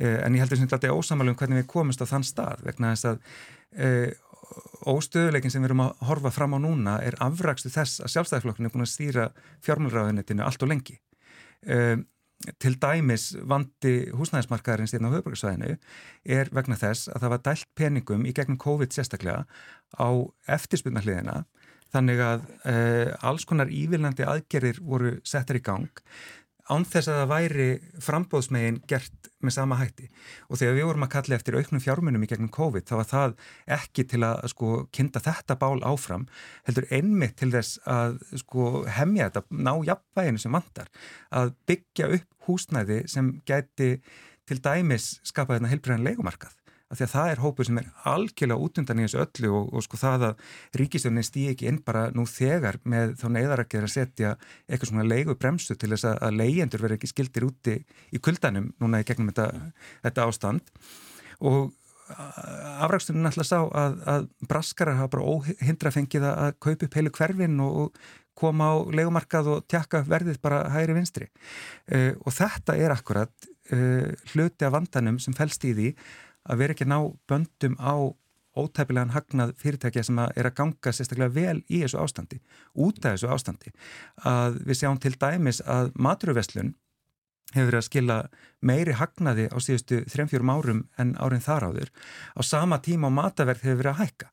Uh, 0.00 0.18
en 0.24 0.36
ég 0.36 0.44
heldur 0.44 0.60
sem 0.60 0.70
þetta 0.70 0.88
er 0.88 0.96
ósamalum 0.96 1.36
hvernig 1.36 1.62
við 1.62 1.70
komumst 1.74 2.04
á 2.04 2.10
þann 2.12 2.24
stað 2.24 2.64
vegna 2.68 2.94
þess 2.94 3.10
að 3.10 3.20
uh, 3.80 4.10
óstöðuleikin 4.90 5.52
sem 5.52 5.62
við 5.62 5.70
erum 5.70 5.84
að 5.84 6.06
horfa 6.08 6.32
fram 6.34 6.56
á 6.56 6.58
núna 6.62 6.96
er 7.04 7.18
afrakstu 7.22 7.70
þess 7.72 8.00
að 8.04 8.14
sjálfstæðarflokkinu 8.14 8.70
er 8.70 8.72
búin 8.74 8.86
að 8.86 8.94
stýra 8.94 9.26
fjármálraðunitinu 9.66 10.46
allt 10.46 10.64
og 10.64 10.72
lengi. 10.72 10.96
Um, 11.68 12.06
til 12.62 12.76
dæmis 12.80 13.30
vandi 13.48 13.94
húsnæðismarkaðarins 14.16 14.94
hérna 14.94 15.10
á 15.12 15.14
höfbruksvæðinu 15.18 15.74
er 16.24 16.50
vegna 16.56 16.78
þess 16.80 17.10
að 17.12 17.24
það 17.24 17.32
var 17.34 17.42
dælt 17.48 17.68
peningum 17.76 18.24
í 18.24 18.34
gegnum 18.36 18.60
COVID 18.60 18.94
sérstaklega 18.96 19.44
á 20.00 20.08
eftirspunnarliðina 20.56 21.42
þannig 21.92 22.22
að 22.24 22.44
uh, 22.70 23.12
alls 23.26 23.44
konar 23.48 23.72
ívilnandi 23.74 24.24
aðgerðir 24.24 24.80
voru 24.80 25.16
settar 25.26 25.58
í 25.58 25.64
gang 25.66 25.90
án 26.70 26.86
þess 26.86 27.10
að 27.10 27.18
það 27.20 27.32
væri 27.32 27.66
frambóðsmegin 28.04 28.78
gert 28.90 29.28
með 29.40 29.54
sama 29.56 29.78
hætti. 29.80 30.08
Og 30.48 30.60
þegar 30.60 30.76
við 30.76 30.86
vorum 30.90 31.06
að 31.06 31.12
kalla 31.14 31.36
eftir 31.38 31.56
auknum 31.58 31.82
fjármunum 31.82 32.24
í 32.24 32.28
gegnum 32.30 32.52
COVID 32.54 32.86
þá 32.88 32.94
var 32.98 33.08
það 33.10 33.36
ekki 33.78 34.06
til 34.12 34.22
að 34.26 34.42
sko 34.52 34.72
kynnta 34.94 35.22
þetta 35.24 35.56
bál 35.60 35.80
áfram 35.88 36.26
heldur 36.68 36.88
einmitt 36.92 37.38
til 37.40 37.50
þess 37.54 37.80
að 37.88 38.18
sko 38.42 38.84
hemja 38.98 39.30
þetta, 39.30 39.44
ná 39.50 39.72
jafnvæginu 39.90 40.42
sem 40.42 40.58
vantar. 40.58 40.90
Að 41.32 41.54
byggja 41.70 42.10
upp 42.18 42.48
húsnæði 42.48 43.02
sem 43.10 43.34
gæti 43.48 43.92
til 44.50 44.60
dæmis 44.62 45.16
skapa 45.26 45.56
þetta 45.56 45.70
heilbriðan 45.72 46.06
leikumarkað 46.08 46.59
af 46.90 46.98
því 46.98 47.06
að 47.06 47.12
það 47.14 47.32
er 47.32 47.42
hópur 47.44 47.68
sem 47.68 47.80
er 47.80 47.88
algjörlega 48.10 48.66
útundan 48.66 49.00
í 49.00 49.06
þessu 49.06 49.20
öllu 49.22 49.50
og, 49.54 49.68
og 49.78 49.84
sko 49.86 50.00
það 50.00 50.24
að 50.28 50.46
ríkistjónin 50.80 51.26
stýi 51.26 51.50
ekki 51.52 51.68
inn 51.70 51.82
bara 51.86 52.08
nú 52.16 52.24
þegar 52.26 52.80
með 52.82 53.14
þá 53.20 53.26
neyðarakir 53.36 53.86
að 53.86 53.92
setja 53.94 54.32
eitthvað 54.66 54.90
svona 54.90 55.06
leigu 55.06 55.36
bremsu 55.38 55.76
til 55.78 55.92
þess 55.92 56.08
að, 56.10 56.16
að 56.26 56.40
leyendur 56.40 56.82
verður 56.82 56.98
ekki 56.98 57.12
skildir 57.12 57.46
úti 57.46 57.76
í 58.10 58.22
kuldanum 58.22 58.72
núna 58.82 59.02
í 59.02 59.06
gegnum 59.06 59.30
þetta, 59.30 59.70
þetta 60.06 60.26
ástand. 60.26 60.72
Og 61.40 61.70
afrækstunum 62.10 63.22
náttúrulega 63.22 63.46
sá 63.46 63.60
að, 63.62 64.00
að 64.10 64.26
braskarar 64.50 64.98
hafa 64.98 65.12
bara 65.14 65.34
óhindra 65.36 65.92
fengið 65.94 66.26
að 66.26 66.56
kaupa 66.58 66.88
upp 66.88 66.96
heilu 66.98 67.12
hverfin 67.14 67.62
og, 67.62 67.76
og 67.84 68.40
koma 68.40 68.72
á 68.72 68.74
legumarkað 68.96 69.52
og 69.52 69.68
tjekka 69.70 70.02
verðið 70.08 70.40
bara 70.42 70.64
hægri 70.72 70.96
vinstri. 70.96 71.28
Uh, 71.90 72.16
og 72.24 72.34
þetta 72.34 72.76
er 72.80 72.94
akkurat 72.94 73.48
uh, 73.74 74.10
hluti 74.32 74.66
af 74.66 74.74
vandanum 74.74 75.20
sem 75.22 75.36
fælst 75.36 75.66
í 75.68 75.74
því 75.76 75.92
að 76.48 76.62
vera 76.62 76.76
ekki 76.76 76.86
að 76.86 76.92
ná 76.92 76.98
böndum 77.30 77.76
á 77.80 77.94
ótæpilegan 78.60 79.14
hagnað 79.14 79.54
fyrirtækja 79.60 80.04
sem 80.06 80.18
að 80.18 80.32
er 80.40 80.48
að 80.48 80.56
ganga 80.58 80.92
sérstaklega 80.92 81.34
vel 81.34 81.60
í 81.68 81.82
þessu 81.84 82.00
ástandi, 82.02 82.40
út 82.74 82.98
af 83.04 83.14
þessu 83.14 83.30
ástandi. 83.30 83.72
Að 84.26 84.58
við 84.66 84.80
sjáum 84.80 84.98
til 85.02 85.14
dæmis 85.20 85.62
að 85.62 85.92
maturveslun 85.94 86.74
hefur 87.54 87.70
verið 87.70 87.80
að 87.80 87.86
skila 87.86 88.18
meiri 88.62 88.96
hagnaði 88.98 89.46
á 89.50 89.56
síðustu 89.62 90.02
3-4 90.10 90.50
árum 90.50 90.84
en 90.98 91.14
árin 91.18 91.42
þar 91.42 91.70
áður. 91.70 91.94
Á 92.38 92.40
sama 92.46 92.78
tíma 92.82 93.10
á 93.10 93.18
mataverð 93.22 93.64
hefur 93.66 93.82
verið 93.82 93.94
að 93.94 94.02
hækka 94.04 94.30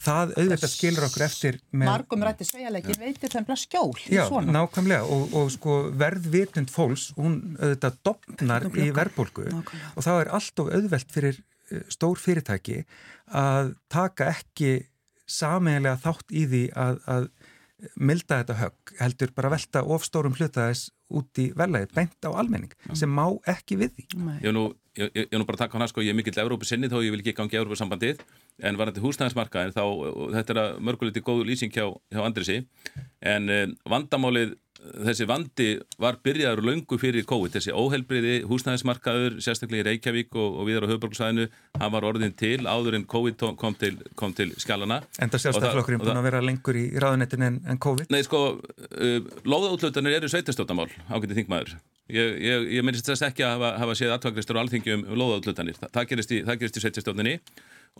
það 0.00 0.34
auðvitað 0.36 0.72
skilur 0.72 1.06
okkur 1.06 1.24
eftir 1.26 1.58
með... 1.70 1.86
Margum 1.90 2.24
rætti 2.24 2.46
sveigjalegi 2.48 2.96
veitir 3.00 3.32
þeim 3.34 3.46
blað 3.48 3.60
skjól 3.62 3.92
Já, 4.08 4.22
svona. 4.28 4.54
nákvæmlega. 4.56 5.06
Og, 5.16 5.36
og 5.36 5.50
sko 5.54 5.76
verðvitund 6.00 6.72
fólks, 6.72 7.10
hún 7.18 7.40
auðvitað 7.58 7.98
dopnar 8.08 8.68
í 8.72 8.90
verðbólgu. 8.96 9.48
Og 9.94 10.06
þá 10.06 10.12
er 10.14 10.32
allt 10.38 10.64
og 10.64 10.72
auðvelt 10.76 11.12
fyrir 11.14 11.40
eh, 11.40 11.84
stór 11.92 12.20
fyrirtæki 12.20 12.82
að 13.40 13.74
taka 13.92 14.30
ekki 14.34 14.72
sameiginlega 15.30 16.00
þátt 16.02 16.32
í 16.34 16.46
því 16.50 16.62
að, 16.74 17.02
að 17.06 17.28
milda 18.00 18.40
þetta 18.40 18.56
högg, 18.60 18.94
heldur 19.00 19.36
bara 19.36 19.52
velta 19.54 19.84
ofstórum 19.84 20.34
hlutaðis 20.36 20.88
út 21.10 21.40
í 21.42 21.48
verðlæðið, 21.58 21.94
beint 21.96 22.28
á 22.28 22.30
almenning, 22.30 22.74
sem 22.98 23.10
má 23.10 23.24
ekki 23.50 23.78
við 23.80 23.96
því. 23.96 24.06
Ég 24.44 24.54
nú, 24.54 24.64
ég, 24.98 25.10
ég 25.24 25.36
nú 25.38 25.46
bara 25.48 25.62
taka 25.64 25.78
hana 25.78 25.88
sko, 25.90 26.04
ég 26.04 26.14
er 26.14 26.18
mikill 26.18 26.38
Európa 26.42 26.68
sinni 26.68 26.90
þó 26.90 27.00
ég 27.02 27.14
vil 27.14 27.22
ekki 27.22 27.36
gangi 27.38 27.58
Európa 27.58 27.78
sambandið 27.80 28.22
en 28.66 28.78
varandi 28.80 29.02
húsnæðismarkaðin 29.02 29.74
þá, 29.76 29.84
þetta 30.36 30.54
er 30.54 30.62
að 30.64 30.80
mörguliti 30.86 31.24
góðu 31.24 31.46
lýsing 31.48 31.74
hjá, 31.74 31.86
hjá 32.12 32.22
Andrisi 32.24 32.60
en 33.20 33.48
eh, 33.52 33.66
vandamálið 33.88 34.56
þessi 34.80 35.26
vandi 35.28 35.68
var 36.00 36.18
byrjaður 36.24 36.62
löngu 36.64 36.98
fyrir 37.00 37.26
COVID, 37.28 37.52
þessi 37.56 37.74
óheilbriði 37.76 38.40
húsnæðismarkaður, 38.48 39.38
sérstaklega 39.44 39.84
í 39.84 39.86
Reykjavík 39.90 40.36
og, 40.38 40.58
og 40.60 40.68
viðar 40.68 40.86
á 40.88 40.92
höfbruksvæðinu, 40.92 41.46
hann 41.80 41.94
var 41.94 42.06
orðin 42.08 42.34
til 42.38 42.58
áður 42.64 42.98
en 42.98 43.06
COVID 43.10 43.46
kom 43.60 43.76
til, 43.80 43.92
kom 44.18 44.34
til 44.36 44.50
skjálana. 44.60 45.00
En 45.20 45.32
það 45.32 45.46
sjálfstæðarflokkurinn 45.46 46.02
búin 46.02 46.20
að 46.22 46.28
vera 46.30 46.42
lengur 46.44 46.80
í 46.80 46.86
ráðunetin 46.96 47.46
en, 47.46 47.60
en 47.68 47.80
COVID? 47.82 48.10
Nei, 48.12 48.22
sko, 48.26 48.42
uh, 48.56 49.16
lóðaútlutanir 49.44 50.18
eru 50.20 50.32
sveitastóttamál, 50.32 50.88
ágætið 51.10 51.42
þingmaður. 51.42 51.76
Ég, 52.10 52.40
ég, 52.42 52.66
ég 52.78 52.86
minnst 52.86 53.06
þess 53.06 53.28
ekki 53.28 53.44
að 53.46 53.58
hafa, 53.58 53.74
hafa 53.84 53.98
séð 53.98 54.16
aðtvagristur 54.16 54.58
á 54.58 54.62
alþingjum 54.64 55.04
um 55.06 55.20
lóðaútlutanir. 55.20 55.78
Það, 55.78 55.92
það 55.94 56.08
gerist 56.10 56.34
í, 56.34 56.40
í 56.42 56.82
sveitastofninni 56.82 57.36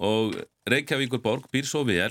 og 0.00 0.34
Reykjavíkur 0.70 1.22
borg 1.22 1.46
býr 1.52 1.68
svo 1.68 1.84
vel 1.86 2.10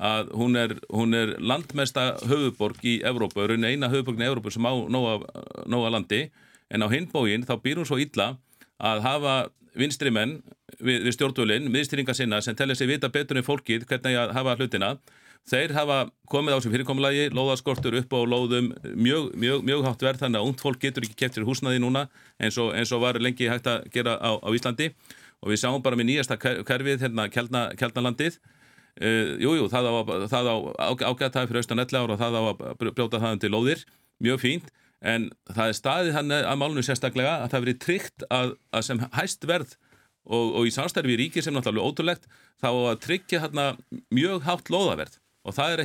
að 0.00 0.30
hún 0.36 0.56
er, 0.56 0.76
hún 0.92 1.16
er 1.16 1.34
landmesta 1.38 2.14
höfuborg 2.28 2.84
í 2.86 3.00
Evrópu, 3.06 3.44
raun 3.46 3.66
eina 3.66 3.90
höfuborgin 3.92 4.24
í 4.24 4.30
Evrópu 4.30 4.52
sem 4.54 4.64
á 4.64 4.72
nóga, 4.88 5.90
landi. 5.92 6.28
En 6.70 6.84
á 6.84 6.88
hindbógin 6.88 7.44
þá 7.44 7.56
býr 7.60 7.80
hún 7.80 7.88
svo 7.88 7.98
illa 7.98 8.36
að 8.78 9.02
hafa 9.04 9.34
vinstri 9.76 10.12
menn 10.14 10.38
við, 10.78 11.06
við 11.06 11.16
stjórnvölinn, 11.16 11.70
miðstýringa 11.72 12.14
sinna 12.16 12.40
sem 12.42 12.56
tellir 12.56 12.78
sig 12.78 12.88
vita 12.90 13.10
betur 13.12 13.38
en 13.38 13.46
fólkið 13.46 13.86
hvernig 13.90 14.18
að 14.18 14.34
hafa 14.36 14.56
hlutina. 14.58 14.94
Þeir 15.50 15.72
hafa 15.74 15.98
komið 16.30 16.56
á 16.56 16.58
sem 16.62 16.72
fyrirkomulagi 16.72 17.30
lóðaskortur 17.34 17.96
upp 18.00 18.12
á 18.12 18.20
lóðum 18.28 18.70
mjög, 18.94 19.32
mjög, 19.34 19.64
mjög 19.66 19.86
hátt 19.88 20.04
verð 20.04 20.22
þannig 20.24 20.40
að 20.40 20.48
ungt 20.50 20.62
fólk 20.62 20.80
getur 20.82 21.06
ekki 21.06 21.16
keftir 21.24 21.46
húsnaði 21.48 21.80
núna 21.82 22.06
eins 22.38 22.58
og, 22.60 22.74
eins 22.76 22.92
og 22.92 23.02
var 23.02 23.18
lengi 23.18 23.48
hægt 23.50 23.66
að 23.70 23.88
gera 23.94 24.18
á, 24.20 24.36
á 24.36 24.48
Íslandi. 24.54 24.92
Og 25.40 25.50
við 25.52 25.62
sjáum 25.62 25.82
bara 25.82 25.96
með 25.96 26.10
nýjasta 26.10 26.36
kerfið 26.38 27.06
hérna 27.06 27.26
Kjeldnalandið 27.32 28.36
Jújú, 28.98 29.68
það 29.72 29.88
á, 29.88 29.92
það 30.32 30.50
á 30.50 30.56
ágætaði 31.10 31.50
fyrir 31.50 31.62
austan 31.62 31.82
11 31.84 32.00
ára 32.00 32.16
og 32.16 32.20
það 32.20 32.38
á 32.38 32.42
að 32.42 32.86
brjóta 32.90 33.20
það 33.22 33.36
undir 33.36 33.52
lóðir, 33.54 33.84
mjög 34.20 34.42
fínt 34.42 34.72
en 35.00 35.30
það 35.48 35.70
er 35.70 35.78
staðið 35.78 36.16
hann 36.18 36.34
að 36.36 36.58
málunum 36.60 36.84
sérstaklega 36.84 37.38
að 37.40 37.54
það 37.54 37.64
verið 37.64 37.78
tryggt 37.84 38.26
að, 38.28 38.52
að 38.76 38.86
sem 38.88 39.00
hæst 39.16 39.46
verð 39.48 39.72
og, 40.28 40.46
og 40.60 40.68
í 40.68 40.74
samstærfi 40.74 41.14
í 41.14 41.18
ríki 41.22 41.44
sem 41.44 41.56
náttúrulega 41.56 41.88
ótrúlegt 41.88 42.28
þá 42.60 42.68
að 42.72 43.00
tryggja 43.06 43.40
hérna 43.46 43.66
mjög 44.12 44.44
hátt 44.44 44.72
lóðaverð 44.72 45.16
og 45.40 45.56
það 45.56 45.74
er 45.74 45.82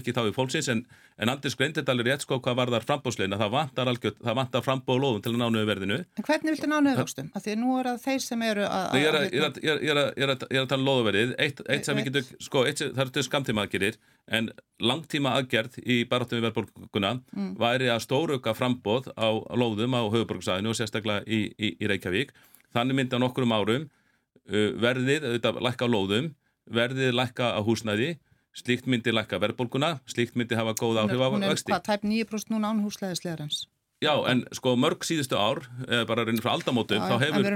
ekki 0.00 0.14
þá 0.16 0.22
í 0.24 0.32
fólksins 0.32 0.68
en, 0.72 0.80
en 1.20 1.30
Andris 1.32 1.56
Greindedalir 1.58 2.06
rétt 2.08 2.24
sko 2.24 2.38
hvað 2.40 2.56
var 2.56 2.72
þar 2.72 2.86
frambóðslegin 2.88 3.36
að 3.36 3.42
það 3.44 3.52
vantar, 3.52 3.90
vantar 4.38 4.64
frambóð 4.64 5.02
lóðum 5.02 5.24
til 5.24 5.32
að 5.34 5.40
nánuðu 5.42 5.68
verðinu 5.68 5.98
En 6.00 6.26
hvernig 6.28 6.54
viltu 6.54 6.70
nánuðu 6.70 7.02
vöxtum? 7.02 7.28
Af 7.36 7.44
því 7.44 7.56
nú 7.60 7.74
er 7.80 7.90
það 7.90 8.00
þeir 8.06 8.24
sem 8.24 8.46
eru 8.48 8.64
að 8.68 8.96
Ég 8.96 9.92
er 9.92 10.32
að 10.32 10.70
tala 10.72 10.80
um 10.80 10.88
lóðuverðið 10.88 11.36
eitt, 11.36 11.62
eitt 11.68 11.88
sem 11.88 12.00
við 12.00 12.08
getum, 12.08 12.42
sko, 12.48 12.64
eitt, 12.70 12.82
það 12.96 13.04
eru 13.04 13.26
skamtíma 13.28 13.66
aðgerir 13.66 14.00
en 14.32 14.50
langtíma 14.80 15.36
aðgerð 15.36 15.78
í 15.82 16.02
baráttum 16.08 16.40
við 16.40 16.48
verðbólkuna 16.48 17.14
mm. 17.18 17.54
væri 17.60 17.92
að 17.92 18.04
stórauka 18.06 18.54
frambóð 18.56 19.10
á 19.18 19.28
lóðum 19.58 19.98
á 19.98 20.02
höfuborgsæðinu 20.06 20.72
og 20.72 20.78
sérstaklega 20.78 21.26
í, 21.26 21.44
í, 21.58 21.74
í 21.76 21.90
Reykjavík 21.90 22.32
þannig 22.72 23.00
myndi 23.00 23.18
á 23.18 23.22
nokkurum 23.24 23.52
árum 23.56 23.88
uh, 23.88 24.70
verðið, 24.78 25.26
þetta 25.36 25.56
lækka 25.58 25.90
á 25.90 25.92
lóðum 25.92 26.30
verðið 26.70 27.16
lækka 27.18 27.50
á 27.58 27.60
húsnæði 27.66 28.14
Slíkt 28.52 28.88
myndi 28.90 29.12
lækka 29.14 29.38
verðbólguna, 29.40 29.94
slíkt 30.04 30.36
myndi 30.36 30.58
hafa 30.58 30.74
góð 30.76 31.00
áhrif 31.00 31.22
á 31.24 31.28
vexti. 31.32 31.72
Hún 31.72 31.78
er 31.78 31.86
tæp 31.86 32.02
9% 32.04 32.52
núna 32.52 32.72
án 32.72 32.82
húsleðislegarins? 32.84 33.64
Já, 34.02 34.12
en 34.28 34.42
sko 34.50 34.74
mörg 34.76 35.06
síðustu 35.06 35.38
ár, 35.38 35.62
bara 36.08 36.24
reynir 36.26 36.42
frá 36.42 36.56
aldamótum, 36.56 37.00
þá 37.06 37.16
hefur, 37.22 37.46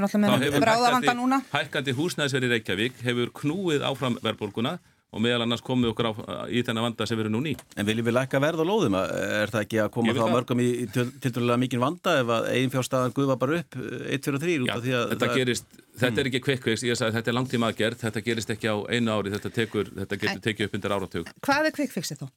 hefur 0.40 0.66
hækkandi, 0.70 1.40
hækkandi 1.50 1.94
húsnæðisverði 1.98 2.50
Reykjavík 2.52 3.00
hefur 3.02 3.32
knúið 3.42 3.82
áfram 3.88 4.16
verðbólguna 4.22 4.76
og 5.16 5.22
meðal 5.24 5.46
annars 5.46 5.64
komið 5.64 5.92
okkur 5.92 6.10
á, 6.10 6.12
í 6.52 6.62
þennan 6.66 6.86
vanda 6.90 7.08
sem 7.08 7.18
við 7.18 7.26
erum 7.26 7.36
nú 7.38 7.42
ný. 7.46 7.54
En 7.76 7.88
viljum 7.88 8.06
við 8.06 8.16
lækka 8.18 8.40
verð 8.44 8.62
á 8.62 8.66
lóðum? 8.68 8.98
Er 9.00 9.52
það 9.52 9.64
ekki 9.64 9.80
að 9.82 9.90
koma 9.96 10.14
þá 10.16 10.24
mörgum 10.32 10.62
í, 10.62 10.68
í 10.84 10.86
til 10.92 11.32
dærulega 11.32 11.60
mikinn 11.64 11.82
vanda 11.82 12.16
ef 12.20 12.32
að 12.36 12.48
einn 12.52 12.72
fjárstæðan 12.74 13.16
guða 13.16 13.38
bara 13.40 13.60
upp 13.62 13.78
1, 13.80 14.24
2 14.28 14.36
og 14.36 14.46
3 14.46 14.56
út 14.66 14.74
af 14.76 14.82
því 14.84 14.96
að... 15.00 15.06
Þetta 15.14 15.30
gerist, 15.34 15.68
þetta 15.96 16.10
er 16.12 16.16
hmm. 16.16 16.32
ekki 16.32 16.44
kvikkviks, 16.46 16.86
ég 16.86 17.00
sagði 17.00 17.18
þetta 17.18 17.32
er 17.32 17.38
langtíma 17.40 17.70
aðgerð, 17.72 18.02
þetta 18.04 18.24
gerist 18.28 18.56
ekki 18.56 18.72
á 18.72 18.76
einu 18.92 19.16
ári, 19.16 19.32
þetta, 19.36 19.54
tekur, 19.60 19.92
þetta 20.02 20.20
getur 20.24 20.42
tekið 20.50 20.68
upp 20.68 20.76
undir 20.80 20.96
áratug. 20.98 21.32
Hvað 21.46 21.70
er 21.70 21.78
kvikkviksið 21.80 22.24
þá? 22.24 22.28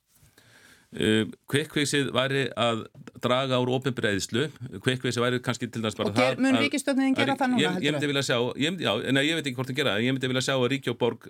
Kvikkvísið 0.90 2.08
uh, 2.10 2.14
væri 2.18 2.48
að 2.58 2.80
draga 3.22 3.60
úr 3.62 3.70
ofinbreiðslu 3.76 4.48
kvikkvísið 4.82 5.22
væri 5.22 5.42
kannski 5.46 5.68
til 5.70 5.84
dæs 5.84 5.98
bara 5.98 6.10
og 6.10 6.18
ger, 6.18 6.40
mun 6.42 6.58
ríkistöndin 6.58 7.14
gera 7.14 7.36
það 7.38 7.52
núna? 7.52 7.62
Ég, 7.62 7.78
ég 7.86 7.94
myndi 7.94 8.10
vilja 8.10 8.24
sjá, 8.26 8.38
ég, 8.58 8.80
já, 8.82 8.90
en 8.98 9.22
ég 9.22 9.38
veit 9.38 9.44
ekki 9.46 9.60
hvort 9.60 9.70
það 9.70 9.78
gera 9.84 9.94
ég 10.02 10.16
myndi 10.16 10.32
vilja 10.32 10.48
sjá 10.48 10.56
að 10.56 10.66
Ríkjóborg 10.74 11.30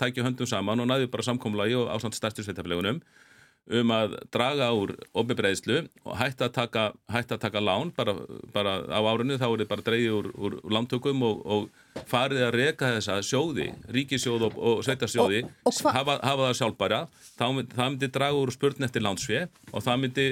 tækja 0.00 0.26
höndum 0.26 0.50
saman 0.50 0.82
og 0.82 0.90
næði 0.90 1.06
bara 1.12 1.26
samkomlagi 1.28 1.78
og 1.78 1.92
ásamt 1.94 2.18
stærstu 2.18 2.42
sveitaflegunum 2.42 2.98
um 3.78 3.94
að 3.94 4.18
draga 4.34 4.72
úr 4.74 4.96
ofinbreiðslu 5.14 5.80
og 6.02 6.18
hætti 6.18 6.48
að 6.48 6.54
taka, 6.58 6.86
hætti 7.10 7.38
að 7.38 7.44
taka 7.46 7.62
lán 7.62 7.94
bara, 7.94 8.16
bara 8.54 8.78
á 8.90 9.00
árunni 9.06 9.38
þá 9.38 9.48
er 9.52 9.62
þetta 9.62 9.72
bara 9.76 9.86
dreyði 9.86 10.12
úr, 10.18 10.32
úr, 10.34 10.58
úr 10.62 10.74
lántökum 10.80 11.22
og, 11.26 11.46
og 11.46 11.85
farið 12.10 12.42
að 12.46 12.56
reka 12.60 12.90
þessa 12.96 13.20
sjóði 13.24 13.70
ríkisjóð 13.96 14.48
og, 14.48 14.58
og 14.58 14.82
sveitarsjóði 14.86 15.44
hafa, 15.66 16.18
hafa 16.20 16.42
það 16.42 16.58
sjálfbæra. 16.60 17.00
Þá, 17.36 17.46
það 17.72 17.88
myndi 17.88 18.12
draga 18.12 18.42
úr 18.42 18.52
spurn 18.54 18.86
eftir 18.86 19.04
lánsfið 19.06 19.48
og 19.72 19.84
það 19.86 20.02
myndi 20.04 20.28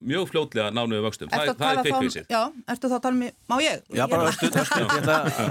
mjög 0.00 0.30
fljótlega 0.30 0.70
nánuðu 0.72 1.02
vöxtum. 1.04 1.30
Þa, 1.30 1.54
það 1.58 1.70
er 1.70 1.80
kveikvísið. 1.84 2.26
Já, 2.32 2.40
ertu 2.72 2.88
þá 2.88 2.94
að 2.96 3.02
tala 3.04 3.16
um, 3.16 3.24
má 3.52 3.56
ég? 3.60 3.82
Já, 3.92 4.02
bara 4.08 4.30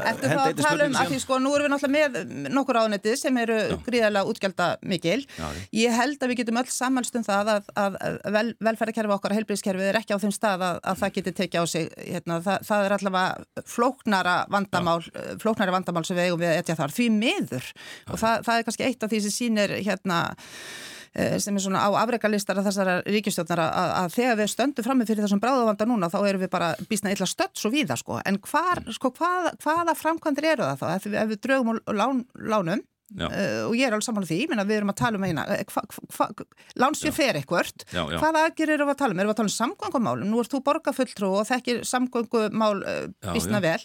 Ertu 0.09 0.29
þá 0.31 0.41
að 0.41 0.61
tala 0.63 0.87
um, 0.87 0.97
af 0.99 1.11
því 1.11 1.19
sko, 1.23 1.39
nú 1.43 1.53
erum 1.57 1.67
við 1.67 1.73
náttúrulega 1.75 2.23
með 2.25 2.49
nokkur 2.55 2.79
ánættið 2.81 3.17
sem 3.21 3.39
eru 3.43 3.59
já. 3.59 3.75
gríðarlega 3.85 4.33
útgjálta 4.33 4.69
mikil. 4.89 5.21
Já, 5.37 5.47
ég 5.79 5.97
held 5.99 6.17
að 6.25 6.33
við 6.33 6.41
getum 6.41 6.61
öll 6.63 6.73
samanst 6.73 7.19
um 7.19 7.25
það 7.27 7.53
að, 7.55 7.71
að 7.85 7.99
vel, 8.37 8.45
velferðarkerfi 8.69 9.17
okkar 9.19 9.35
og 9.35 9.41
heilbríðskerfi 9.41 9.89
er 9.91 10.01
ekki 10.01 10.17
á 10.17 10.21
þeim 10.25 10.35
stað 10.35 10.67
að, 10.69 10.83
að 10.91 11.01
það 11.03 11.15
geti 11.19 11.35
tekið 11.43 11.61
á 11.61 11.65
sig, 11.69 11.89
hérna, 12.09 12.41
það, 12.45 12.69
það 12.69 12.85
er 12.87 12.97
allavega 12.99 13.65
flóknara 13.69 14.37
vandamál, 14.49 15.01
flóknara 15.41 15.77
vandamál 15.77 16.05
sem 16.07 16.17
við 16.17 16.29
eigum 16.29 16.41
við 16.41 16.53
að 16.53 16.61
etja 16.63 16.79
þar, 16.79 16.95
því 16.97 17.09
miður. 17.19 17.73
Og 18.09 18.21
það, 18.21 18.47
það 18.47 18.55
er 18.55 18.69
kannski 18.69 18.89
eitt 18.89 19.05
af 19.05 19.13
því 19.13 19.25
sem 19.27 19.35
sínir, 19.35 19.77
hérna, 19.85 20.23
Eh, 20.29 20.98
sem 21.13 21.55
er 21.55 21.63
svona 21.63 21.85
á 21.85 21.89
afreikalistara 22.03 22.63
þessara 22.65 22.99
ríkistjóðnara 23.07 23.65
að, 23.69 23.93
að 24.01 24.13
þegar 24.17 24.39
við 24.39 24.51
stöndum 24.53 24.85
fram 24.85 25.01
með 25.01 25.11
fyrir 25.11 25.25
þessum 25.25 25.41
bráðavanda 25.43 25.89
núna 25.89 26.11
þá 26.11 26.19
erum 26.21 26.43
við 26.43 26.51
bara 26.53 26.69
bísna 26.89 27.13
illa 27.15 27.27
stött 27.29 27.57
svo 27.57 27.71
víða 27.73 27.97
sko. 27.99 28.19
En 28.29 28.39
hvar, 28.49 28.83
sko, 28.95 29.13
hvað, 29.17 29.51
hvaða 29.63 29.97
framkvæmdir 29.97 30.51
eru 30.53 30.67
það 30.67 30.83
þá? 30.83 30.87
Ef 30.95 31.07
við, 31.07 31.19
ef 31.23 31.33
við 31.33 31.43
draugum 31.47 31.81
lán, 31.97 32.23
lánum 32.37 32.85
Uh, 33.09 33.65
og 33.65 33.73
ég 33.73 33.87
er 33.87 33.95
alveg 33.95 34.05
saman 34.05 34.25
á 34.25 34.29
því, 34.29 34.37
minna, 34.51 34.65
við 34.69 34.79
erum 34.79 34.91
að 34.93 34.99
tala 35.01 35.17
um 35.17 35.25
eina 35.25 35.45
eh, 35.55 35.63
lánsfjör 36.77 37.13
fer 37.15 37.39
eitthvert. 37.39 37.85
Hvaða 37.89 38.43
aðgjör 38.45 38.73
eru 38.75 38.85
að 38.85 38.99
tala 38.99 39.15
um, 39.15 39.21
eru 39.23 39.33
að 39.33 39.39
tala 39.39 39.49
um 39.49 39.55
samgöngumálum, 39.55 40.29
nú 40.29 40.41
ert 40.43 40.53
þú 40.53 40.61
borgarfulltrú 40.67 41.29
og 41.39 41.47
þekkir 41.49 41.81
samgöngumál 41.89 42.83
uh, 42.83 42.99
bísna 43.31 43.61
vel. 43.63 43.79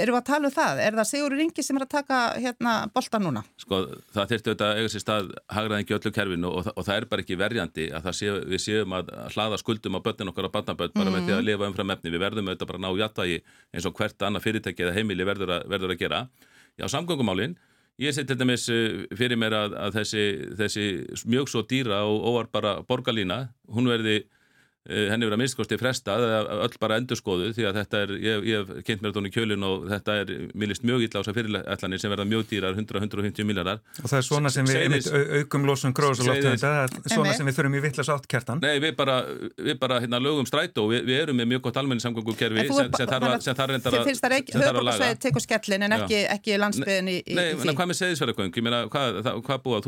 Eru 0.00 0.18
að 0.18 0.26
tala 0.28 0.50
um 0.50 0.54
það, 0.54 0.82
er 0.84 0.98
það 0.98 1.08
Sigur 1.12 1.36
Ringi 1.38 1.64
sem 1.64 1.80
er 1.80 1.86
að 1.86 1.94
taka 1.96 2.20
hérna 2.36 2.74
bolta 2.92 3.22
núna? 3.22 3.44
Sko 3.62 3.80
það 4.12 4.34
þurftu 4.34 4.52
auðvitað 4.52 4.68
að 4.68 4.82
eiga 4.82 4.92
sér 4.92 5.04
stað 5.04 5.32
hagraðingi 5.56 5.96
öllu 5.98 6.14
kerfinu 6.18 6.52
og, 6.52 6.70
og 6.74 6.88
það 6.88 7.00
er 7.00 7.08
bara 7.14 7.24
ekki 7.24 7.40
verjandi 7.40 7.88
að 7.96 8.10
sé, 8.18 8.34
við 8.52 8.64
séum 8.66 8.98
að 8.98 9.14
hlaða 9.32 9.60
skuldum 9.62 9.96
á 9.96 10.04
börnin 10.04 10.32
okkar 10.34 10.50
á 10.52 10.56
barnaböld 10.58 10.94
bara 10.96 11.08
mm. 11.08 11.16
með 11.16 11.26
því 11.28 11.36
að 11.38 11.46
lifa 11.48 11.70
umfram 11.70 11.94
efni, 11.96 12.12
við 12.12 12.24
verðum 12.26 12.52
auðvitað 12.52 12.70
bara 12.72 12.82
að 12.82 12.84
ná 12.84 13.02
jættvægi 13.02 13.40
eins 13.72 13.88
og 13.88 13.96
hvert 13.98 14.28
annað 14.28 14.44
fyrirtæki 14.44 14.86
eða 14.86 14.96
heimili 14.98 15.26
verður 15.28 15.56
að, 15.56 15.66
verður 15.72 15.94
að 15.94 16.02
gera. 16.02 16.22
Já, 16.78 16.86
samgöngumálinn 16.92 17.56
Ég 17.98 18.14
seti 18.14 18.36
dæmis 18.38 18.68
eh, 18.70 19.06
fyrir 19.18 19.38
mér 19.40 19.56
að, 19.58 19.72
að 19.74 19.96
þessi, 19.98 20.24
þessi 20.60 20.84
mjög 21.26 21.48
svo 21.50 21.64
dýra 21.66 22.04
og 22.06 22.28
óvar 22.30 22.50
bara 22.54 22.74
borgarlína, 22.86 23.40
hún 23.74 23.90
verði 23.90 24.20
henni 24.88 25.26
verið 25.26 25.36
að 25.36 25.42
minnskosti 25.42 25.76
frestað 25.80 26.24
eða 26.24 26.58
öll 26.64 26.76
bara 26.80 26.96
endurskoðu 27.00 27.50
því 27.56 27.66
að 27.68 27.78
þetta 27.82 28.00
er, 28.04 28.12
ég, 28.24 28.46
ég 28.48 28.62
hef 28.62 28.84
kynnt 28.86 29.02
mér 29.04 29.12
þetta 29.12 29.28
í 29.28 29.32
kjölun 29.34 29.66
og 29.68 29.86
þetta 29.90 30.16
er, 30.22 30.32
mér 30.58 30.70
líst 30.72 30.84
mjög 30.88 31.04
illa 31.04 31.16
á 31.16 31.20
þess 31.20 31.32
að 31.32 31.38
fyrirætlanir 31.38 32.00
sem 32.02 32.12
verða 32.14 32.26
mjög 32.28 32.42
dýrar 32.48 32.72
100-150 32.78 33.48
miljardar. 33.48 33.78
Og 34.02 34.08
það 34.08 34.18
er 34.20 34.26
svona 34.28 34.52
sem 34.54 34.64
við 34.68 34.74
Seiðis, 34.78 35.08
aukum 35.42 35.62
losum 35.68 35.92
gróðs 35.96 36.22
og 36.22 36.30
loftu 36.30 36.48
þetta, 36.48 36.72
það 36.72 36.76
er 36.80 37.14
svona 37.14 37.34
sem 37.36 37.46
við 37.50 37.54
þurfum 37.58 37.76
í 37.76 37.82
vittlas 37.84 38.12
átt 38.14 38.26
kertan. 38.32 38.58
Nei, 38.64 38.76
við 38.82 38.92
bara, 38.98 39.16
við 39.60 39.76
bara 39.82 40.00
hérna, 40.04 40.22
lögum 40.24 40.48
strætó, 40.48 40.86
við, 40.92 41.04
við 41.08 41.22
erum 41.24 41.36
með 41.42 41.46
mjög 41.52 41.62
gott 41.68 41.80
almenningssamgöngukerfi 41.82 42.66
sem, 42.68 42.88
sem 42.96 43.08
þarf 43.12 43.70
reyndar 43.74 43.92
að, 43.98 44.08
að 44.72 44.82
laga. 44.88 45.12
Tekur 45.20 45.42
skellin 45.44 45.84
en 45.88 45.96
ekki, 45.98 46.20
ekki 46.32 46.56
landsbyðin 46.62 47.08
í, 47.12 47.18
í, 47.20 47.36
Nei, 47.36 47.46
í 47.52 47.58
því. 47.58 47.66
Nei, 47.68 47.76
hvað 47.78 47.88
með 47.90 47.98
segðisverðargöng? 48.00 48.52
Hvað 49.48 49.58
búa, 49.64 49.78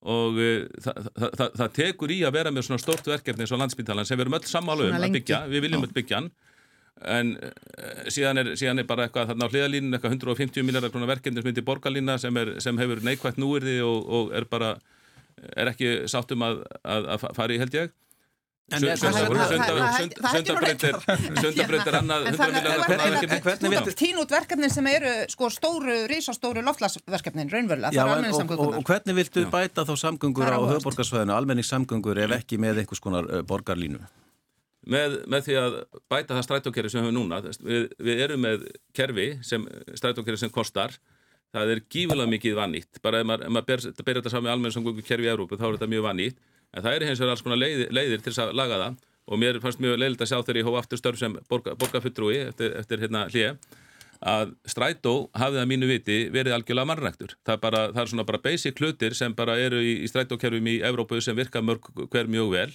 og 0.08 0.40
uh, 0.40 0.64
það, 0.84 1.10
það, 1.12 1.36
það, 1.36 1.52
það 1.60 1.74
tekur 1.78 2.12
í 2.12 2.18
að 2.24 2.36
vera 2.40 2.52
með 2.52 2.68
svona 2.68 2.82
stort 2.82 3.08
verkefni 3.12 3.44
eins 3.44 3.54
og 3.54 3.60
landsbytalan 3.62 4.08
sem 4.08 4.18
við 4.18 4.26
erum 4.26 4.38
öll 4.40 4.48
sammálu 4.48 4.88
um 4.88 4.98
að 4.98 5.18
byggja, 5.20 5.44
við 5.52 5.66
viljum 5.66 5.84
öll 5.84 5.94
byggja 5.94 6.22
hann 6.22 6.32
en 7.06 7.36
eh, 7.42 8.10
síðan 8.10 8.42
er, 8.42 8.52
síðan 8.58 8.82
er 8.82 8.88
bara 8.88 9.06
eitthvað 9.06 9.32
þarna 9.32 9.46
á 9.46 9.52
hliðalínu, 9.52 9.94
eitthvað 9.94 10.18
150 10.18 10.66
miljardar 10.66 10.94
krónar 10.94 11.12
verkefni 11.14 11.42
sem 11.42 11.50
myndir 11.50 11.66
borgarlína 11.66 12.18
sem, 12.18 12.42
er, 12.42 12.56
sem 12.64 12.80
hefur 12.80 13.04
neikvægt 13.06 13.38
núirði 13.38 13.78
og, 13.86 14.10
og 14.18 14.36
er 14.36 14.48
bara 14.50 14.74
er 15.54 15.70
ekki 15.70 15.94
sátt 16.10 16.34
um 16.34 16.44
að, 16.46 16.62
að, 16.82 17.10
að 17.14 17.26
fara 17.38 17.54
í 17.54 17.62
held 17.62 17.78
ég. 17.78 17.94
Sundabrönd 18.68 19.40
er 21.88 21.94
annað 21.96 22.26
Tín 23.96 24.18
út 24.20 24.28
verkefnin 24.34 24.72
sem 24.72 24.86
eru 24.90 25.12
sko 25.32 25.48
stóru, 25.52 25.94
rísastóru 26.10 26.60
loftlagsverkefnin 26.66 27.48
raunverulega 27.48 28.04
og 28.58 28.84
hvernig 28.84 29.14
viltu 29.22 29.46
bæta 29.48 29.86
þá 29.88 29.94
samgöngur 30.04 30.52
á 30.52 30.60
höfuborgarsvæðinu 30.60 31.32
almenningssamgöngur 31.38 32.20
ef 32.26 32.30
ekki 32.42 32.56
með 32.60 32.74
einhvers 32.84 33.00
konar 33.00 33.24
eh, 33.32 33.40
borgarlínu 33.48 34.04
með, 34.88 35.20
með 35.28 35.46
því 35.46 35.60
að 35.60 35.78
bæta 36.10 36.34
það 36.34 36.44
strætókerfi 36.48 36.92
sem 36.92 37.04
við 37.04 37.08
höfum 37.08 37.18
núna 37.20 37.40
við, 37.44 37.88
við 38.00 38.24
erum 38.26 38.44
með 38.44 38.68
kerfi 38.96 39.30
strætókerfi 39.44 40.42
sem 40.44 40.52
kostar 40.54 40.96
það 41.54 41.74
er 41.74 41.82
gífulega 41.88 42.32
mikið 42.34 42.56
vannýtt 42.58 43.02
bara 43.04 43.22
ef 43.22 43.28
maður, 43.28 43.50
maður 43.52 43.68
ber, 43.70 44.04
ber 44.04 44.20
þetta 44.20 44.32
saman 44.34 44.48
með 44.48 44.56
almenn 44.56 45.04
kerfi 45.04 45.28
í 45.28 45.32
Európu 45.32 45.60
þá 45.60 45.68
er 45.68 45.76
þetta 45.78 45.92
mjög 45.94 46.08
vannýtt 46.08 46.40
en 46.74 46.84
það 46.84 46.94
er 46.94 47.06
hins 47.08 47.20
vegar 47.22 47.34
alls 47.34 47.44
konar 47.44 47.60
leiðir, 47.60 47.92
leiðir 47.94 48.24
til 48.24 48.34
að 48.42 48.54
laga 48.56 48.80
það. 48.84 49.04
Og 49.28 49.40
mér 49.40 49.58
fannst 49.60 49.82
mjög 49.84 49.98
leiðilegt 50.00 50.24
að 50.24 50.30
sjá 50.30 50.38
þegar 50.38 50.58
ég 50.60 50.68
hóf 50.68 50.78
aftur 50.80 51.00
störf 51.00 51.20
sem 51.20 51.36
borga, 51.50 51.74
borgarfulltrúi 51.80 52.38
eftir, 52.46 52.72
eftir 52.80 53.02
hérna 53.02 53.26
hlýja 53.28 53.54
að 54.18 54.54
strætó 54.66 55.12
hafið 55.36 55.60
að 55.62 55.68
mínu 55.70 55.88
viti 55.90 56.16
verið 56.34 56.56
algjörlega 56.56 56.90
mannræktur. 56.90 57.34
Það, 57.46 57.66
það 57.68 58.00
er 58.02 58.10
svona 58.10 58.24
bara 58.26 58.40
basic 58.42 58.80
hlutir 58.80 59.14
sem 59.14 59.34
bara 59.36 59.58
eru 59.60 59.82
í, 59.84 59.98
í 60.02 60.08
strætókerfum 60.10 60.70
í 60.72 60.78
Európu 60.88 61.20
sem 61.22 61.36
virka 61.38 61.62
mörg 61.62 61.86
hver 62.08 62.30
mjög 62.30 62.50
vel 62.56 62.72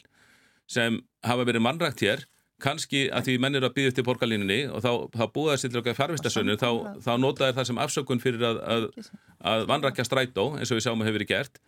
sem 0.73 0.99
hafa 1.25 1.47
verið 1.47 1.65
mannrækt 1.65 2.05
hér 2.05 2.25
kannski 2.63 3.07
að 3.11 3.27
því 3.27 3.37
menn 3.43 3.57
eru 3.59 3.67
að 3.67 3.77
býða 3.77 3.91
upp 3.91 3.97
til 3.97 4.05
borgarlínunni 4.07 4.59
og 4.71 4.83
þá, 4.83 4.91
þá 5.15 5.23
búða 5.35 5.55
þessi 5.55 5.71
til 5.71 5.79
okkar 5.81 5.97
fjárvistasönu 5.97 6.57
þá, 6.61 6.69
þá 7.03 7.13
nota 7.19 7.47
þær 7.47 7.57
það 7.59 7.69
sem 7.69 7.81
afsökun 7.85 8.21
fyrir 8.23 8.45
að, 8.47 8.59
að, 8.75 8.85
að 9.53 9.65
vannrækja 9.71 10.05
strætó 10.07 10.45
eins 10.57 10.71
og 10.71 10.79
við 10.79 10.85
sjáum 10.85 11.03
að 11.03 11.09
hefur 11.09 11.19
verið 11.19 11.33
gert. 11.33 11.59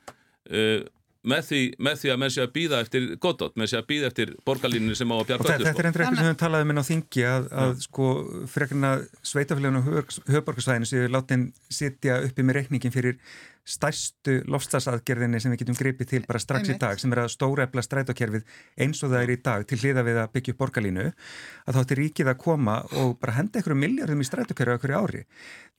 Uh, 0.45 0.85
með 1.25 1.47
því, 1.47 1.61
með 1.81 1.95
því 2.01 2.11
að 2.13 2.19
menn 2.21 2.33
sé 2.35 2.43
að 2.43 2.51
býða 2.53 2.79
eftir 2.85 3.07
godot, 3.21 3.55
menn 3.57 3.69
sé 3.69 3.79
að 3.79 3.87
býða 3.89 4.11
eftir 4.11 4.33
borgarlínunni 4.45 4.97
sem 4.97 5.09
á 5.09 5.15
að 5.17 5.25
bjarga 5.31 5.55
öllu. 5.55 5.65
Þetta 5.65 5.81
er 5.81 5.89
endur 5.89 6.03
eitthvað 6.03 6.21
sem 6.21 6.29
við 6.29 6.37
talaðum 6.43 6.73
inn 6.73 6.81
á 6.81 6.89
þingi 6.89 7.25
að, 7.31 7.47
að 7.63 7.73
sko 7.87 8.09
frekarna 8.51 8.91
sveitafélaginu 9.25 9.81
og 9.81 10.13
höfborgarsvæðinu 10.35 10.89
séu 10.91 11.09
látin 11.09 11.47
sitja 11.73 12.19
uppi 12.27 12.45
með 12.45 12.59
reikningin 12.59 12.93
fyrir 12.93 13.17
stærstu 13.65 14.35
lofstadsaðgerðinni 14.51 15.39
sem 15.41 15.53
við 15.53 15.63
getum 15.63 15.77
gripið 15.79 16.09
til 16.11 16.21
bara 16.27 16.41
strax 16.41 16.69
Einmitt. 16.69 16.77
í 16.77 16.83
dag 16.83 17.01
sem 17.01 17.13
er 17.15 17.23
að 17.23 17.31
stóra 17.33 17.65
efla 17.65 17.81
strætókerfið 17.81 18.43
eins 18.85 19.01
og 19.01 19.13
það 19.13 19.23
er 19.23 19.33
í 19.33 19.37
dag 19.47 19.65
til 19.65 19.79
hliða 19.81 20.03
við 20.05 20.19
að 20.21 20.33
byggja 20.35 20.53
upp 20.53 20.61
borgarlínu 20.61 21.05
að 21.09 21.79
þáttir 21.79 22.01
ríkið 22.03 22.29
að 22.29 22.41
koma 22.45 22.75
og 23.01 23.15
bara 23.21 23.37
henda 23.39 23.59
einhverju 23.59 23.79
miljardum 23.81 24.21
í 24.21 24.27
strætókerfi 24.29 24.77
okkur 24.77 24.93
í 24.93 24.99
ári. 24.99 25.23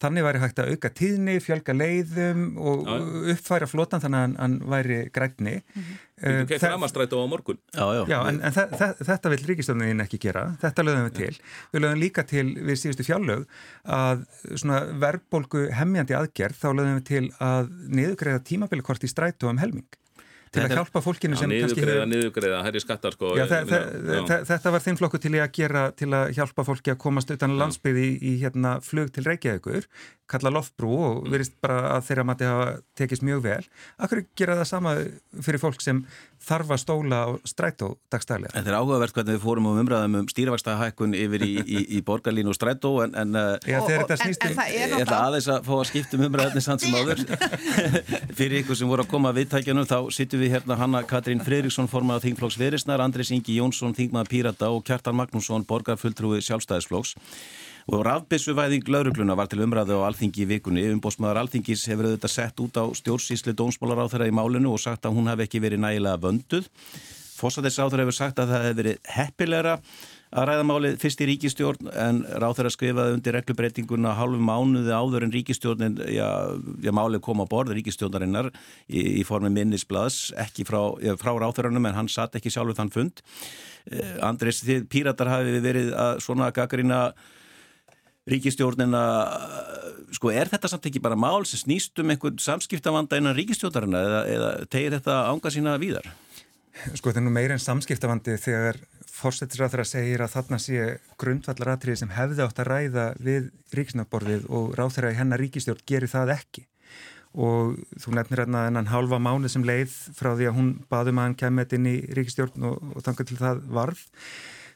Þannig 0.02 0.26
væri 0.26 0.40
hægt 0.42 0.58
að 0.60 0.74
auka 0.74 0.90
tíðni, 0.92 1.38
fjölga 1.40 1.72
leiðum 1.72 2.42
og 2.60 2.82
já. 2.84 2.96
uppfæra 3.32 3.68
flotan 3.70 4.02
þannig 4.02 4.18
að 4.18 4.34
hann 4.42 4.56
væri 4.68 4.98
grætni. 5.08 5.54
Mm 5.56 5.82
-hmm. 5.82 6.02
Þú 6.16 6.32
uh, 6.32 6.46
kemur 6.50 6.60
framastrætu 6.60 7.16
á 7.16 7.24
morgun. 7.28 7.58
Já, 7.72 7.86
já. 7.96 8.02
já 8.08 8.18
en, 8.28 8.40
en 8.40 8.52
þetta 9.08 9.32
vil 9.32 9.42
ríkistöndin 9.48 10.04
ekki 10.04 10.18
gera. 10.20 10.56
Þetta 10.60 10.84
lögum 10.84 11.08
við 11.08 11.16
til. 11.16 11.40
Við 11.72 11.80
lögum 11.80 12.00
líka 12.00 12.22
til 12.28 12.46
við 12.60 12.76
síðustu 12.82 13.04
fjárlög 13.08 13.46
að 13.84 14.26
verðbólgu 15.00 15.70
hemmjandi 15.72 16.16
aðgerð 16.16 16.60
þá 16.60 16.68
lögum 16.72 17.00
við 17.00 17.04
til 17.04 17.24
að 17.40 17.70
niðugreiða 17.88 18.44
tímabilikort 18.44 19.04
í 19.04 19.08
strætu 19.08 19.48
um 19.48 19.58
helming 19.58 19.88
til 20.56 20.64
að 20.64 20.74
hjálpa 20.80 21.02
fólkinu 21.04 21.38
sem 21.38 21.52
kannski 21.52 21.82
niðugreiða, 21.84 22.08
niðugreiða, 22.10 22.60
herri 22.66 22.82
skattar 22.82 23.16
sko 23.16 23.32
já, 23.38 23.44
þe 23.50 23.60
þe 23.70 23.80
þe 24.30 24.38
þetta 24.50 24.74
var 24.74 24.84
þinn 24.86 25.00
flokku 25.00 25.20
til 25.22 25.34
að 25.36 25.50
gera 25.60 25.86
til 25.96 26.10
að 26.16 26.34
hjálpa 26.38 26.66
fólki 26.66 26.94
að 26.94 27.00
komast 27.06 27.32
utan 27.34 27.56
landsbyði 27.60 28.06
í, 28.06 28.14
í 28.32 28.34
hérna 28.42 28.76
flug 28.84 29.12
til 29.14 29.26
Reykjavíkur 29.28 29.88
kalla 30.30 30.52
loftbrú 30.54 30.92
og 30.96 31.18
mm. 31.24 31.32
verist 31.32 31.56
bara 31.62 31.96
að 31.96 32.06
þeirra 32.08 32.24
mati 32.26 32.48
hafa 32.48 32.70
tekist 32.98 33.24
mjög 33.26 33.44
vel 33.46 33.62
Akkur 34.02 34.24
gera 34.38 34.56
það 34.60 34.68
sama 34.70 34.94
fyrir 35.44 35.62
fólk 35.62 35.84
sem 35.84 36.02
þarf 36.46 36.72
að 36.74 36.80
stóla 36.82 37.20
á 37.22 37.28
strætó 37.48 37.92
dagstælega? 38.12 38.52
Þetta 38.54 38.72
er 38.72 38.78
áhugavert 38.78 39.16
hvernig 39.16 39.36
við 39.36 39.44
fórum 39.44 39.68
um 39.70 39.80
umræðum 39.80 40.18
um 40.20 40.28
stýrivakstahækkun 40.30 41.16
yfir 41.16 41.44
í, 41.46 41.52
í, 41.62 41.82
í 41.98 42.02
borgarlínu 42.06 42.52
og 42.52 42.58
strætó 42.58 42.92
en, 43.04 43.14
en, 43.18 43.38
Já, 43.66 43.78
og, 43.80 43.88
og, 43.90 44.12
en, 44.12 44.34
en 44.50 44.60
ég 44.74 44.96
ætla 45.00 45.20
aðeins 45.28 45.48
að 45.52 45.66
fá 45.66 45.74
að 45.78 45.84
skiptum 45.90 46.26
umræðinni 46.28 46.64
sann 46.64 46.82
sem 46.82 46.94
áður 46.94 47.22
fyrir 48.38 48.60
ykkur 48.62 48.78
sem 48.78 48.90
voru 48.90 49.06
að 49.06 49.12
koma 49.14 49.32
að 49.32 49.42
viðtækjanum 49.42 49.88
þá 49.88 49.98
sittum 50.14 50.42
við 50.42 50.56
hérna 50.56 50.78
Hanna 50.80 51.02
Katrín 51.08 51.42
Fredriksson 51.46 51.90
formað 51.90 52.26
Þingflóks 52.26 52.58
Verisnar, 52.60 53.02
Andris 53.04 53.32
Ingi 53.34 53.58
Jónsson 53.60 53.96
Þingmaða 53.96 54.30
Pírata 54.30 54.70
og 54.74 54.84
Kjartan 54.86 55.16
Magnússon 55.18 55.66
borgarfulltrúi 55.68 56.42
sjálfstæðisflóks 56.44 57.16
og 57.86 58.02
rafbissuvæðing 58.02 58.88
laurugluna 58.90 59.36
var 59.38 59.50
til 59.50 59.62
umræðu 59.62 60.00
á 60.02 60.06
alþingi 60.08 60.42
í 60.42 60.48
vikunni. 60.56 60.86
Umbósmaður 60.96 61.44
alþingis 61.44 61.86
hefur 61.86 62.10
auðvitað 62.10 62.34
sett 62.34 62.62
út 62.64 62.80
á 62.82 62.84
stjórnsísli 62.98 63.54
dómsmálar 63.54 64.02
á 64.02 64.10
þeirra 64.10 64.30
í 64.30 64.34
málinu 64.34 64.72
og 64.74 64.82
sagt 64.82 65.06
að 65.06 65.14
hún 65.20 65.30
hef 65.30 65.44
ekki 65.46 65.62
verið 65.62 65.84
nægilega 65.84 66.22
vönduð. 66.24 66.66
Fósatins 67.36 67.78
áður 67.78 68.02
hefur 68.02 68.16
sagt 68.16 68.40
að 68.40 68.52
það 68.52 68.64
hefur 68.64 68.78
verið 68.80 69.10
heppilegra 69.12 69.74
að 70.36 70.48
ræða 70.50 70.64
málið 70.66 70.96
fyrst 71.00 71.20
í 71.22 71.28
ríkistjórn 71.30 71.90
en 72.02 72.18
ráð 72.42 72.56
þeirra 72.58 72.72
skrifaði 72.74 73.14
undir 73.16 73.36
reglubreitinguna 73.36 74.14
hálfu 74.18 74.40
mánuði 74.42 74.90
áður 74.92 75.26
en 75.28 75.34
ríkistjórnin 75.34 76.00
já, 76.10 76.26
já 76.82 76.92
málið 76.96 77.22
kom 77.24 77.44
á 77.44 77.46
borð 77.46 77.76
ríkistjórnarinnar 77.76 78.50
í, 78.50 79.20
í 79.20 79.22
formi 79.28 79.52
minnisblads 79.54 80.34
ekki 80.42 80.66
frá, 80.66 80.80
frá 81.20 81.30
ráð 81.30 81.60
þeirranum 81.60 81.88
en 81.92 81.98
hann 82.00 82.10
satt 82.10 82.36
ekki 82.40 82.50
sjálfur 82.52 82.80
þann 82.80 82.92
fund 82.96 83.22
eh, 83.92 84.18
Andris, 84.26 84.64
þið 84.66 84.88
píratar 84.92 85.30
hafi 85.30 85.62
verið 85.62 85.94
að 85.94 86.20
svona 86.26 86.50
gaggrína 86.56 87.04
ríkistjórnina 88.30 89.02
sko 90.16 90.30
er 90.34 90.50
þetta 90.50 90.70
samt 90.70 90.86
ekki 90.88 91.02
bara 91.02 91.18
mál 91.18 91.46
sem 91.46 91.60
snýst 91.60 91.98
um 92.02 92.12
einhvern 92.12 92.38
samskiptavanda 92.42 93.18
innan 93.20 93.36
ríkistjórnarina 93.36 94.02
eða, 94.02 94.20
eða 94.34 94.52
tegir 94.70 94.96
þetta 94.98 95.18
ánga 95.30 95.52
sína 95.54 95.76
víðar? 95.82 96.08
Sko 96.92 97.08
þetta 97.08 97.22
er 97.22 97.26
nú 97.26 97.32
meira 97.32 97.56
en 97.56 97.62
samskiptavandi 97.62 98.36
þegar 98.42 98.80
fórsetisráþara 99.16 99.86
segir 99.88 100.22
að 100.22 100.34
þarna 100.34 100.58
sé 100.60 100.86
grundvallaratriði 101.20 102.02
sem 102.02 102.12
hefði 102.12 102.44
átt 102.44 102.58
að 102.60 102.70
ræða 102.70 103.06
við 103.22 103.50
ríkisnafborðið 103.76 104.48
og 104.52 104.74
ráþara 104.76 105.12
í 105.14 105.20
hennar 105.20 105.40
ríkistjórn 105.40 105.86
gerir 105.88 106.12
það 106.12 106.34
ekki 106.36 106.66
og 107.36 107.76
þú 108.00 108.12
nefnir 108.16 108.44
hérna 108.44 108.66
enn 108.70 108.90
halva 108.90 109.18
mánu 109.20 109.48
sem 109.52 109.64
leið 109.66 109.92
frá 110.16 110.32
því 110.34 110.50
að 110.50 110.56
hún 110.56 110.68
baðum 110.92 111.20
að 111.20 111.26
hann 111.26 111.38
kemur 111.42 111.74
inn 111.76 111.88
í 111.90 111.96
ríkistjórn 112.16 112.68
og, 112.68 112.92
og 112.96 113.04
þangar 113.04 113.28
til 113.28 113.40
það 113.40 113.64
varð 113.76 114.04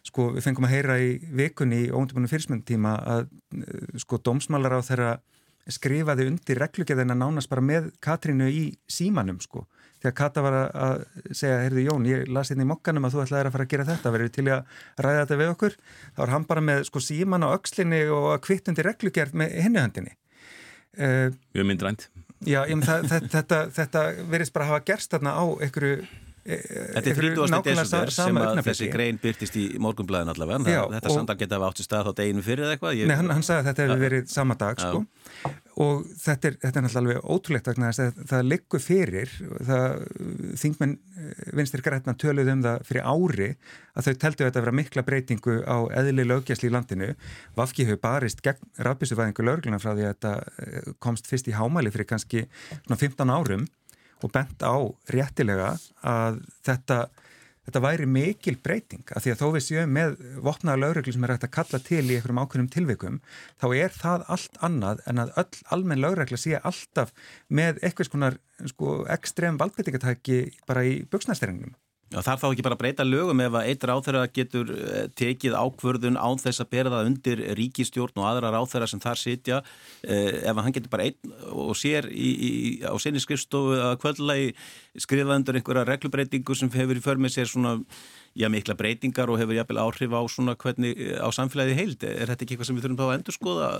sko 0.06 0.30
við 0.36 0.46
fengum 0.46 0.66
að 0.68 0.74
heyra 0.76 0.96
í 1.02 1.10
vikunni 1.36 1.84
í 1.86 1.90
óundibunum 1.92 2.30
fyrirsmyndtíma 2.30 2.94
að 3.14 3.26
eh, 3.58 3.98
sko 4.00 4.20
dómsmálar 4.24 4.78
á 4.78 4.80
þeirra 4.86 5.12
skrifaði 5.70 6.26
undir 6.30 6.58
reglugjæðina 6.60 7.14
nánast 7.14 7.50
bara 7.50 7.62
með 7.64 7.90
Katrínu 8.02 8.48
í 8.50 8.62
símanum 8.90 9.40
sko. 9.42 9.66
Þegar 10.00 10.14
Kata 10.16 10.42
var 10.44 10.56
að 10.56 11.02
segja, 11.36 11.58
heyrðu 11.66 11.84
Jón 11.84 12.06
ég 12.08 12.30
las 12.32 12.50
hérna 12.50 12.64
í 12.64 12.70
mokkanum 12.70 13.04
að 13.04 13.16
þú 13.16 13.22
ætlaði 13.26 13.50
að 13.50 13.54
fara 13.56 13.66
að 13.66 13.72
gera 13.74 13.86
þetta 13.90 14.12
verður 14.14 14.32
til 14.36 14.44
að 14.48 14.78
ræða 15.04 15.20
þetta 15.20 15.38
við 15.42 15.52
okkur? 15.52 15.76
Þá 16.16 16.22
er 16.24 16.32
hann 16.34 16.46
bara 16.48 16.64
með 16.64 16.80
sko 16.88 17.02
síman 17.04 17.44
á 17.44 17.48
aukslinni 17.52 18.00
og 18.16 18.30
að 18.32 18.40
kvitt 18.46 18.72
undir 18.72 18.88
reglugjærð 18.88 19.36
með 19.36 19.54
hinnuhöndinni 19.66 20.16
uh, 20.16 21.28
Mjög 21.52 21.68
myndrænt. 21.68 22.08
Já, 22.48 22.62
ég, 22.64 22.80
það, 22.88 23.06
þetta, 23.12 23.30
þetta, 23.36 23.60
þetta 23.76 24.04
verðist 24.32 24.56
bara 24.56 24.66
að 24.66 24.72
hafa 24.72 24.86
gerst 24.88 25.12
þarna 25.12 25.36
á 25.36 25.44
einhverju 25.60 25.96
Þetta 26.40 27.10
er 27.10 27.18
30. 27.18 27.58
desember 27.66 28.12
sem 28.14 28.38
að 28.40 28.60
þessi 28.64 28.86
grein 28.92 29.18
byrtist 29.20 29.56
í 29.60 29.64
morgunblæðin 29.82 30.32
allavega 30.32 30.72
Já, 30.72 30.82
þetta 30.94 31.12
samtal 31.12 31.36
geta 31.40 31.58
að 31.58 31.64
átti 31.68 31.84
stað 31.84 32.08
á 32.08 32.12
deginu 32.16 32.44
fyrir 32.44 32.64
eða 32.64 32.76
eitthvað 32.76 32.94
ég... 32.96 33.10
Nei, 33.10 33.16
hann, 33.18 33.32
hann 33.34 33.44
sagði 33.44 33.60
að 33.60 33.66
þetta 33.68 33.84
hefur 33.84 34.00
verið 34.06 34.30
sama 34.32 34.56
dag 34.60 34.80
sko. 34.80 35.02
og 35.84 36.06
þetta 36.22 36.48
er, 36.48 36.56
þetta 36.62 36.80
er 36.80 36.86
náttúrulega 36.86 37.22
ótrúlegt 37.34 37.68
að 37.68 37.82
það, 38.30 38.46
liggur 38.48 38.84
fyrir 38.84 39.34
það, 39.68 40.06
þingmenn 40.62 40.94
eh, 40.96 41.42
vinstir 41.60 41.84
grætna 41.84 42.16
töluð 42.20 42.52
um 42.54 42.64
það 42.64 42.86
fyrir 42.88 43.10
ári 43.12 43.50
að 43.92 44.08
þau 44.08 44.14
teltu 44.24 44.46
þetta 44.46 44.62
að 44.62 44.64
vera 44.64 44.76
mikla 44.80 45.04
breytingu 45.04 45.58
á 45.68 45.76
eðli 46.00 46.24
lögjæsli 46.24 46.70
í 46.70 46.72
landinu 46.72 47.10
Vafki 47.58 47.84
hefur 47.84 48.00
barist 48.00 48.40
gegn 48.44 48.72
rafbísufæðingu 48.80 49.44
lögluna 49.44 49.80
frá 49.82 49.92
því 49.92 50.08
að 50.08 50.14
þetta 50.14 50.34
eh, 50.64 50.90
komst 51.04 51.28
fyrst 51.28 51.52
í 51.52 51.56
hámæli 51.56 51.92
fyrir 51.92 52.08
kannski 52.14 52.46
15 52.88 53.28
árum 53.28 53.68
og 54.26 54.32
bent 54.34 54.62
á 54.64 54.74
réttilega 55.14 55.72
að 56.06 56.40
þetta, 56.66 56.98
þetta 57.66 57.82
væri 57.84 58.08
mikil 58.10 58.56
breyting 58.62 59.12
að 59.14 59.26
því 59.26 59.34
að 59.34 59.42
þó 59.42 59.46
við 59.56 59.66
séum 59.66 59.94
með 59.96 60.16
vopnaða 60.46 60.82
lögreglu 60.84 61.14
sem 61.16 61.26
er 61.26 61.34
hægt 61.34 61.48
að 61.48 61.54
kalla 61.58 61.82
til 61.88 62.02
í 62.04 62.16
einhverjum 62.16 62.42
ákveðnum 62.44 62.72
tilvikum 62.76 63.20
þá 63.62 63.66
er 63.80 63.94
það 63.96 64.26
allt 64.36 64.62
annað 64.70 65.04
en 65.10 65.24
að 65.24 65.36
öll 65.44 65.62
almenn 65.76 66.04
lögregla 66.04 66.40
sé 66.40 66.56
alltaf 66.60 67.14
með 67.48 67.82
eitthvað 67.82 68.10
svona 68.10 68.32
sko, 68.72 69.00
ekstrem 69.12 69.60
valdbyttingatæki 69.60 70.42
bara 70.68 70.84
í 70.88 71.00
buksnæsteringnum. 71.10 71.76
Já, 72.10 72.18
þar 72.26 72.38
þá 72.40 72.46
ekki 72.48 72.64
bara 72.66 72.76
breyta 72.78 73.04
lögum 73.06 73.40
ef 73.44 73.54
að 73.54 73.68
eitt 73.70 73.84
ráþæra 73.86 74.24
getur 74.34 74.70
eh, 74.74 75.04
tekið 75.14 75.52
ákvörðun 75.54 76.16
án 76.18 76.40
þess 76.42 76.64
að 76.64 76.70
bera 76.72 76.90
það 76.90 77.10
undir 77.12 77.42
ríkistjórn 77.54 78.18
og 78.18 78.26
aðra 78.26 78.50
ráþæra 78.50 78.88
sem 78.90 79.02
þar 79.04 79.20
sitja 79.20 79.60
eh, 80.02 80.40
ef 80.42 80.58
hann 80.58 80.74
getur 80.74 80.90
bara 80.90 81.06
einn 81.06 81.36
og 81.54 81.76
sér 81.78 82.08
í, 82.10 82.32
í, 82.34 82.50
á 82.82 82.90
sinni 82.98 83.22
skrifstofu 83.22 83.78
að 83.78 83.94
kvöldlegi 84.02 84.50
skrifa 85.06 85.38
undir 85.38 85.60
einhverja 85.60 85.86
reglubreitingu 85.86 86.58
sem 86.58 86.72
hefur 86.74 86.98
í 86.98 87.04
för 87.04 87.22
með 87.22 87.36
sér 87.36 87.52
svona 87.52 87.76
já, 88.34 88.50
mikla 88.50 88.74
breytingar 88.74 89.30
og 89.30 89.38
hefur 89.38 89.60
jafnvel 89.60 89.82
áhrif 89.84 90.10
á 90.10 90.22
svona 90.26 90.58
hvernig 90.58 90.98
á 91.14 91.30
samfélagi 91.30 91.78
heild. 91.78 92.02
Er 92.02 92.26
þetta 92.26 92.42
ekki 92.42 92.58
eitthvað 92.58 92.72
sem 92.72 92.78
við 92.80 92.88
þurfum 92.88 93.00
þá 93.00 93.06
að 93.06 93.16
endur 93.20 93.38
skoða 93.38 93.70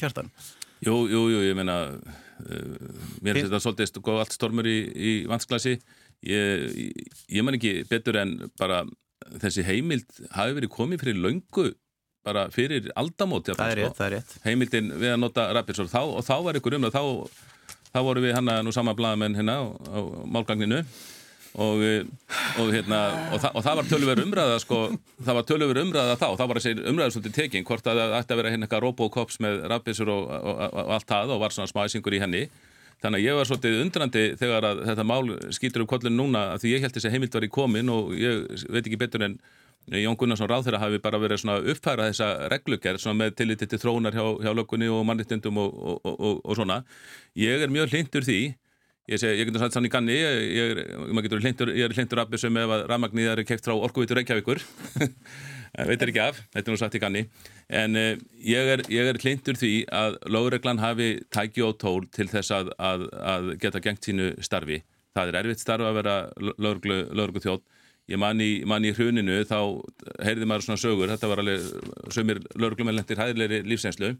kjartan? 0.00 0.32
Jú, 0.84 1.06
jú, 1.08 1.22
jú, 1.32 1.40
ég 1.40 1.56
meina 1.56 1.76
uh, 1.88 2.88
mér 3.24 3.38
finnst 3.38 3.48
þetta 3.48 3.60
svolítið 3.64 4.10
allt 4.12 4.34
stormur 4.36 4.68
í, 4.68 4.76
í 4.92 5.12
vansklasi 5.28 5.78
ég, 6.22 6.94
ég 7.28 7.44
man 7.44 7.58
ekki 7.58 7.82
betur 7.90 8.20
en 8.22 8.38
bara 8.60 8.84
þessi 9.42 9.64
heimild 9.66 10.06
hafi 10.36 10.56
verið 10.58 10.72
komið 10.72 11.02
fyrir 11.02 11.20
löngu 11.24 11.66
bara 12.26 12.46
fyrir 12.54 12.88
aldamóti 12.98 13.54
það 13.54 13.72
er 13.72 13.80
rétt, 13.80 13.90
sko. 13.90 13.98
það 13.98 14.06
er 14.06 14.14
rétt 14.16 14.46
heimildin 14.46 14.94
við 14.98 15.12
að 15.14 15.20
nota 15.22 15.50
Rappidsor 15.54 15.90
og 16.02 16.24
þá 16.26 16.36
var 16.46 16.58
ykkur 16.58 16.78
um 16.78 16.88
það 16.88 16.96
þá, 16.96 17.44
þá 17.92 18.00
voru 18.08 18.24
við 18.24 18.34
hann 18.38 18.52
að 18.52 18.64
nú 18.66 18.74
sama 18.74 18.96
bladamenn 18.98 19.38
hérna 19.38 19.60
á, 19.62 19.64
á 19.70 19.98
málgagninu 20.26 20.82
og, 21.56 21.82
og, 22.60 22.70
hérna, 22.74 23.00
og, 23.32 23.40
þa 23.40 23.50
og 23.56 23.64
það 23.64 23.78
var 23.78 23.90
tölur 23.90 24.22
umræða 24.26 24.56
sko, 24.60 24.80
það 25.24 25.38
var 25.38 25.46
tölur 25.48 25.82
umræða 25.82 26.16
þá 26.20 26.26
það 26.28 26.48
var 26.50 26.60
þessi 26.60 26.86
umræða 26.92 27.14
svolítið 27.14 27.36
tekinn 27.38 27.66
hvort 27.68 27.88
að 27.88 28.00
það 28.02 28.16
ætti 28.18 28.34
að 28.34 28.40
vera 28.42 28.52
hérna 28.52 28.68
eitthvað 28.68 28.84
robocops 28.84 29.40
með 29.44 29.62
og, 29.70 30.26
og 30.26 30.94
allt 30.98 31.08
það 31.08 31.36
og 31.36 31.44
var 31.44 31.56
svona 31.56 31.72
smæsingur 31.72 32.16
í 32.16 32.22
henni 32.22 32.42
þannig 33.04 33.20
að 33.20 33.26
ég 33.26 33.38
var 33.38 33.48
svolítið 33.48 33.82
undrandi 33.82 34.24
þegar 34.40 34.66
að 34.70 34.82
þetta 34.88 35.06
mál 35.06 35.22
skýtur 35.54 35.84
upp 35.84 35.92
kollin 35.92 36.16
núna 36.16 36.48
því 36.60 36.74
ég 36.74 36.84
held 36.86 36.96
þessi 36.96 37.12
heimild 37.12 37.36
var 37.36 37.46
í 37.46 37.52
komin 37.52 37.92
og 37.92 38.12
ég 38.16 38.66
veit 38.72 38.84
ekki 38.84 39.00
betur 39.00 39.26
en 39.28 39.38
Jón 39.86 40.16
Gunnarsson 40.18 40.48
ráð 40.50 40.66
þeirra 40.66 40.80
hafi 40.82 40.98
bara 40.98 41.18
verið 41.22 41.44
svona 41.44 41.60
uppfæra 41.62 42.08
þessa 42.08 42.48
reglugerð 42.50 42.98
svona 42.98 43.20
með 43.20 43.36
tilliti 43.38 43.68
til 43.70 43.78
þróunar 43.78 44.16
hjá, 44.18 44.24
hjá 44.42 44.50
lökunni 44.58 44.88
og 44.90 45.04
mannriktundum 45.06 45.60
og 45.62 46.54
svona. 46.58 46.80
Ég 47.38 47.62
er 47.62 47.70
mjög 47.70 47.94
hlindur 47.94 48.26
því. 48.26 48.40
Ég, 49.06 49.20
seg, 49.22 49.36
ég 49.38 49.46
getur 49.46 49.62
sagt 49.62 49.76
sann 49.76 49.86
í 49.86 49.90
ganni, 49.92 50.16
ég, 50.18 50.40
ég, 50.56 50.80
ég 50.82 51.84
er 51.86 51.92
hlindur 51.94 52.18
af 52.18 52.32
þessum 52.32 52.56
ef 52.58 52.72
að 52.74 52.80
rafmagnið 52.90 53.28
er 53.30 53.42
kekt 53.46 53.68
frá 53.68 53.76
orkuvitur 53.76 54.18
Reykjavíkur, 54.18 54.58
veitir 55.90 56.12
ekki 56.12 56.22
af, 56.24 56.40
þetta 56.54 56.70
er 56.70 56.74
nú 56.74 56.80
sagt 56.80 56.96
í 56.96 57.02
ganni, 57.02 57.22
en 57.68 58.00
uh, 58.00 58.12
ég 58.40 58.72
er 58.72 59.20
hlindur 59.22 59.58
því 59.60 59.72
að 59.92 60.18
lögreglan 60.32 60.80
hafi 60.82 61.10
tæki 61.34 61.64
og 61.66 61.76
tól 61.82 62.06
til 62.12 62.28
þess 62.32 62.54
að, 62.56 62.72
að, 62.78 63.08
að 63.34 63.50
geta 63.62 63.82
gengt 63.84 64.08
sínu 64.08 64.30
starfi. 64.44 64.80
Það 65.16 65.32
er 65.32 65.40
erfitt 65.40 65.64
starf 65.64 65.88
að 65.88 65.98
vera 66.00 66.16
lögreglu 66.60 67.44
þjótt. 67.44 67.64
Ég 68.06 68.20
man 68.22 68.38
í, 68.38 68.62
man 68.68 68.84
í 68.86 68.92
hruninu 68.94 69.40
þá 69.48 69.58
heyrði 70.22 70.46
maður 70.46 70.68
svona 70.68 70.78
sögur, 70.78 71.10
þetta 71.10 71.30
var 71.30 71.40
alveg 71.42 71.64
sömur 72.14 72.40
lögreglumennlendir 72.54 73.18
hæðilegri 73.18 73.64
lífsenslu 73.66 74.12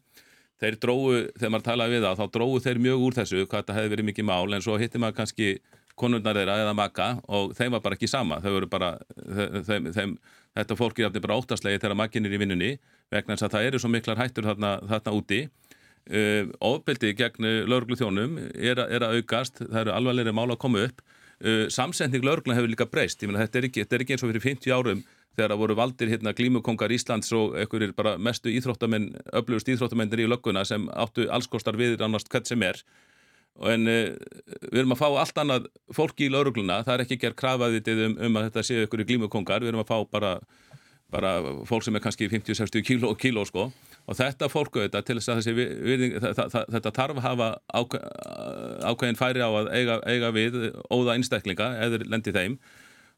þeir 0.62 0.78
dróðu, 0.80 1.18
þegar 1.36 1.52
maður 1.52 1.66
talaði 1.66 1.96
við 1.96 2.06
það, 2.06 2.20
þá 2.20 2.36
dróðu 2.36 2.62
þeir 2.64 2.80
mjög 2.86 3.04
úr 3.06 3.16
þessu, 3.18 3.42
hvað 3.44 3.62
þetta 3.62 3.76
hefði 3.76 3.92
verið 3.92 4.08
mikið 4.10 4.28
mál 4.30 4.56
en 4.56 4.64
svo 4.64 4.78
hitti 4.80 5.02
maður 5.02 5.18
kannski 5.20 5.50
konurnar 5.96 6.36
þeirra 6.36 6.56
eða 6.64 6.74
maka 6.76 7.08
og 7.32 7.52
þeim 7.56 7.76
var 7.76 7.84
bara 7.84 7.96
ekki 7.96 8.08
sama 8.10 8.40
voru 8.44 8.68
bara, 8.72 8.90
þeim, 9.68 9.90
þeim, 9.96 10.16
þetta 10.56 10.78
fólk 10.78 11.02
er 11.04 11.12
bara 11.20 11.38
óttaslegið 11.40 11.84
þegar 11.84 11.98
makin 12.00 12.26
er 12.26 12.34
í 12.34 12.40
vinnunni 12.42 12.72
vegna 13.12 13.36
þess 13.36 13.46
að 13.48 13.56
það 13.56 13.68
eru 13.68 13.82
svo 13.82 13.92
miklar 13.92 14.20
hættur 14.20 14.48
þarna, 14.48 14.72
þarna 14.88 15.16
úti. 15.16 15.42
Uh, 16.06 16.48
ofbeldi 16.62 17.12
gegn 17.18 17.48
lauruglu 17.66 17.98
þjónum 17.98 18.38
er, 18.38 18.78
er 18.78 19.02
að 19.02 19.18
aukast, 19.18 19.58
það 19.64 19.80
eru 19.80 19.94
alvarlega 19.96 20.34
mál 20.34 20.48
að 20.52 20.60
koma 20.62 20.84
upp. 20.86 21.02
Uh, 21.42 21.66
samsending 21.72 22.24
laurugla 22.24 22.56
hefur 22.56 22.72
líka 22.72 22.88
breyst, 22.88 23.22
ég 23.22 23.30
menna 23.30 23.44
þetta 23.44 23.60
er 23.60 23.68
ekki, 23.68 23.84
þetta 23.84 23.96
er 23.96 24.04
ekki 24.04 24.16
eins 24.16 24.24
og 24.24 24.30
fyrir 24.32 24.44
50 24.46 24.76
árum 24.76 25.02
þegar 25.36 25.52
það 25.52 25.60
voru 25.60 25.76
valdir 25.76 26.12
hérna 26.12 26.32
glímukongar 26.36 26.94
Íslands 26.96 27.32
og 27.36 27.56
einhverjir 27.60 27.92
bara 27.96 28.14
mestu 28.16 28.48
íþróttamenn, 28.52 29.10
öflugust 29.36 29.68
íþróttamennir 29.68 30.24
í 30.24 30.28
lögguna 30.30 30.64
sem 30.64 30.86
áttu 30.96 31.26
allskostar 31.28 31.76
við 31.76 32.00
annars 32.04 32.24
hvert 32.30 32.48
sem 32.48 32.62
er 32.64 32.80
en 33.64 33.88
uh, 33.88 34.12
við 34.68 34.80
erum 34.82 34.94
að 34.94 35.00
fá 35.00 35.06
allt 35.08 35.42
annað 35.42 35.68
fólki 35.96 36.28
í 36.28 36.32
laurugluna, 36.32 36.82
það 36.86 36.94
er 36.94 37.04
ekki 37.06 37.20
gerð 37.22 37.40
krafaðið 37.40 37.90
um, 37.96 38.16
um 38.28 38.38
að 38.38 38.48
þetta 38.50 38.64
séu 38.68 38.84
einhverju 38.84 39.08
glímukongar, 39.10 39.64
við 39.64 39.72
erum 39.72 39.84
að 39.84 39.92
fá 39.92 39.98
bara, 40.12 40.32
bara 41.14 41.34
fólk 41.68 41.86
sem 41.86 41.96
er 41.96 42.04
kannski 42.04 42.28
50-60 42.32 42.86
kíló, 42.86 43.12
kíló 43.18 43.46
sko. 43.48 43.70
Og 44.06 44.14
þetta 44.14 44.48
fólku 44.52 44.84
þetta 44.84 45.02
til 45.02 45.18
þess 45.18 45.32
að 45.32 45.38
þessi 45.40 45.54
virðing, 45.58 46.18
þetta 46.76 46.92
tarf 46.94 47.22
hafa 47.24 47.52
ákveðin 47.74 49.18
færi 49.18 49.42
á 49.42 49.50
að 49.50 49.70
eiga, 49.74 50.00
eiga 50.06 50.34
við 50.36 50.58
óða 50.92 51.16
einstaklinga 51.16 51.72
eða 51.82 52.04
lendi 52.06 52.34
þeim. 52.36 52.58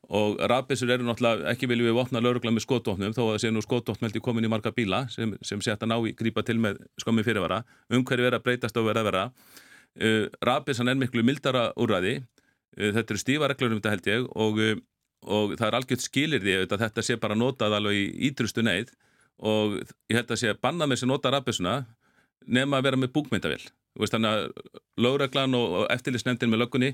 Og 0.09 0.39
rafbissur 0.49 0.89
eru 0.89 1.05
náttúrulega 1.05 1.51
ekki 1.51 1.69
viljum 1.69 1.91
við 1.91 1.99
vopna 1.99 2.23
laurugla 2.25 2.55
með 2.55 2.65
skotvopnum 2.65 3.13
þó 3.13 3.27
að 3.27 3.33
það 3.35 3.43
sé 3.43 3.51
nú 3.53 3.61
skotvopnmeldi 3.61 4.23
komin 4.25 4.47
í 4.47 4.49
marga 4.49 4.73
bíla 4.73 5.03
sem, 5.13 5.35
sem 5.45 5.61
að 5.61 5.85
ná 5.91 5.99
í 6.01 6.15
grípa 6.17 6.45
til 6.47 6.57
með 6.63 6.79
skommi 7.03 7.25
fyrirvara. 7.27 7.61
Umhverju 7.93 8.25
vera 8.25 8.41
breytast 8.41 8.79
og 8.81 8.89
vera 8.89 9.05
vera 9.05 9.27
uh, 9.97 10.25
rafbissan 10.45 10.91
er 10.91 10.99
miklu 11.01 11.25
mildara 11.27 11.69
úrræði. 11.81 12.21
Uh, 12.77 12.91
þetta 12.97 13.15
eru 13.15 13.23
stífa 13.23 13.51
reglur 13.51 13.75
um 13.75 13.81
þetta 13.83 13.95
held 13.95 14.11
ég 14.13 14.29
og, 14.35 14.63
uh, 14.63 14.81
og 15.29 15.55
það 15.59 15.69
er 15.69 15.79
algjört 15.81 16.07
skilir 16.07 16.45
því 16.45 16.57
að 16.63 16.79
þetta 16.85 17.07
sé 17.07 17.19
bara 17.21 17.39
notað 17.39 17.79
alveg 17.79 18.01
í 18.01 18.09
ídrustu 18.31 18.65
neyð 18.67 18.93
og 19.39 19.79
ég 20.11 20.19
held 20.19 20.31
að 20.35 20.41
sé 20.41 20.51
að 20.51 20.63
banna 20.63 20.87
með 20.87 20.99
þessi 20.99 21.11
nota 21.11 21.33
rafbissuna 21.33 21.75
nema 22.47 22.79
að 22.79 22.89
vera 22.89 23.01
með 23.01 23.13
búkmyndavill 23.15 23.67
þannig 23.99 24.31
að 24.31 24.71
lauruglan 25.03 25.57
og 25.59 25.87
eftirlisnefndin 25.91 26.51
með 26.53 26.63
löggunni 26.63 26.91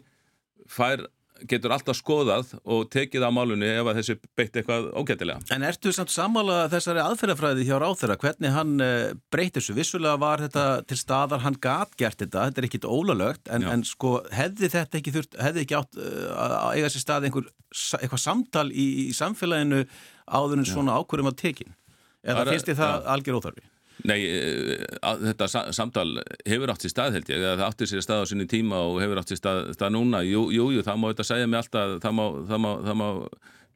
fær 0.70 1.04
getur 1.50 1.72
alltaf 1.74 1.96
skoðað 1.98 2.52
og 2.62 2.86
tekið 2.92 3.24
á 3.26 3.30
málunni 3.34 3.66
ef 3.66 3.88
að 3.90 3.98
þessu 3.98 4.16
beitt 4.38 4.54
eitthvað 4.58 4.86
ógætilega. 4.94 5.42
En 5.54 5.66
ertu 5.66 5.92
samt 5.94 6.12
sammála 6.14 6.68
þessari 6.72 7.02
aðferðafræði 7.02 7.66
hjá 7.66 7.74
ráþeira, 7.82 8.16
hvernig 8.22 8.54
hann 8.54 8.74
eh, 8.84 9.16
breytir 9.34 9.58
þessu? 9.58 9.76
Vissulega 9.76 10.20
var 10.22 10.44
þetta 10.46 10.64
til 10.88 10.98
staðar, 11.00 11.42
hann 11.44 11.58
gat 11.62 11.96
gert 12.00 12.22
þetta, 12.22 12.46
þetta 12.48 12.62
er 12.62 12.68
ekkit 12.70 12.88
ólalögt, 12.88 13.50
en, 13.50 13.66
en 13.74 13.84
sko 13.88 14.16
hefði 14.34 14.70
þetta 14.76 15.00
ekki 15.00 15.14
þurft, 15.18 15.38
hefði 15.42 15.64
ekki 15.66 15.78
átt 15.80 15.98
uh, 15.98 16.24
að 16.38 16.78
eiga 16.78 16.94
sér 16.94 17.06
stað 17.06 17.28
einhver, 17.28 17.52
eitthvað 17.98 18.24
samtal 18.28 18.68
í, 18.70 18.88
í 19.08 19.12
samfélaginu 19.16 19.84
áður 20.30 20.62
en 20.62 20.70
svona 20.70 20.98
ákvörðum 21.00 21.32
að 21.34 21.40
tekin? 21.42 21.78
Eða 22.24 22.46
finnst 22.48 22.70
þið 22.70 22.80
það 22.80 23.08
algjör 23.16 23.40
óþarfi? 23.42 23.70
Nei, 24.02 24.18
eh, 24.26 24.82
þetta 25.00 25.46
samtal 25.72 26.08
hefur 26.42 26.72
átt 26.72 26.82
sér 26.82 26.92
stað 26.92 27.18
held 27.18 27.30
ég, 27.30 27.44
það 27.44 27.64
átti 27.68 27.86
sér 27.88 28.02
stað 28.02 28.24
á 28.26 28.30
sinni 28.30 28.46
tíma 28.50 28.80
og 28.82 28.98
hefur 29.00 29.20
átt 29.20 29.30
sér 29.30 29.38
stað, 29.38 29.60
stað 29.76 29.94
núna, 29.94 30.24
jú, 30.26 30.48
jú, 30.52 30.66
jú, 30.74 30.82
það 30.82 30.98
má 30.98 31.06
þetta 31.12 31.26
segja 31.28 31.46
mig 31.46 31.60
alltaf, 31.60 31.94
það 32.02 32.16
má, 32.18 32.24
það 32.50 32.62
má, 32.64 32.70
það 32.88 32.98
má 33.00 33.06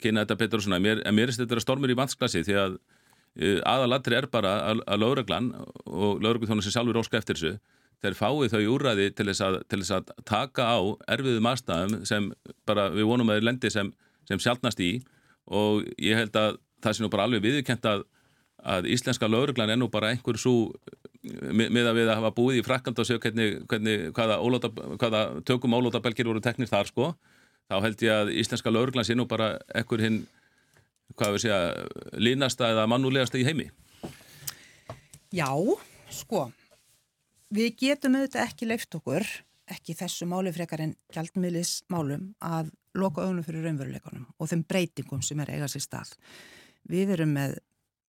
kynna 0.02 0.24
þetta 0.24 0.38
betur 0.42 0.60
og 0.60 0.66
svona, 0.66 0.80
mér, 0.82 1.02
en 1.06 1.14
mér 1.14 1.30
er 1.30 1.38
þetta 1.38 1.62
stormur 1.62 1.94
í 1.94 1.98
vansklassi 1.98 2.42
því 2.46 2.58
að 2.64 2.76
uh, 2.76 3.60
aðalatri 3.62 4.18
er 4.18 4.28
bara 4.32 4.54
að, 4.72 4.82
að 4.90 5.02
lauraglan 5.04 5.50
og 5.86 6.20
lauragluþjónu 6.26 6.66
sem 6.66 6.74
sjálfur 6.74 7.00
óska 7.00 7.22
eftir 7.22 7.38
þessu, 7.38 7.54
þeir 8.02 8.18
fáið 8.18 8.54
þau 8.54 8.74
úræði 8.74 9.08
til 9.14 9.30
þess, 9.30 9.44
að, 9.46 9.62
til 9.70 9.82
þess 9.82 9.96
að 9.96 10.12
taka 10.26 10.66
á 10.66 10.78
erfiðum 11.14 11.50
aðstæðum 11.50 12.04
sem 12.10 12.30
bara 12.68 12.90
við 12.94 13.08
vonum 13.10 13.30
að 13.30 13.38
þeir 13.38 13.48
lendi 13.48 13.72
sem, 13.74 13.90
sem 14.28 14.42
sjálfnast 14.42 14.82
í. 14.82 14.92
Og 15.48 15.86
ég 16.02 16.18
held 16.20 16.36
að 16.38 16.60
það 16.84 16.94
sé 16.94 17.02
nú 17.02 17.10
bara 17.10 17.26
alveg 17.26 17.42
viðkent 17.42 17.86
að 17.90 18.04
að 18.64 18.88
íslenska 18.92 19.28
lauruglan 19.30 19.70
er 19.70 19.78
nú 19.78 19.88
bara 19.92 20.12
einhver 20.12 20.38
svo 20.40 20.72
með 21.22 21.90
að 21.90 21.98
við 21.98 22.10
að 22.10 22.20
hafa 22.20 22.34
búið 22.36 22.60
í 22.60 22.64
frakkand 22.66 22.98
og 22.98 23.06
séu 23.06 23.20
hvernig, 23.22 23.60
hvernig 23.68 24.08
hvaða, 24.16 24.38
ólóta, 24.42 24.70
hvaða 24.70 25.22
tökum 25.46 25.76
ólótabelgir 25.76 26.28
voru 26.30 26.42
teknir 26.42 26.70
þar 26.70 26.90
sko 26.90 27.10
þá 27.68 27.76
held 27.84 28.04
ég 28.04 28.14
að 28.14 28.32
íslenska 28.40 28.72
lauruglan 28.72 29.06
sé 29.06 29.16
nú 29.18 29.28
bara 29.28 29.56
einhver 29.74 30.02
hinn 30.04 30.22
hvað 31.18 31.34
við 31.34 31.44
segja, 31.46 31.60
línasta 32.20 32.70
eða 32.72 32.86
mannulegasta 32.90 33.40
í 33.40 33.44
heimi. 33.46 33.68
Já, 35.34 35.50
sko 36.12 36.48
við 37.54 37.76
getum 37.80 38.18
auðvitað 38.18 38.44
ekki 38.44 38.68
leift 38.68 38.96
okkur 38.98 39.26
ekki 39.68 39.96
þessu 39.96 40.28
máli 40.28 40.52
frekar 40.54 40.82
en 40.84 40.94
gældmiðlis 41.12 41.82
málum 41.92 42.32
að 42.44 42.70
loka 42.98 43.22
auðvunum 43.22 43.44
fyrir 43.46 43.66
raunveruleikunum 43.66 44.28
og 44.38 44.50
þeim 44.50 44.64
breytingum 44.68 45.24
sem 45.24 45.40
er 45.44 45.52
eigað 45.54 45.74
sér 45.74 45.84
stað. 45.84 46.12
Við 46.88 47.12
erum 47.18 47.34
með 47.36 47.58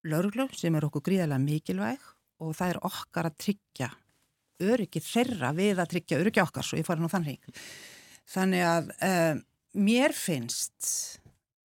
lauruglu 0.07 0.47
sem 0.55 0.75
er 0.75 0.87
okkur 0.87 1.03
gríðarlega 1.09 1.43
mikilvæg 1.43 2.05
og 2.39 2.53
það 2.55 2.73
er 2.73 2.79
okkar 2.87 3.29
að 3.29 3.39
tryggja 3.43 3.89
öryggi 4.59 5.01
þeirra 5.03 5.51
við 5.55 5.79
að 5.79 5.91
tryggja 5.93 6.19
öryggi 6.19 6.43
okkar 6.43 6.67
svo 6.67 6.79
ég 6.79 6.87
fari 6.87 7.03
nú 7.03 7.11
þannig 7.11 7.39
þannig 8.29 8.65
að 8.67 8.91
um, 9.07 9.41
mér 9.79 10.15
finnst 10.15 11.19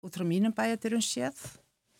út 0.05 0.15
frá 0.15 0.25
mínum 0.29 0.55
bæjatirum 0.57 1.05
séð 1.05 1.41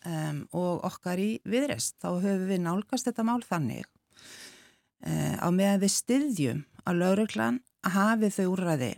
um, 0.05 0.43
og 0.55 0.85
okkar 0.87 1.21
í 1.21 1.31
viðrest 1.49 1.99
þá 2.01 2.09
höfum 2.23 2.47
við 2.49 2.63
nálgast 2.65 3.09
þetta 3.09 3.25
mál 3.27 3.41
þannig 3.45 3.85
um, 3.85 5.35
á 5.41 5.47
meðan 5.49 5.83
við 5.83 5.95
styðjum 5.97 6.65
að 6.85 7.01
lauruglan 7.03 7.61
hafi 7.85 8.31
þau 8.33 8.45
úrræði 8.53 8.93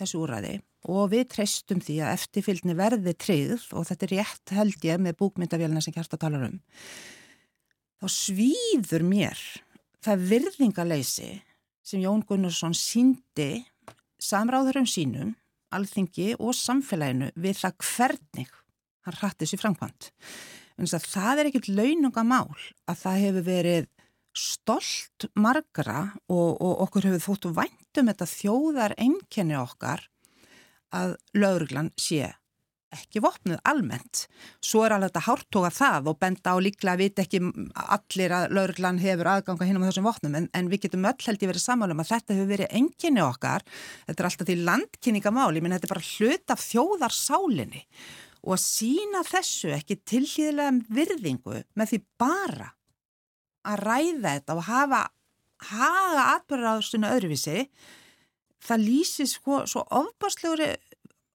þessu 0.00 0.22
úrræði 0.24 0.58
og 0.90 1.12
við 1.14 1.28
treystum 1.32 1.80
því 1.84 2.00
að 2.04 2.14
eftirfylgni 2.18 2.76
verði 2.78 3.14
tryggð 3.16 3.68
og 3.72 3.86
þetta 3.88 4.06
er 4.06 4.14
rétt 4.18 4.54
held 4.56 4.88
ég 4.88 5.00
með 5.02 5.18
búkmyndavélina 5.20 5.82
sem 5.84 5.94
Kjarta 5.94 6.20
talar 6.20 6.48
um. 6.48 6.58
Þá 8.02 8.06
svíður 8.12 9.06
mér 9.06 9.40
það 10.04 10.26
virðingaleysi 10.32 11.30
sem 11.84 12.02
Jón 12.02 12.24
Gunnarsson 12.28 12.76
síndi 12.76 13.64
samráðurum 14.20 14.88
sínum 14.88 15.32
alþingi 15.74 16.34
og 16.38 16.54
samfélaginu 16.56 17.30
við 17.40 17.58
það 17.62 17.80
hvernig 17.88 18.52
hann 19.04 19.18
hrætti 19.20 19.48
sér 19.48 19.62
framkvæmt 19.62 20.12
það 20.74 21.40
er 21.40 21.50
ekkit 21.50 21.70
launungamál 21.70 22.52
að 22.90 23.00
það 23.02 23.20
hefur 23.24 23.46
verið 23.48 23.90
stolt 24.34 25.28
margra 25.38 26.08
og, 26.26 26.58
og 26.58 26.82
okkur 26.86 27.06
hefur 27.08 27.22
þóttu 27.28 27.52
væntum 27.54 28.10
þetta 28.10 28.30
þjóðar 28.30 28.96
enkenni 28.98 29.56
okkar 29.58 30.02
að 30.94 31.14
lauruglan 31.36 31.92
sé 32.00 32.32
ekki 32.94 33.22
vopnuð 33.24 33.58
almennt. 33.66 34.24
Svo 34.62 34.84
er 34.86 34.94
alveg 34.94 35.10
þetta 35.10 35.22
hártóka 35.26 35.70
það 35.74 36.10
og 36.12 36.18
benda 36.22 36.54
á 36.54 36.56
líklega 36.62 36.94
að 36.94 37.02
vita 37.02 37.24
ekki 37.24 37.40
allir 37.74 38.34
að 38.36 38.54
lauruglan 38.54 39.00
hefur 39.02 39.30
aðganga 39.32 39.68
hinn 39.68 39.80
á 39.82 39.86
þessum 39.88 40.06
vopnum 40.08 40.36
en, 40.38 40.46
en 40.54 40.68
við 40.70 40.84
getum 40.86 41.08
öll 41.10 41.26
held 41.26 41.42
ég 41.42 41.50
verið 41.50 41.64
sammálum 41.64 42.02
að 42.04 42.12
þetta 42.12 42.36
hefur 42.36 42.52
verið 42.52 42.76
enginni 42.80 43.24
okkar. 43.24 43.66
Þetta 44.06 44.22
er 44.22 44.28
alltaf 44.30 44.50
til 44.50 44.60
landkynningamáli, 44.68 45.64
menn 45.64 45.74
þetta 45.76 45.90
er 45.90 45.94
bara 45.96 46.06
hlut 46.12 46.54
af 46.54 46.62
þjóðarsálinni 46.68 47.82
og 48.44 48.54
að 48.58 48.64
sína 48.64 49.24
þessu 49.26 49.72
ekki 49.74 49.98
tilhýðilega 50.04 50.94
virðingu 50.94 51.62
með 51.74 51.92
því 51.92 52.00
bara 52.20 52.70
að 53.64 53.84
ræða 53.88 54.34
þetta 54.36 54.58
og 54.58 54.66
hafa 54.68 55.04
haga 55.70 56.80
svona 56.84 57.14
öðruvísi 57.14 57.64
það 58.64 58.86
lýsir 58.88 59.30
sko, 59.30 59.62
svo 59.70 59.84
ofbáslegri 59.94 60.72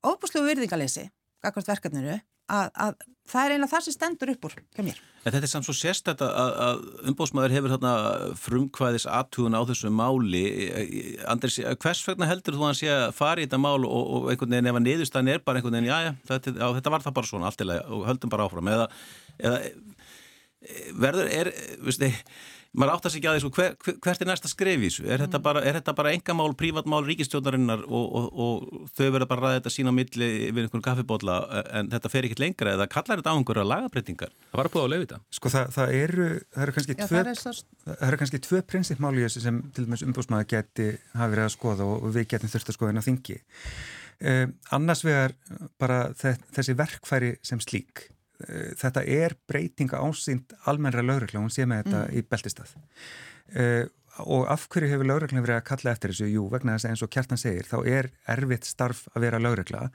óbúslu 0.05 0.43
virðingalesi, 0.45 1.09
akkvæmt 1.45 1.71
verkefninu, 1.73 2.17
að, 2.49 2.69
að 2.73 2.99
það 3.29 3.45
er 3.45 3.53
einlega 3.55 3.71
það 3.71 3.85
sem 3.85 3.95
stendur 3.95 4.31
upp 4.33 4.47
úr 4.47 4.55
hjá 4.57 4.83
mér. 4.85 4.99
En 5.19 5.33
þetta 5.35 5.45
er 5.45 5.51
samt 5.51 5.67
svo 5.67 5.75
sérstætt 5.75 6.21
að, 6.23 6.51
að 6.65 6.83
umbóðsmaður 7.11 7.55
hefur 7.57 7.73
þarna 7.75 7.93
frumkvæðis 8.39 9.05
aðtugun 9.11 9.57
á 9.59 9.61
þessu 9.69 9.91
máli. 9.93 10.43
Andris, 11.29 11.59
hvers 11.83 12.03
vegna 12.07 12.29
heldur 12.29 12.55
þú 12.55 12.63
að 12.63 12.69
hann 12.69 12.79
sé 12.79 12.91
að 12.93 13.09
fara 13.17 13.43
í 13.43 13.47
þetta 13.47 13.59
mál 13.61 13.83
og, 13.83 13.99
og 13.99 14.29
einhvern 14.31 14.55
veginn 14.55 14.71
ef 14.71 14.79
að 14.79 14.85
niðurstæðin 14.87 15.33
er 15.35 15.43
bara 15.43 15.59
einhvern 15.59 15.77
veginn, 15.77 15.91
já, 15.91 15.97
já, 16.07 16.11
þetta, 16.31 16.55
já, 16.55 16.67
þetta 16.79 16.93
var 16.95 17.05
það 17.05 17.17
bara 17.19 17.31
svona 17.33 17.51
alltilega 17.51 17.97
og 17.97 18.07
höldum 18.07 18.33
bara 18.33 18.47
áfram. 18.47 18.71
Eða, 18.73 18.87
eða 19.43 19.59
verður, 21.03 21.33
er, 21.35 21.51
þið, 21.99 22.23
maður 22.77 22.91
áttast 22.93 23.17
ekki 23.17 23.29
að 23.29 23.35
því, 23.35 23.41
sko, 23.43 23.51
hver, 23.57 23.97
hvert 24.05 24.23
er 24.23 24.29
næsta 24.29 24.49
skref 24.51 24.83
í 24.83 24.89
þessu? 24.89 25.05
Er 25.09 25.23
þetta 25.23 25.41
bara, 25.41 25.63
bara 25.97 26.11
engamál, 26.13 26.51
prívatmál, 26.57 27.01
ríkistjónarinnar 27.07 27.85
og, 27.87 28.05
og, 28.19 28.27
og 28.29 28.89
þau 28.93 29.07
verður 29.15 29.29
bara 29.31 29.41
að 29.41 29.45
ræða 29.45 29.59
þetta 29.59 29.73
sína 29.73 29.93
á 29.93 29.97
milli 29.97 30.29
við 30.53 30.61
einhvern 30.63 30.85
kaffibótla 30.85 31.37
en 31.79 31.89
þetta 31.93 32.11
fer 32.13 32.27
ekkit 32.27 32.43
lengra 32.43 32.75
eða 32.77 32.89
kallar 32.91 33.21
þetta 33.21 33.33
á 33.33 33.37
einhverja 33.37 33.65
lagabreitingar? 33.71 34.35
Það 34.51 34.61
var 34.61 34.69
að 34.69 34.75
búið 34.75 34.85
að 34.85 34.93
leiði 34.93 35.07
þetta. 35.07 35.21
Sko 35.39 35.53
það, 35.55 35.71
það 35.77 35.95
eru, 36.03 36.27
það 36.53 36.65
eru 36.67 36.75
kannski 36.77 36.95
Já, 36.95 37.01
tvö, 37.01 37.15
það 37.15 37.31
er 37.31 37.41
svo... 37.41 37.55
það 37.87 38.05
eru 38.09 38.21
kannski 38.21 38.43
tvö 38.45 38.61
prinsipmáli 38.73 39.25
þessu 39.25 39.43
sem 39.47 39.63
til 39.73 39.87
dæmis 39.87 40.05
umbúsmaður 40.05 40.51
geti 40.53 40.91
hafi 41.15 41.33
verið 41.33 41.47
að 41.47 41.55
skoða 41.55 41.89
og 41.89 42.13
við 42.13 42.29
getum 42.35 42.53
þurft 42.53 42.69
að 42.69 42.77
skoða 42.77 42.93
inn 42.93 43.01
á 43.01 43.07
þingi. 43.09 43.41
Eh, 44.19 44.45
annars 44.75 45.01
vegar 45.07 45.33
bara 45.79 45.99
þessi 46.19 46.75
verkfæri 46.77 47.37
sem 47.41 47.61
slík 47.63 48.09
þetta 48.79 49.03
er 49.03 49.35
breytinga 49.49 49.99
ásýnd 49.99 50.55
almennra 50.71 51.03
laurugla, 51.03 51.41
hún 51.43 51.53
sé 51.53 51.67
með 51.67 51.85
þetta 51.85 52.03
mm. 52.05 52.13
í 52.15 52.25
beltistað 52.29 52.75
uh, 52.79 53.85
og 54.19 54.49
af 54.51 54.65
hverju 54.71 54.89
hefur 54.91 55.07
laurugla 55.07 55.43
verið 55.43 55.57
að 55.59 55.65
kalla 55.69 55.91
eftir 55.93 56.13
þessu? 56.13 56.29
Jú, 56.33 56.45
vegna 56.51 56.75
þess 56.75 56.87
að 56.87 56.93
eins 56.93 57.03
og 57.05 57.11
Kjartan 57.13 57.39
segir, 57.39 57.67
þá 57.69 57.77
er 57.87 58.09
erfitt 58.33 58.67
starf 58.67 59.05
að 59.13 59.25
vera 59.25 59.39
laurugla 59.39 59.85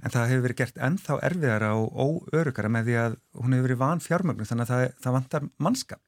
en 0.00 0.14
það 0.14 0.30
hefur 0.32 0.44
verið 0.46 0.60
gert 0.62 0.80
ennþá 0.88 1.18
erfiðara 1.28 1.72
og 1.76 1.98
óörugara 2.32 2.72
með 2.72 2.88
því 2.88 2.98
að 3.02 3.18
hún 3.42 3.56
hefur 3.56 3.68
verið 3.68 3.82
van 3.82 4.04
fjármögnu 4.04 4.48
þannig 4.48 4.68
að 4.68 4.72
það, 4.74 4.94
það 5.04 5.18
vantar 5.18 5.48
mannskap 5.58 6.07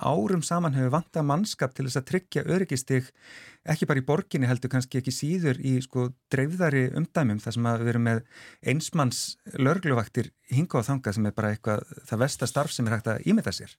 árum 0.00 0.42
saman 0.44 0.76
hefur 0.76 0.92
vanta 0.94 1.22
mannskap 1.26 1.74
til 1.74 1.86
þess 1.86 2.00
að 2.00 2.08
tryggja 2.10 2.44
öryggistig 2.46 3.10
ekki 3.68 3.88
bara 3.88 4.00
í 4.00 4.06
borginni 4.06 4.48
heldur 4.48 4.72
kannski 4.72 5.00
ekki 5.00 5.14
síður 5.14 5.60
í 5.60 5.76
sko 5.84 6.08
dreifðari 6.32 6.88
umdæmum 6.98 7.40
þar 7.42 7.56
sem 7.56 7.68
að 7.68 7.84
við 7.84 7.92
erum 7.92 8.06
með 8.08 8.22
einsmanns 8.72 9.22
lörgluvaktir 9.58 10.32
hinga 10.52 10.80
á 10.80 10.88
þanga 10.88 11.14
sem 11.16 11.28
er 11.28 11.36
bara 11.36 11.52
eitthvað 11.54 11.84
það 12.08 12.22
vestastarf 12.24 12.74
sem 12.74 12.88
er 12.88 12.96
hægt 12.96 13.12
að 13.12 13.28
ímynda 13.28 13.54
sér. 13.54 13.76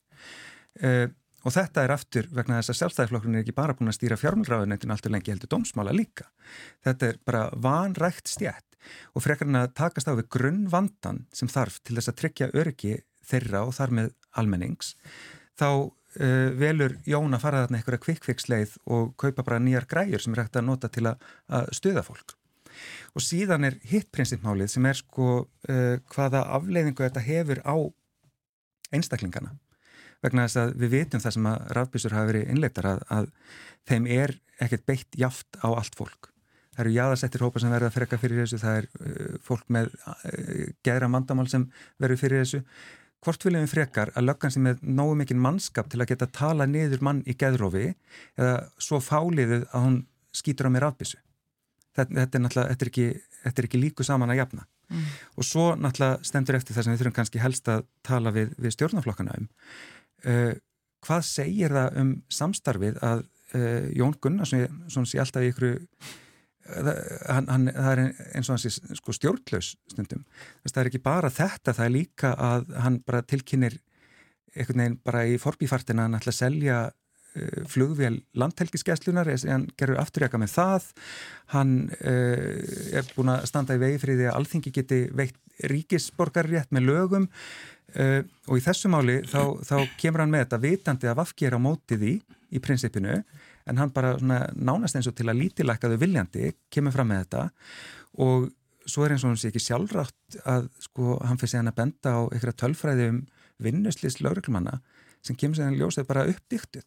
Uh, 0.80 1.06
og 1.40 1.54
þetta 1.56 1.84
er 1.84 1.94
aftur 1.94 2.28
vegna 2.36 2.60
þess 2.60 2.74
að 2.74 2.80
sjálfstæðiflokkurinn 2.80 3.38
er 3.38 3.44
ekki 3.44 3.56
bara 3.56 3.74
búin 3.76 3.90
að 3.90 3.96
stýra 3.96 4.18
fjármjöldraðunetinu 4.20 4.94
alltaf 4.94 5.14
lengi 5.14 5.32
heldur 5.32 5.50
dómsmála 5.54 5.94
líka. 5.96 6.28
Þetta 6.84 7.08
er 7.08 7.20
bara 7.26 7.46
vanrækt 7.56 8.28
stjætt 8.28 8.76
og 9.14 9.24
frekarinn 9.24 9.58
að 9.60 9.72
takast 9.80 10.08
á 10.08 10.14
við 10.14 10.28
grunnvandan 10.36 11.24
sem 11.36 11.48
þarf 11.50 11.80
til 11.84 11.96
þess 11.96 12.12
að 12.12 12.20
tryggja 12.20 12.52
öryggi 12.56 12.98
þeirra 13.30 13.64
og 13.66 13.74
þar 13.76 13.96
með 13.96 14.12
almennings 14.40 14.94
þá 15.60 15.92
uh, 16.18 16.50
velur 16.58 16.96
Jón 17.08 17.36
að 17.36 17.44
fara 17.44 17.62
þarna 17.64 17.80
einhverja 17.80 18.04
kvikkviksleið 18.06 18.76
og 18.90 19.14
kaupa 19.20 19.44
bara 19.46 19.62
nýjar 19.62 19.88
græjur 19.90 20.24
sem 20.24 20.34
er 20.34 20.44
hægt 20.44 20.58
að 20.60 20.68
nota 20.68 20.90
til 20.92 21.06
að, 21.10 21.24
að 21.48 21.72
stuða 21.76 22.04
fólk. 22.06 22.36
Og 23.14 23.24
síðan 23.24 23.66
er 23.68 23.78
hitt 23.90 24.10
prinsipmálið 24.14 24.72
sem 24.74 24.86
er 24.88 24.98
sko 24.98 25.30
uh, 25.42 25.96
hvaða 26.14 26.44
afleiðingu 26.56 27.06
þetta 27.06 27.24
hefur 27.26 27.62
á 27.66 27.76
einstaklingana. 28.94 29.54
Vegna 30.24 30.46
þess 30.46 30.60
að 30.60 30.74
við 30.82 30.94
vitum 30.96 31.22
það 31.22 31.36
sem 31.36 31.48
að 31.48 31.70
rafbísur 31.76 32.16
hafa 32.16 32.28
verið 32.28 32.50
innleiktar 32.52 32.90
að, 32.90 33.04
að 33.08 33.30
þeim 33.88 34.08
er 34.12 34.34
ekkert 34.60 34.86
beitt 34.88 35.16
jaft 35.18 35.60
á 35.64 35.68
allt 35.72 35.96
fólk. 35.96 36.28
Það 36.70 36.84
eru 36.84 36.94
jáðarsettir 36.94 37.42
hópa 37.44 37.60
sem 37.60 37.72
verða 37.72 37.88
að 37.90 37.96
freka 37.96 38.18
fyrir 38.20 38.42
þessu, 38.44 38.60
það 38.62 38.80
er 38.80 38.88
uh, 39.00 39.38
fólk 39.44 39.66
með 39.72 39.92
uh, 40.06 40.66
geðra 40.86 41.10
mandamál 41.12 41.48
sem 41.50 41.66
verður 42.00 42.20
fyrir 42.22 42.44
þessu 42.44 42.62
hvort 43.24 43.44
viljum 43.44 43.64
við 43.66 43.72
frekar 43.74 44.12
að 44.16 44.26
löggan 44.28 44.54
sem 44.54 44.68
er 44.70 44.78
nógu 44.80 45.16
mikinn 45.20 45.40
mannskap 45.42 45.90
til 45.92 46.00
að 46.00 46.12
geta 46.12 46.28
tala 46.32 46.66
niður 46.68 47.02
mann 47.04 47.22
í 47.28 47.36
geðrófi 47.38 47.90
eða 48.38 48.54
svo 48.80 49.00
fáliðuð 49.04 49.66
að 49.68 49.84
hún 49.86 49.98
skýtur 50.36 50.70
á 50.70 50.74
mér 50.74 50.88
afbísu. 50.88 51.20
Þetta, 51.96 52.14
þetta 52.16 52.38
er 52.38 52.44
náttúrulega, 52.44 52.72
þetta 52.72 52.86
er 52.86 52.92
ekki, 52.92 53.06
þetta 53.44 53.62
er 53.62 53.68
ekki 53.68 53.82
líku 53.82 54.06
saman 54.06 54.32
að 54.32 54.40
jafna. 54.40 54.66
Mm. 54.90 55.04
Og 55.36 55.46
svo 55.46 55.66
náttúrulega 55.76 56.30
stendur 56.30 56.58
eftir 56.58 56.76
það 56.76 56.86
sem 56.86 56.94
við 56.94 57.02
þurfum 57.02 57.16
kannski 57.18 57.42
helst 57.42 57.70
að 57.70 57.84
tala 58.06 58.32
við, 58.34 58.54
við 58.58 58.76
stjórnaflokkana 58.76 59.36
um. 59.36 59.50
Uh, 60.24 60.54
hvað 61.04 61.26
segir 61.28 61.76
það 61.76 62.00
um 62.00 62.14
samstarfið 62.32 62.98
að 63.04 63.24
uh, 63.26 63.86
Jón 63.96 64.16
Gunnarsson, 64.22 64.82
svona 64.88 65.10
sé 65.10 65.20
alltaf 65.22 65.44
í 65.44 65.52
ykkur 65.52 65.78
hann, 66.68 67.48
hann, 67.50 67.68
það 67.74 67.90
er 67.92 68.02
eins 68.36 68.48
og 68.50 68.56
hans 68.56 68.80
sko, 68.98 69.14
stjórnlaus 69.16 69.74
stundum. 69.90 70.24
Það 70.66 70.82
er 70.82 70.90
ekki 70.90 71.02
bara 71.04 71.32
þetta, 71.32 71.74
það 71.74 71.86
er 71.86 71.94
líka 71.94 72.32
að 72.36 72.72
hann 72.84 73.00
bara 73.06 73.24
tilkynir 73.26 73.78
einhvern 74.54 74.82
veginn 74.82 74.98
bara 75.06 75.26
í 75.30 75.36
forbífartina 75.40 76.06
hann 76.06 76.18
ætla 76.18 76.32
að 76.34 76.40
selja 76.40 76.78
uh, 76.90 77.60
flugvél 77.70 78.20
landhelgiskeslunar 78.38 79.30
hann 79.44 79.68
gerur 79.78 80.00
afturjaka 80.02 80.40
með 80.42 80.54
það. 80.56 80.88
Hann 81.54 81.76
uh, 82.00 82.96
er 82.98 83.12
búin 83.14 83.34
að 83.34 83.46
standa 83.50 83.78
í 83.78 83.82
vegi 83.82 84.02
fyrir 84.02 84.20
því 84.20 84.30
að 84.30 84.40
alþingi 84.40 84.74
geti 84.80 85.04
veikt 85.16 85.38
ríkisborgarrétt 85.70 86.70
með 86.74 86.88
lögum 86.88 87.30
uh, 87.30 88.20
og 88.48 88.58
í 88.58 88.64
þessu 88.64 88.90
máli 88.92 89.20
þá, 89.28 89.56
þá 89.66 89.76
kemur 90.00 90.24
hann 90.24 90.34
með 90.34 90.46
þetta 90.46 90.62
vitandi 90.66 91.10
að 91.10 91.18
vafki 91.20 91.48
er 91.48 91.58
á 91.58 91.60
mótið 91.62 92.06
í 92.08 92.14
í 92.50 92.58
prinsipinu 92.62 93.20
en 93.70 93.80
hann 93.80 93.92
bara 93.94 94.14
nánast 94.20 94.98
eins 94.98 95.08
og 95.10 95.16
til 95.18 95.28
að 95.30 95.40
lítilækkaðu 95.44 95.98
viljandi 96.00 96.52
kemur 96.72 96.94
fram 96.94 97.10
með 97.12 97.24
þetta. 97.24 97.44
Og 98.26 98.48
svo 98.90 99.04
er 99.04 99.14
eins 99.14 99.24
og 99.24 99.32
hann 99.32 99.40
sé 99.40 99.50
ekki 99.50 99.62
sjálfrátt 99.62 100.40
að 100.48 100.70
sko 100.86 101.18
hann 101.24 101.40
fyrir 101.40 101.54
sig 101.54 101.62
hann 101.62 101.72
að 101.72 101.80
benda 101.82 102.14
á 102.16 102.20
einhverja 102.26 102.60
tölfræði 102.64 103.10
um 103.12 103.20
vinnuslýst 103.60 104.22
lauruglumanna 104.24 104.80
sem 105.26 105.36
kemur 105.36 105.58
sig 105.58 105.68
hann 105.68 105.78
ljósað 105.78 106.08
bara 106.08 106.26
uppdýktuð. 106.30 106.86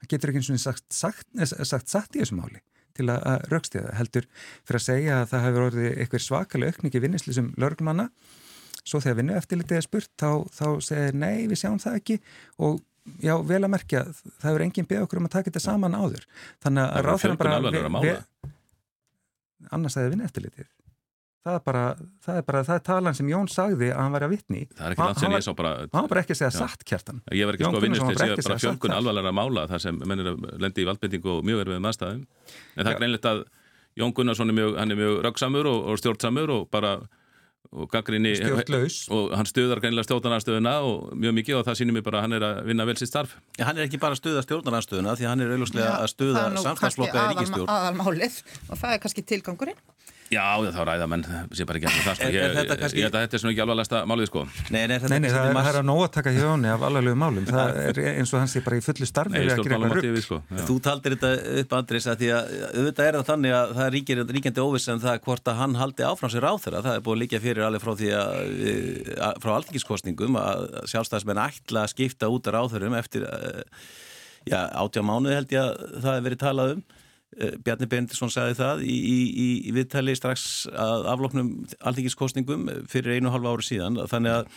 Hann 0.00 0.10
getur 0.10 0.30
ekki 0.30 0.42
eins 0.42 0.52
og 0.54 0.62
sagt, 0.62 0.86
sagt, 0.94 1.28
sagt 1.66 1.92
satt 1.92 2.16
í 2.16 2.22
þessu 2.22 2.38
máli 2.38 2.62
til 2.94 3.08
að 3.10 3.48
raukstiða 3.50 3.96
heldur 3.98 4.26
fyrir 4.62 4.78
að 4.78 4.84
segja 4.84 5.14
að 5.20 5.30
það 5.32 5.44
hefur 5.48 5.64
orðið 5.68 5.86
eitthvað 5.98 6.22
svakalega 6.22 6.74
aukningi 6.74 7.00
vinnuslýsum 7.02 7.48
lauruglumanna 7.58 8.08
svo 8.84 9.00
þegar 9.00 9.18
vinnu 9.18 9.36
eftirlitið 9.38 9.78
er 9.80 9.86
spurt 9.86 10.10
þá, 10.20 10.30
þá 10.52 10.66
segir 10.84 11.16
nei 11.16 11.46
við 11.50 11.60
sjáum 11.62 11.80
það 11.82 11.98
ekki. 12.00 12.18
Og 12.62 12.82
já, 13.24 13.34
vel 13.46 13.62
að 13.62 13.72
merkja, 13.74 14.04
það 14.38 14.48
hefur 14.50 14.66
enginn 14.68 14.88
beð 14.90 15.04
okkur 15.06 15.20
um 15.20 15.28
að 15.28 15.34
taka 15.36 15.50
þetta 15.50 15.64
saman 15.64 15.98
áður. 15.98 16.24
Þannig 16.64 16.86
að 16.86 17.08
ráðherran 17.08 17.40
bara 17.40 18.22
annars 19.72 19.94
það 19.96 20.04
er 20.04 20.10
vinna 20.12 20.26
eftirlitið 20.28 20.66
það 21.44 21.56
er 21.58 21.64
bara, 21.66 21.82
það 22.24 22.38
er 22.38 22.44
bara, 22.46 22.60
það 22.64 22.78
er 22.78 22.84
talan 22.86 23.16
sem 23.16 23.28
Jón 23.28 23.48
sagði 23.52 23.90
að 23.92 23.98
hann 24.00 24.14
væri 24.14 24.26
að 24.26 24.32
vitni 24.32 24.62
það 24.70 24.86
er 24.86 24.94
ekki 24.94 25.04
langt 25.04 25.20
sem 25.20 25.34
ég 25.34 25.44
sá 25.44 25.50
bara 25.58 25.72
hann 25.82 25.90
var 25.98 26.12
bara 26.12 26.22
ekki 26.24 26.32
að 26.34 26.38
segja 26.40 26.52
já. 26.54 26.56
satt 26.56 26.84
kjartan. 26.88 27.20
Ég 27.36 27.48
var 27.48 27.58
ekki 27.58 27.66
sko 27.66 27.80
að 27.80 27.84
vinnust 27.84 28.06
til 28.06 28.14
að 28.24 28.38
bara 28.38 28.62
fjölkun 28.62 28.94
alvarlega 28.96 29.34
mála 29.36 29.66
þar 29.72 29.82
sem 29.84 29.98
mennir 30.00 30.30
að 30.32 30.46
lendi 30.64 30.84
í 30.84 30.88
valdbendingu 30.88 31.32
og 31.34 31.44
mjög 31.44 31.60
erfið 31.66 31.82
maðurstaðum 31.84 32.22
en 32.24 32.80
það 32.80 32.92
er 32.94 33.02
greinlegt 33.02 33.28
að 33.28 33.44
Jón 34.00 34.14
Gunnarsson 34.16 34.50
er 34.50 34.56
mjög, 34.56 34.80
mjög 35.02 35.20
röggsamur 35.28 35.68
og, 35.70 35.82
og 35.92 36.00
stjórnsamur 36.00 36.54
og 36.56 36.64
bara 36.72 36.94
og 37.74 37.88
gaggrinni 37.90 38.32
og 39.10 39.32
hann 39.34 39.48
stuðar 39.50 39.80
greinilega 39.82 40.06
stjórnarnarstöðuna 40.06 40.74
og 40.86 41.10
mjög 41.18 41.34
mikið 41.40 41.58
og 41.58 41.64
það 41.68 41.78
sýnir 41.80 41.96
mér 41.96 42.04
bara 42.06 42.20
að 42.20 42.26
hann 42.28 42.36
er 42.38 42.46
að 42.48 42.60
vinna 42.70 42.86
vel 42.88 42.96
sitt 43.00 43.10
starf. 43.10 43.34
Ja, 43.58 43.66
Hann 43.68 43.80
er 43.80 43.88
ekki 43.88 43.98
bara 44.02 44.14
að 44.14 44.22
stuða 44.22 44.44
stjórnarnarstöðuna 44.46 45.16
því 45.18 45.28
hann 45.30 45.42
er 45.44 45.54
auðvuslega 45.56 45.96
að 45.98 46.10
stuða 46.14 46.44
samstagsflokka 46.62 47.24
í 47.24 47.34
ríkistjórn 47.34 47.74
aðalmálið. 47.74 48.38
Og 48.70 48.78
það 48.78 48.94
er 48.96 49.02
kannski 49.02 49.26
tilgangurinn 49.34 49.82
Já, 50.32 50.56
þá 50.72 50.80
ræða 50.88 51.06
menn 51.10 51.22
sé 51.54 51.66
bara 51.68 51.78
ekki 51.78 51.88
eftir 51.90 52.04
það 52.06 52.16
sko. 52.16 52.28
ég, 52.32 52.54
ég, 52.56 52.70
kannski... 52.80 52.98
ég 52.98 53.06
held 53.06 53.16
að 53.18 53.24
þetta 53.24 53.36
er 53.36 53.42
svona 53.42 53.52
ekki 53.52 53.62
alvarlegsta 53.64 54.00
málið 54.08 54.28
sko. 54.30 54.44
Nei, 54.72 54.84
nei, 54.88 54.96
nei, 54.96 55.18
nei 55.20 55.28
það, 55.30 55.48
það 55.58 55.68
er 55.70 55.78
að 55.80 55.86
nóga 55.88 56.06
að 56.06 56.14
taka 56.16 56.32
hjóni 56.34 56.70
af 56.72 56.84
alvarlegu 56.88 57.18
málum. 57.20 57.44
Það 57.48 57.78
er 57.84 58.00
eins 58.14 58.32
og 58.32 58.40
hans 58.40 58.54
er 58.56 58.64
bara 58.64 58.78
í 58.78 58.84
fullu 58.84 59.08
starfi 59.10 59.42
sko, 60.24 60.40
Þú 60.64 60.78
taldir 60.88 61.16
þetta 61.18 61.60
upp 61.62 61.76
Andris 61.78 62.08
að 62.10 62.24
því 62.24 62.30
að 62.38 62.54
auðvitað 62.70 63.10
er 63.10 63.18
það 63.18 63.28
þannig 63.30 63.56
að 63.58 63.74
það 63.76 63.84
er 63.86 63.94
ríkjandi 64.38 64.64
óviss 64.64 64.88
en 64.94 65.04
það 65.04 65.20
hvort 65.28 65.52
að 65.52 65.60
hann 65.60 65.78
haldi 65.82 66.08
áfram 66.08 66.32
sér 66.32 66.48
á 66.48 66.52
þeirra 66.64 66.84
það 66.88 66.98
er 66.98 67.04
búin 67.04 67.20
líka 67.20 67.42
fyrir 67.44 67.68
alveg 67.68 67.84
frá 67.84 67.92
því 68.00 68.10
að 68.16 69.42
frá 69.44 69.52
alþingiskostningum 69.58 70.40
að 70.40 70.66
sjálfstæðismenn 70.92 71.44
ætla 71.44 71.84
að 71.84 71.92
skipta 71.94 72.32
út 72.32 72.48
af 72.48 72.56
ráþurum 72.56 72.96
eftir 72.98 73.28
já, 74.48 74.60
Eh, 77.34 77.54
Bjarni 77.64 77.88
Bendisson 77.90 78.32
sagði 78.32 78.58
það 78.60 78.82
í, 78.86 78.96
í, 78.96 79.46
í 79.68 79.74
viðtali 79.74 80.14
strax 80.18 80.66
að 80.70 81.06
afloknum 81.14 81.52
alltingiskostningum 81.80 82.68
fyrir 82.90 83.16
einu 83.16 83.30
og 83.30 83.38
halva 83.38 83.54
ári 83.54 83.66
síðan. 83.66 83.98
Þannig 84.10 84.36
að 84.38 84.50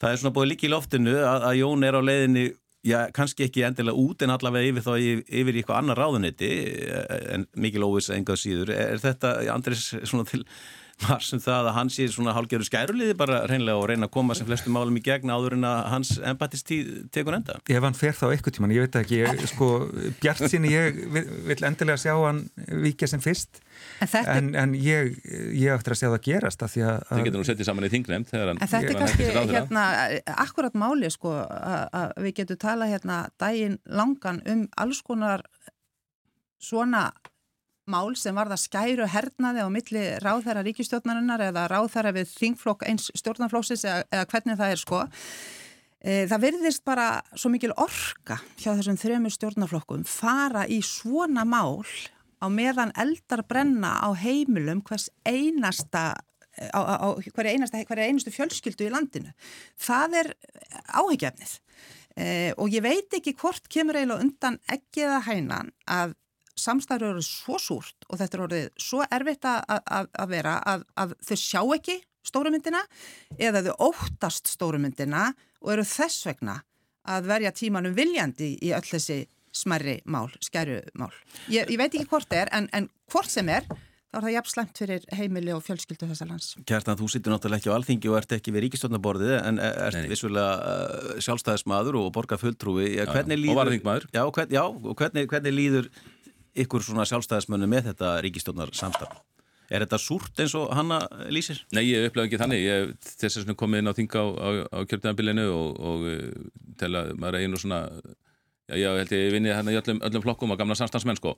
það 0.00 0.10
er 0.10 0.20
svona 0.22 0.34
búið 0.36 0.50
líki 0.52 0.68
í 0.68 0.72
loftinu 0.72 1.14
að, 1.20 1.46
að 1.50 1.60
Jón 1.60 1.86
er 1.86 1.96
á 1.96 2.02
leiðinni 2.04 2.44
já, 2.86 2.98
kannski 3.16 3.46
ekki 3.46 3.64
endilega 3.68 4.04
út 4.04 4.24
en 4.24 4.34
allavega 4.34 4.72
yfir 4.72 4.86
þá 4.86 4.92
yfir 5.00 5.54
í 5.54 5.62
eitthvað 5.62 5.80
annar 5.80 6.00
ráðunetti 6.00 6.50
eh, 6.88 7.24
en 7.36 7.46
mikil 7.60 7.86
óvis 7.88 8.10
engað 8.14 8.42
síður. 8.44 8.74
Er 8.76 9.00
þetta, 9.02 9.34
Andris, 9.54 9.90
svona 10.04 10.28
til 10.28 10.44
Mars 11.06 11.30
um 11.34 11.40
það 11.42 11.70
að 11.70 11.76
hann 11.76 11.90
sé 11.92 12.06
svona 12.12 12.34
hálgjörðu 12.36 12.68
skæruliði 12.68 13.16
bara 13.18 13.42
reynlega 13.50 13.80
og 13.80 13.88
reyna 13.90 14.08
að 14.08 14.14
koma 14.16 14.36
sem 14.38 14.48
flestum 14.48 14.74
málum 14.76 14.98
í 14.98 15.02
gegn 15.04 15.32
áður 15.32 15.56
en 15.56 15.66
að 15.68 15.80
hans 15.94 16.12
empatistíð 16.32 16.90
tekur 17.14 17.38
enda. 17.38 17.58
Ef 17.70 17.86
hann 17.86 17.96
fer 17.98 18.16
þá 18.16 18.26
eitthvað 18.30 18.56
tíman, 18.58 18.74
ég 18.76 18.86
veit 18.86 18.98
ekki, 19.00 19.20
ég, 19.22 19.44
sko, 19.50 19.70
Bjart 20.20 20.44
sinni 20.50 20.72
ég 20.74 21.00
vil 21.48 21.58
endilega 21.68 22.00
sjá 22.00 22.14
hann 22.18 22.44
vikja 22.84 23.10
sem 23.10 23.22
fyrst 23.24 23.62
en, 24.04 24.12
en, 24.34 24.50
en 24.62 24.76
ég, 24.76 25.16
ég 25.56 25.72
ættir 25.74 25.96
að 25.96 26.02
sjá 26.02 26.08
það 26.08 26.22
gerast 26.26 26.64
að 26.64 26.74
því 26.74 26.84
að... 26.86 27.00
Þið 27.10 27.26
getur 27.28 27.42
nú 27.42 27.48
settið 27.48 27.70
saman 27.70 27.88
í 27.88 27.92
hann... 27.94 28.28
En 28.30 28.60
þetta 28.60 28.80
er 28.80 29.00
kannski 29.00 29.28
hérna, 29.30 29.84
akkurat 30.44 30.76
máli 30.78 31.10
sko 31.12 31.34
að 31.40 32.14
við 32.26 32.36
getum 32.42 32.60
talað 32.60 32.94
hérna 32.94 33.20
dægin 33.40 33.78
langan 33.88 34.42
um 34.50 34.66
alls 34.80 35.02
konar 35.06 35.44
svona 36.60 37.08
mál 37.90 38.14
sem 38.18 38.36
var 38.36 38.50
það 38.52 38.62
skæru 38.64 39.08
hernaði 39.10 39.64
á 39.64 39.68
milli 39.72 40.04
ráðherra 40.22 40.64
ríkistjórnarinnar 40.66 41.44
eða 41.50 41.66
ráðherra 41.70 42.14
við 42.16 42.30
þingflokk 42.36 42.86
eins 42.88 43.10
stjórnarflóksis 43.18 43.84
eða, 43.84 44.06
eða 44.10 44.28
hvernig 44.30 44.60
það 44.60 44.74
er 44.74 44.80
sko. 44.84 45.02
E, 46.00 46.14
það 46.30 46.46
verðist 46.46 46.84
bara 46.88 47.10
svo 47.34 47.52
mikil 47.52 47.74
orka 47.76 48.38
hjá 48.56 48.72
þessum 48.72 48.98
þrejum 49.00 49.28
stjórnarflokkum 49.34 50.06
fara 50.08 50.64
í 50.70 50.80
svona 50.86 51.44
mál 51.48 51.84
á 52.40 52.46
meðan 52.48 52.94
eldar 52.96 53.44
brenna 53.48 53.98
á 54.00 54.08
heimilum 54.16 54.80
hvers 54.86 55.10
einasta 55.28 56.14
á, 56.72 56.80
á, 56.80 56.94
á 57.04 57.08
hverja 57.20 57.52
einasta, 57.54 57.82
hverja 57.88 58.08
einustu 58.08 58.32
fjölskyldu 58.34 58.88
í 58.88 58.92
landinu. 58.92 59.34
Það 59.80 60.16
er 60.22 60.32
áhyggjafnið 60.96 61.52
e, 62.16 62.26
og 62.56 62.72
ég 62.72 62.84
veit 62.84 63.16
ekki 63.16 63.36
hvort 63.38 63.68
kemur 63.72 63.98
eiginlega 64.00 64.24
undan 64.24 64.58
ekki 64.72 65.06
eða 65.06 65.20
hænan 65.28 65.72
að 65.84 66.16
samstæður 66.60 67.14
eru 67.14 67.24
svo 67.26 67.58
súrt 67.62 68.06
og 68.08 68.20
þetta 68.20 68.36
er 68.36 68.44
orðið 68.46 68.70
svo 68.86 69.02
erfitt 69.06 69.48
að 69.50 70.30
vera 70.30 70.58
að, 70.72 70.86
að 71.00 71.16
þau 71.26 71.36
sjá 71.40 71.60
ekki 71.76 71.98
stórumyndina 72.26 72.82
eða 73.40 73.64
þau 73.68 73.90
óttast 73.90 74.50
stórumyndina 74.52 75.30
og 75.60 75.74
eru 75.74 75.86
þess 75.88 76.26
vegna 76.28 76.60
að 77.10 77.28
verja 77.30 77.52
tímanum 77.56 77.96
viljandi 77.96 78.54
í 78.60 78.74
öll 78.76 78.86
þessi 78.86 79.22
smerri 79.50 79.98
mál, 80.06 80.28
skæru 80.44 80.78
mál. 80.94 81.10
Ég, 81.50 81.66
ég 81.66 81.78
veit 81.80 81.90
ekki 81.90 82.06
hvort 82.10 82.28
það 82.30 82.44
er 82.44 82.52
en, 82.58 82.68
en 82.76 82.90
hvort 83.10 83.32
sem 83.32 83.48
er 83.50 83.66
þá 84.10 84.18
er 84.18 84.24
það 84.24 84.34
jafn 84.34 84.50
slemt 84.50 84.80
fyrir 84.82 85.04
heimili 85.14 85.52
og 85.54 85.62
fjölskyldu 85.62 86.08
þessar 86.10 86.30
lands. 86.32 86.52
Kjartan, 86.66 86.98
þú 86.98 87.08
sittur 87.12 87.34
náttúrulega 87.34 87.62
ekki 87.62 87.70
á 87.70 87.76
alþingi 87.76 88.10
og 88.10 88.16
ert 88.18 88.34
ekki 88.34 88.54
við 88.54 88.64
ríkistofnaborðið 88.66 89.34
en 89.38 89.60
ert 89.62 89.98
Nei. 89.98 90.08
vissulega 90.10 90.54
uh, 90.58 91.20
sjálfstæðismadur 91.22 91.98
og 92.00 92.08
borgar 92.14 92.40
fulltrúi. 92.42 92.88
Já, 92.96 93.04
líður, 93.06 93.52
og 93.54 93.60
varðingmaður. 93.60 94.08
Já, 94.10 94.22
hvern, 94.26 94.56
já 94.56 94.64
og 94.66 94.96
hvernig, 94.98 95.28
hvernig 95.30 95.54
líður 95.54 95.90
ykkur 96.58 96.84
svona 96.84 97.06
sjálfstæðismönu 97.08 97.68
með 97.70 97.90
þetta 97.92 98.14
ríkistofnar 98.24 98.72
samstafn? 98.76 99.20
Er 99.70 99.84
þetta 99.84 100.00
súrt 100.02 100.40
eins 100.42 100.56
og 100.58 100.72
hanna 100.74 100.98
lýsir? 101.30 101.60
Nei, 101.76 101.84
ég 101.92 102.08
upplega 102.08 102.26
ekki 102.26 102.40
þannig. 102.40 102.64
Ég 102.64 102.94
þess 103.06 103.44
að 103.44 103.52
komið 103.58 103.84
inn 103.84 103.92
á 103.92 103.94
þinga 103.94 104.22
á, 104.22 104.26
á, 104.26 104.48
á 104.66 104.78
kjörðanabilinu 104.82 105.44
og, 105.54 105.78
og 105.78 106.08
uh, 106.10 106.48
tel 106.80 106.90
að 106.98 107.12
maður 107.14 107.38
er 107.38 107.46
einu 107.46 107.60
svona 107.62 107.84
Já, 108.70 108.92
ég 108.94 109.00
held 109.02 109.12
ég 109.16 109.32
vinni 109.34 109.50
hérna 109.50 109.72
í 109.72 109.78
öllum, 109.80 109.98
öllum 110.06 110.22
flokkum 110.22 110.52
á 110.54 110.60
gamla 110.60 110.76
samstagsmenn 110.78 111.18
sko. 111.18 111.32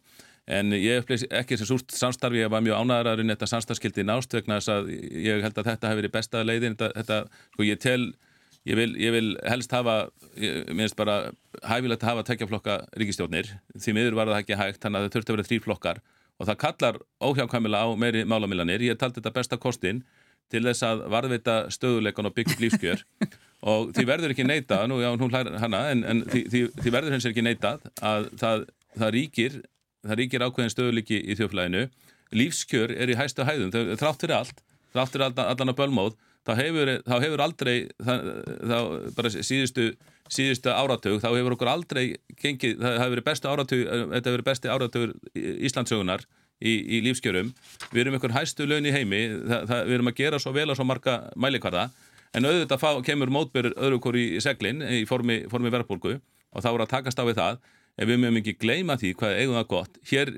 En 0.45 0.75
ég 0.77 1.01
upplýs 1.01 1.25
ekki 1.33 1.57
sem 1.57 1.69
súrt 1.69 1.95
samstarfi, 1.97 2.43
ég 2.43 2.51
var 2.53 2.61
mjög 2.65 2.83
ánæðar 2.83 3.15
að 3.15 3.23
þetta 3.31 3.49
samstagsskildi 3.49 4.05
nást 4.05 4.37
vegna 4.37 4.59
þess 4.61 4.73
að 4.75 4.91
ég 4.93 5.41
held 5.47 5.57
að 5.57 5.71
þetta 5.71 5.89
hefur 5.89 6.03
verið 6.03 6.15
besta 6.19 6.43
leiðin. 6.45 6.77
Þetta, 6.77 6.91
þetta, 6.99 7.47
sko, 7.55 7.67
ég 7.69 7.81
tel, 7.81 8.05
ég 8.69 8.79
vil, 8.79 8.89
ég 9.01 9.15
vil 9.15 9.29
helst 9.49 9.73
hafa, 9.75 9.97
ég 10.39 10.73
minnst 10.77 10.99
bara 10.99 11.33
hæfilegt 11.67 12.05
að 12.05 12.13
hafa 12.13 12.27
tekjaflokka 12.31 12.79
ríkistjórnir. 13.01 13.53
Því 13.77 13.97
miður 13.99 14.19
var 14.19 14.33
það 14.33 14.43
ekki 14.43 14.59
hægt, 14.61 14.83
þannig 14.83 14.99
að 15.01 15.07
það 15.07 15.15
þurfti 15.17 15.33
að 15.33 15.39
vera 15.39 15.49
þrý 15.51 15.61
flokkar 15.67 16.03
og 16.41 16.49
það 16.49 16.61
kallar 16.63 16.99
óhjákvæmilega 17.23 17.87
á 17.87 17.91
meiri 17.99 18.27
málamilanir. 18.27 18.85
Ég 18.87 18.99
taldi 18.99 19.21
þetta 19.21 19.35
besta 19.37 19.59
kostin 19.61 20.03
til 20.53 20.63
þess 20.67 20.85
að 20.87 21.05
varðveita 21.13 21.57
stöðuleikan 21.73 22.29
og 22.29 22.35
byggja 22.37 22.61
lífskjör 22.61 23.05
og 23.73 23.93
því 23.97 24.07
verður 24.09 24.35
ekki 24.35 24.47
neita, 24.47 24.83
nú 24.91 25.01
já, 25.03 25.11
hún 25.15 25.33
hlæðir 25.33 25.59
hana 25.63 25.85
en, 25.93 26.03
en 26.09 26.25
því, 26.27 26.43
því, 26.51 26.63
því 26.83 26.95
verður 26.97 27.17
hens 27.17 27.29
ekki 27.31 27.45
neita 27.47 27.77
að 28.03 28.29
það, 28.41 28.67
það 28.99 29.15
ríkir 29.17 29.61
það 30.03 30.19
ríkir 30.19 30.45
ákveðin 30.45 30.75
stöðuliki 30.75 31.21
í 31.23 31.39
þjóflæðinu 31.39 31.87
lífskjör 32.37 32.95
er 32.97 33.13
í 33.13 33.17
hæstu 33.19 33.47
hæðum 33.47 33.73
þrátt 33.73 34.25
fyrir 34.25 34.37
allt, 34.39 34.63
þrátt 34.95 35.15
fyrir 35.15 35.27
allan 35.45 35.73
að 35.73 35.79
bölmóð, 35.79 36.17
þá 36.47 36.53
hefur, 36.59 36.91
þá 37.07 37.15
hefur 37.23 37.45
aldrei 37.45 37.75
það, 38.03 38.29
þá 38.73 38.79
bara 39.17 39.33
síðustu 39.39 39.93
síðustu 40.33 40.73
áratug, 40.73 41.19
þá 41.23 41.29
hefur 41.35 41.57
okkur 41.57 41.71
aldrei 41.73 42.05
gengið, 42.41 42.79
það 42.81 42.97
hefur 43.01 43.15
verið 43.17 43.27
bestu 43.27 43.51
áratug 43.51 43.83
þetta 43.83 44.23
hefur 44.23 44.37
verið 44.37 44.49
besti 44.49 44.71
áratugur 44.73 45.13
Íslandsögunar 45.37 46.25
í, 46.63 46.73
í 46.73 47.03
lífskjörum. 47.07 47.53
Við 47.93 48.05
erum 48.05 48.17
einhvern 48.17 48.37
hæstu 48.37 48.67
laun 48.69 48.89
í 48.89 48.95
heimi 48.95 49.23
það, 49.35 49.67
það, 49.71 49.85
við 49.89 49.99
erum 49.99 50.13
að 50.13 50.19
gera 50.23 50.41
svo 50.43 50.55
vel 50.57 50.69
að 50.69 50.79
svo 50.79 50.89
marga 50.89 51.19
mælikvarða 51.37 51.89
en 52.33 52.49
auðvitað 52.49 52.81
fá, 52.81 52.91
kemur 53.05 53.33
mótbyrður 53.35 53.77
öðru 53.77 54.01
okkur 54.01 54.19
í 54.21 54.27
seglinn 54.43 54.81
í 54.87 55.03
formi, 55.09 55.43
formi 55.53 55.73
verðbólgu 55.75 56.17
og 56.17 56.65
þá 56.65 56.71
er 56.73 56.85
að 56.87 56.93
takast 56.95 57.21
á 57.21 57.25
við 57.29 57.41
það. 57.41 57.63
En 58.01 58.09
við 58.09 58.23
mögum 58.23 58.41
ekki 58.41 58.57
gleyma 58.57 58.97
því 58.97 59.11
hvað 59.21 59.35
eigum 59.37 59.57
það 59.59 59.67
gott. 59.69 59.99
Hér, 60.09 60.31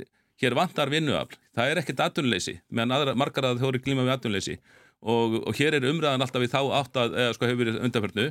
hér 0.43 0.57
vantar 0.59 0.91
vinnuafl. 0.91 1.37
Það 1.55 1.71
er 1.71 1.81
ekkert 1.85 2.01
aðtunleysi, 2.03 2.57
meðan 2.75 3.15
margar 3.21 3.47
að 3.47 3.63
eru 3.69 3.79
glíma 3.83 4.03
við 4.03 4.17
aðtunleysi 4.17 4.57
og, 5.05 5.41
og 5.45 5.57
hér 5.59 5.79
er 5.79 5.89
umræðan 5.89 6.25
alltaf 6.25 6.43
við 6.43 6.55
þá 6.55 6.61
átt 6.81 7.01
að 7.01 7.17
eða 7.21 7.37
sko 7.37 7.49
hefur 7.49 7.63
verið 7.63 7.81
undarförnu 7.87 8.29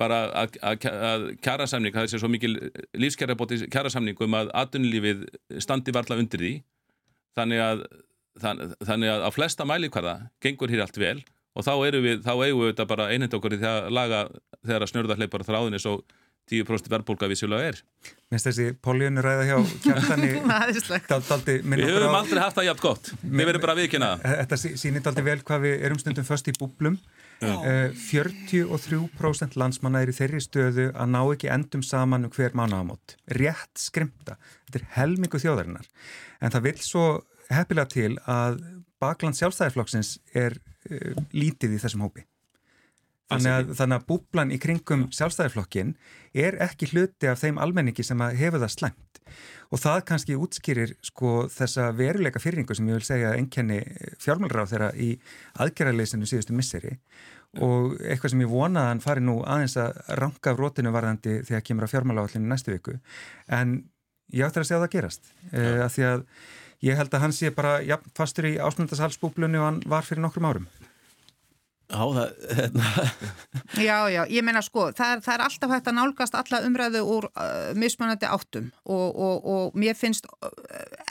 bara 0.00 0.18
að, 0.42 0.56
að, 0.66 0.86
að 1.10 1.24
kjærasamning, 1.44 1.94
það 1.94 2.06
er 2.06 2.10
sér 2.12 2.22
svo 2.22 2.30
mikil 2.30 2.54
lífskjærabóti 2.98 3.60
kjærasamning 3.70 4.18
um 4.26 4.34
að 4.38 4.50
aðtunlífið 4.62 5.22
standi 5.62 5.94
varla 5.94 6.18
undir 6.18 6.42
því. 6.42 6.52
Þannig 7.38 7.62
að 7.62 7.86
þannig 8.36 9.08
að 9.12 9.24
á 9.24 9.30
flesta 9.32 9.64
mælikvarða 9.68 10.16
gengur 10.44 10.72
hér 10.72 10.82
allt 10.84 10.98
vel 11.00 11.18
og 11.56 11.64
þá 11.64 11.72
eru 11.88 12.02
við, 12.04 12.18
þá 12.26 12.32
eigum 12.34 12.60
við 12.60 12.72
þetta 12.74 12.88
bara 12.90 13.06
einhend 13.08 13.34
okkur 13.38 13.54
í 13.56 13.58
því 13.62 13.68
að 13.70 13.86
laga 13.96 14.18
þegar 14.60 14.84
að 14.84 14.90
snurða 14.90 15.16
hleypar 15.16 15.44
þráðinni. 15.46 15.80
Svo 15.80 15.94
10% 16.46 16.90
verðbólka 16.92 17.26
vissulega 17.30 17.72
er. 17.72 17.78
Minnst 18.30 18.46
þessi 18.46 18.68
poljónu 18.82 19.22
ræða 19.22 19.46
hjá 19.48 19.56
kjartani 19.82 20.30
daldi 21.30 21.56
Við 21.62 21.84
höfum 21.88 22.14
aldrei 22.14 22.40
haft 22.42 22.58
það 22.58 22.68
jafn 22.68 22.82
gott. 22.84 23.10
Við 23.22 23.48
verðum 23.48 23.64
bara 23.64 23.76
viðkynna 23.78 24.10
Þetta 24.22 24.58
sýnir 24.62 25.02
daldi 25.02 25.24
vel 25.26 25.38
hvað 25.46 25.64
við 25.66 25.86
erum 25.88 26.00
stundum 26.02 26.26
först 26.28 26.50
í 26.50 26.54
búblum. 26.58 27.00
Uh, 27.42 27.90
43% 28.06 29.58
landsmanna 29.60 30.00
er 30.00 30.12
í 30.12 30.16
þeirri 30.16 30.40
stöðu 30.40 30.86
að 30.94 31.10
ná 31.12 31.18
ekki 31.24 31.50
endum 31.52 31.82
saman 31.84 32.24
um 32.24 32.32
hver 32.32 32.54
mánagamót 32.56 33.16
rétt 33.36 33.74
skrimta, 33.76 34.38
þetta 34.64 34.80
er 34.80 34.86
helmingu 34.94 35.40
þjóðarinnar. 35.42 35.90
En 36.40 36.54
það 36.54 36.70
vil 36.70 36.78
svo 36.86 37.04
heppilega 37.52 37.92
til 37.92 38.14
að 38.24 38.62
bakland 39.02 39.36
sjálfstæðarflokksins 39.36 40.16
er 40.32 40.56
uh, 40.56 41.20
lítið 41.36 41.76
í 41.76 41.82
þessum 41.82 42.06
hópi. 42.06 42.24
Þannig 43.26 43.52
að, 43.52 43.70
þannig 43.74 43.98
að 43.98 44.06
búblan 44.06 44.52
í 44.54 44.58
kringum 44.62 45.06
sjálfstæðarflokkin 45.14 45.96
er 46.38 46.58
ekki 46.62 46.86
hluti 46.92 47.26
af 47.26 47.40
þeim 47.42 47.58
almenningi 47.58 48.04
sem 48.06 48.20
hefur 48.38 48.62
það 48.62 48.74
slengt 48.76 49.16
og 49.74 49.80
það 49.82 50.02
kannski 50.06 50.36
útskýrir 50.38 50.92
sko 51.04 51.32
þessa 51.50 51.88
veruleika 51.98 52.38
fyrringu 52.42 52.76
sem 52.76 52.86
ég 52.86 53.00
vil 53.00 53.06
segja 53.08 53.32
enkenni 53.34 53.80
fjármálráð 54.22 54.72
þeirra 54.72 54.90
í 54.94 55.08
aðgerraleysinu 55.64 56.28
síðustu 56.30 56.54
misseri. 56.54 56.94
Og 57.62 57.96
eitthvað 58.04 58.34
sem 58.34 58.44
ég 58.44 58.52
vonaði 58.52 58.84
að 58.84 58.90
hann 58.92 59.02
fari 59.02 59.24
nú 59.24 59.40
aðeins 59.42 59.76
að 59.80 59.98
ranka 60.20 60.52
af 60.52 60.60
rótinu 60.60 60.92
varðandi 60.94 61.40
þegar 61.48 61.64
kemur 61.66 61.86
að 61.86 61.94
fjármáláallinu 61.94 62.50
næstu 62.52 62.74
viku. 62.74 62.98
En 63.50 63.78
ég 64.34 64.46
áttur 64.46 64.62
að 64.62 64.70
segja 64.70 64.80
að 64.80 64.86
það 64.86 64.96
gerast 64.96 65.32
uh, 65.50 65.84
að 65.86 65.90
því 65.96 66.06
að 66.10 66.26
ég 66.86 67.00
held 67.00 67.14
að 67.16 67.24
hann 67.24 67.34
sé 67.34 67.50
bara 67.56 67.78
ja, 67.86 67.98
fastur 68.14 68.50
í 68.50 68.58
ásmundasalsbúblunni 68.60 69.58
og 69.62 69.70
hann 69.70 69.80
var 69.88 70.06
fyrir 70.06 70.22
nokkrum 70.26 70.50
árum 70.50 70.68
Já, 71.86 72.02
það, 72.02 72.30
hérna 72.58 72.86
Já, 73.86 73.96
já, 74.10 74.20
ég 74.26 74.42
meina 74.42 74.62
sko, 74.64 74.88
það 74.96 75.12
er, 75.14 75.20
það 75.22 75.34
er 75.36 75.42
alltaf 75.44 75.72
hægt 75.74 75.90
að 75.90 75.96
nálgast 76.00 76.38
alla 76.38 76.60
umræðu 76.66 77.02
úr 77.14 77.26
uh, 77.30 77.50
mismunandi 77.78 78.26
áttum 78.26 78.70
og, 78.82 79.04
og, 79.14 79.46
og 79.52 79.76
mér 79.78 79.94
finnst 79.98 80.26
uh, 80.26 80.48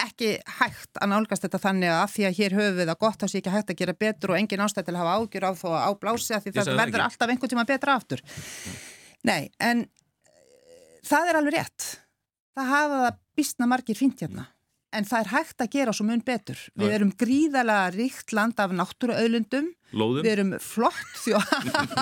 ekki 0.04 0.34
hægt 0.60 1.00
að 1.00 1.14
nálgast 1.14 1.48
þetta 1.48 1.62
þannig 1.64 1.94
að 1.96 2.16
því 2.16 2.26
að 2.28 2.40
hér 2.42 2.58
höfum 2.60 2.80
við 2.82 2.92
það 2.92 3.00
gott 3.06 3.24
þá 3.24 3.28
sé 3.32 3.40
ekki 3.40 3.54
hægt 3.56 3.72
að 3.72 3.80
gera 3.84 3.98
betur 4.06 4.34
og 4.36 4.40
engin 4.42 4.66
ástæð 4.66 4.90
til 4.90 4.96
að 4.98 5.04
hafa 5.04 5.16
ágjur 5.22 5.48
á 5.48 5.52
þó 5.56 5.68
að 5.72 5.86
áblási 5.88 6.36
að 6.36 6.44
því 6.44 6.56
það 6.58 6.72
verður 6.74 7.06
ekki. 7.06 7.06
alltaf 7.08 7.36
einhvern 7.36 7.54
tíma 7.56 7.68
betra 7.72 7.96
aftur 7.96 8.26
Nei, 9.26 9.42
en 9.64 9.86
það 11.08 11.32
er 11.32 11.40
alveg 11.40 11.56
rétt 11.56 11.88
það 12.56 12.74
hafa 12.74 13.00
það 13.06 13.24
býstna 13.40 13.72
margir 13.72 14.00
fínt 14.00 14.26
hérna 14.26 14.50
en 14.96 15.08
það 15.08 15.22
er 15.22 15.32
hægt 15.34 15.64
að 15.64 15.72
gera 15.76 15.94
svo 15.96 16.08
mun 16.08 16.24
betur. 16.26 16.60
Við 16.80 16.94
erum 16.98 17.12
gríðalega 17.20 17.92
ríkt 17.96 18.34
land 18.36 18.60
af 18.64 18.74
náttúruauðlundum, 18.76 19.70
við 19.96 20.30
erum 20.32 20.54
flott 20.62 21.20
þjóð, 21.24 21.54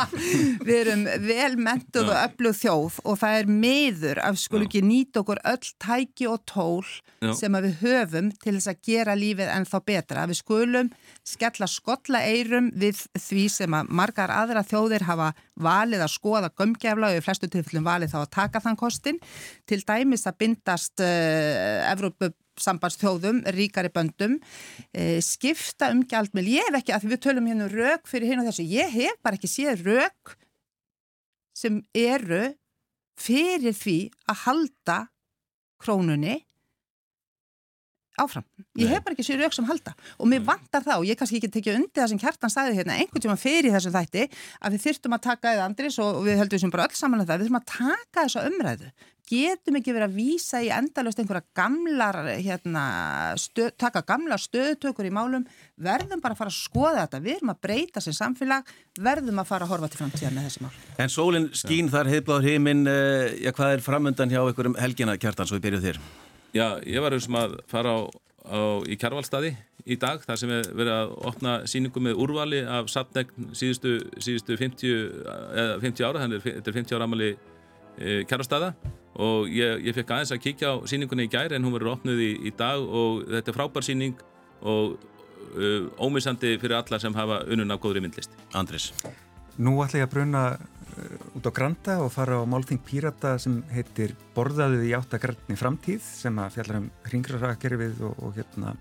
við 0.67 0.73
erum 0.79 1.03
velmentuð 1.27 2.09
og 2.09 2.19
öflug 2.23 2.57
þjóð 2.57 2.99
og 3.03 3.19
það 3.21 3.37
er 3.39 3.51
meður 3.63 4.21
að 4.23 4.39
skulu 4.41 4.67
ekki 4.67 4.83
nýta 4.85 5.21
okkur 5.21 5.41
öll 5.53 5.71
tæki 5.83 6.29
og 6.31 6.43
tól 6.49 6.89
Já. 7.23 7.31
sem 7.37 7.57
við 7.59 7.79
höfum 7.83 8.31
til 8.41 8.55
þess 8.57 8.71
að 8.73 8.81
gera 8.89 9.17
lífið 9.17 9.53
ennþá 9.53 9.81
betra. 9.85 10.27
Við 10.29 10.41
skulum 10.41 10.91
skella 11.27 11.69
skotla 11.69 12.23
eirum 12.25 12.71
við 12.75 13.05
því 13.15 13.47
sem 13.53 13.77
að 13.77 13.91
margar 14.01 14.33
aðra 14.33 14.65
þjóðir 14.67 15.07
hafa 15.07 15.31
valið 15.63 16.03
að 16.03 16.15
skoða 16.15 16.51
gömgefla 16.57 17.11
og 17.11 17.19
í 17.19 17.23
flestu 17.23 17.49
tilfellum 17.51 17.85
valið 17.87 18.15
þá 18.15 18.19
að 18.23 18.31
taka 18.39 18.63
þann 18.63 18.79
kostin. 18.79 19.21
Til 19.69 19.83
dæmis 19.85 20.25
að 20.27 20.39
bindast 20.43 21.03
uh, 21.03 21.91
Evrópu 21.91 22.33
sambandsþjóðum, 22.61 23.43
ríkari 23.55 23.89
böndum, 23.93 24.37
e, 24.93 25.19
skipta 25.23 25.89
um 25.93 26.03
gjaldmil. 26.05 26.45
Ég 26.53 26.69
hef 26.69 26.79
ekki, 26.81 26.95
að 26.95 27.07
við 27.11 27.21
tölum 27.25 27.49
hérna 27.49 27.67
um 27.67 27.73
rauk 27.73 28.09
fyrir 28.09 28.39
og 28.41 28.49
þessu, 28.49 28.67
ég 28.69 28.93
hef 28.93 29.21
bara 29.25 29.39
ekki 29.39 29.51
séð 29.51 29.85
rauk 29.87 30.35
sem 31.57 31.81
eru 31.93 32.53
fyrir 33.19 33.75
því 33.77 33.97
að 34.29 34.41
halda 34.47 34.97
krónunni 35.83 36.41
áfram. 38.19 38.45
Ég 38.77 38.91
hef 38.91 39.03
bara 39.05 39.15
ekki 39.15 39.25
sér 39.25 39.41
rauk 39.41 39.55
sem 39.55 39.65
halda 39.67 39.95
og 40.17 40.29
mér 40.29 40.43
vantar 40.45 40.85
það 40.85 41.01
og 41.01 41.07
ég 41.09 41.17
kannski 41.19 41.39
ekki 41.39 41.51
tekja 41.53 41.77
undir 41.77 42.03
það 42.03 42.11
sem 42.11 42.21
Kjartan 42.21 42.53
sagði 42.53 42.77
hérna 42.79 42.97
einhvern 42.99 43.25
tíma 43.25 43.37
fyrir 43.39 43.73
þessum 43.73 43.95
þætti 43.95 44.27
að 44.59 44.75
við 44.75 44.85
þyrtum 44.87 45.17
að 45.17 45.25
taka 45.29 45.55
eða 45.55 45.65
andris 45.69 45.97
og 46.03 46.21
við 46.27 46.43
höldum 46.43 46.61
sem 46.61 46.73
bara 46.73 46.85
öll 46.87 46.99
saman 46.99 47.23
að 47.23 47.25
um 47.25 47.31
það, 47.31 47.41
við 47.41 47.49
þurfum 47.49 47.61
að 47.61 47.73
taka 47.73 48.27
þessa 48.27 48.45
umræðu. 48.51 48.93
Getum 49.23 49.77
ekki 49.79 49.93
verið 49.95 50.09
að 50.09 50.15
vísa 50.17 50.59
í 50.59 50.67
endalust 50.75 51.19
einhverja 51.21 51.45
gamlar, 51.55 52.17
hérna, 52.43 52.81
stöð, 53.39 53.69
taka 53.79 54.01
gamlar 54.03 54.41
stöðtökur 54.43 55.07
í 55.07 55.13
málum, 55.15 55.45
verðum 55.79 56.19
bara 56.21 56.35
að 56.35 56.41
fara 56.41 56.51
að 56.51 56.57
skoða 56.57 57.05
þetta, 57.05 57.21
við 57.23 57.37
erum 57.37 57.53
að 57.53 57.61
breyta 57.63 58.03
sem 58.03 58.17
samfélag, 58.17 58.67
verðum 58.99 59.39
að 59.39 59.47
fara 59.53 59.63
að 59.63 59.71
horfa 59.71 59.89
til 59.93 60.01
framtíðan 60.01 60.35
með 60.35 60.49
þessi 60.49 60.65
mál. 60.65 60.75
En 60.99 61.15
sólinn 61.15 61.47
skín 61.55 61.93
þar 61.93 62.11
heiðbláður 62.11 62.49
heiminn, 62.51 62.83
uh, 62.83 63.31
já 63.39 63.53
hvað 63.55 63.77
er 63.77 63.87
framöndan 63.87 64.35
hjá 64.35 64.43
ykkur 64.43 64.73
um 64.73 64.77
helgina 64.83 65.15
Kjartan 65.15 65.47
svo 65.47 65.61
við 65.61 65.69
byrjuð 65.69 65.87
þér? 65.87 66.03
Já, 66.53 66.77
ég 66.85 67.01
var 67.01 67.15
um 67.17 67.37
að 67.39 67.55
fara 67.71 67.93
á, 67.97 67.99
á, 68.45 68.59
í 68.85 68.97
Kjærvalstaði 69.01 69.55
í 69.89 69.95
dag 69.99 70.21
þar 70.23 70.37
sem 70.39 70.51
við 70.51 70.67
verðum 70.77 70.99
að 70.99 71.13
opna 71.31 71.53
síningu 71.67 72.03
með 72.05 72.19
úrvali 72.23 72.59
af 72.61 72.91
sapnegn 72.93 73.49
síðustu, 73.57 73.95
síðustu 74.21 74.57
50, 74.59 75.23
50 75.81 76.05
ára, 76.05 76.21
þannig 76.21 76.39
að 76.39 76.45
þetta 76.51 76.71
er 76.71 76.77
50 76.77 76.97
ára 76.97 77.07
amali 77.09 77.31
e, 77.33 78.19
Kjærvalstaða 78.29 78.69
og 79.23 79.49
ég, 79.49 79.81
ég 79.87 79.97
fekk 79.97 80.13
aðeins 80.13 80.35
að 80.35 80.43
kíkja 80.45 80.71
á 80.73 80.75
síningunni 80.89 81.25
í 81.25 81.33
gæri 81.33 81.57
en 81.57 81.65
hún 81.65 81.73
verður 81.75 81.95
opnuð 81.95 82.21
í, 82.21 82.29
í 82.49 82.53
dag 82.57 82.85
og 82.85 83.25
þetta 83.33 83.51
er 83.51 83.57
frábær 83.57 83.85
síning 83.85 84.21
og 84.61 84.95
uh, 85.57 85.89
ómissandi 86.01 86.55
fyrir 86.61 86.77
alla 86.79 86.99
sem 87.01 87.17
hafa 87.17 87.43
unnun 87.49 87.73
af 87.73 87.81
góðri 87.83 88.01
myndlist. 88.03 88.33
Andris. 88.57 88.91
Nú 89.57 89.75
ætla 89.83 90.01
ég 90.01 90.07
að 90.07 90.15
bruna 90.15 90.43
út 91.37 91.47
á 91.47 91.51
Granda 91.55 91.97
og 92.03 92.11
fara 92.13 92.39
á 92.39 92.43
Málþing 92.47 92.81
Pírata 92.85 93.35
sem 93.41 93.61
heitir 93.73 94.15
Borðaðið 94.35 94.87
í 94.89 94.93
áttakarni 94.97 95.57
framtíð 95.59 96.03
sem 96.05 96.39
að 96.41 96.57
fjallar 96.57 96.79
um 96.81 96.89
hringrarakerfið 97.09 98.01
og, 98.07 98.17
og 98.23 98.37
hérna 98.37 98.75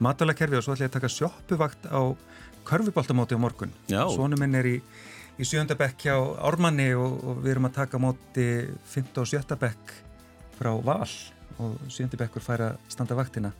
matalakerfið 0.00 0.60
og 0.60 0.66
svo 0.66 0.76
ætla 0.76 0.86
ég 0.86 0.92
að 0.92 0.98
taka 0.98 1.12
sjoppuvakt 1.12 1.88
á 1.92 2.00
körfuboltamóti 2.68 3.36
á 3.36 3.40
morgun. 3.40 3.72
Sónu 3.88 4.38
minn 4.40 4.56
er 4.58 4.68
í, 4.68 4.76
í 5.40 5.48
sjöndabekk 5.48 6.06
hjá 6.06 6.14
Ármanni 6.46 6.90
og, 6.96 7.18
og 7.24 7.42
við 7.44 7.56
erum 7.56 7.68
að 7.70 7.76
taka 7.80 8.00
móti 8.02 8.46
5. 8.92 9.12
og 9.20 9.28
7. 9.28 9.58
bekk 9.60 9.96
frá 10.58 10.72
Val 10.84 11.10
og 11.60 11.76
sjöndabekkur 11.92 12.44
fær 12.44 12.66
að 12.70 12.80
standa 12.92 13.18
vaktina 13.18 13.52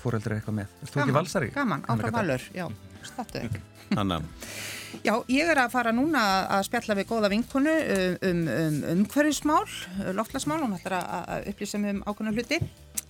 fóreldra 0.00 0.38
eitthvað 0.38 0.62
með. 0.62 0.78
Er 0.80 0.92
þú 0.92 1.02
ekki 1.04 1.16
valsari? 1.16 1.50
Gaman, 1.54 1.84
áfram 1.90 2.14
valur, 2.16 2.46
já, 2.56 2.66
startu 3.04 3.42
ekki. 3.42 3.62
Anna. 3.98 4.20
Já, 5.06 5.14
ég 5.30 5.48
er 5.48 5.58
að 5.62 5.72
fara 5.72 5.92
núna 5.94 6.22
að 6.50 6.64
spjalla 6.66 6.96
við 6.98 7.08
góða 7.08 7.30
vinkonu 7.32 7.72
um 8.26 8.40
umhverfismál, 8.94 9.62
um, 9.64 10.00
um 10.02 10.16
loftlasmál, 10.18 10.60
hún 10.64 10.76
ætlar 10.76 10.98
að 11.00 11.50
upplýsa 11.52 11.78
um 11.80 12.02
ákveðna 12.04 12.34
hluti. 12.34 12.58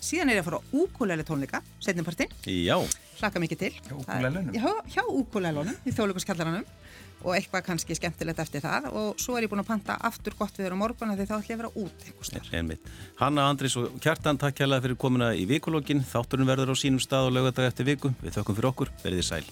Síðan 0.01 0.31
er 0.31 0.39
ég 0.39 0.45
að 0.45 0.51
fara 0.51 0.61
á 0.61 0.69
úkulæli 0.77 1.27
tónleika, 1.29 1.63
setjumpartin. 1.83 2.33
Já. 2.47 2.77
Hlaka 3.21 3.43
mikið 3.43 3.63
til. 3.65 3.73
Hjá 3.85 3.97
úkulælunum? 3.97 4.53
Já, 4.57 4.69
hjá 4.95 5.03
úkulælunum 5.09 5.81
í 5.85 5.95
þjóðlökuskjallaranum 5.97 6.69
og 7.21 7.35
eitthvað 7.37 7.67
kannski 7.67 7.97
skemmtilegt 7.99 8.41
eftir 8.41 8.63
það 8.65 8.89
og 8.97 9.21
svo 9.21 9.37
er 9.37 9.45
ég 9.45 9.53
búin 9.53 9.61
að 9.61 9.69
panta 9.75 9.99
aftur 10.09 10.37
gott 10.39 10.57
við 10.57 10.69
þér 10.69 10.77
á 10.77 10.83
morgun 10.83 11.13
því 11.13 11.27
þá 11.29 11.35
ætlum 11.37 11.51
ég 11.51 11.59
að 11.59 11.63
vera 11.63 11.73
út 11.85 12.07
einhverstað. 12.09 12.93
Hanna, 13.21 13.49
Andris 13.53 13.77
og 13.77 13.99
Kjartan, 14.01 14.41
takk 14.41 14.57
kærlega 14.63 14.87
fyrir 14.87 15.01
komuna 15.01 15.35
í 15.37 15.45
vikulógin. 15.51 16.01
Þátturinn 16.01 16.49
verður 16.49 16.73
á 16.73 16.77
sínum 16.81 17.03
stað 17.03 17.29
og 17.29 17.37
lögadag 17.37 17.69
eftir 17.69 17.93
viku. 17.93 18.15
Við 18.25 18.39
þökkum 18.39 18.57
fyrir 18.57 18.73
okkur. 18.73 18.95
Verðið 19.05 19.29
sæl. 19.29 19.45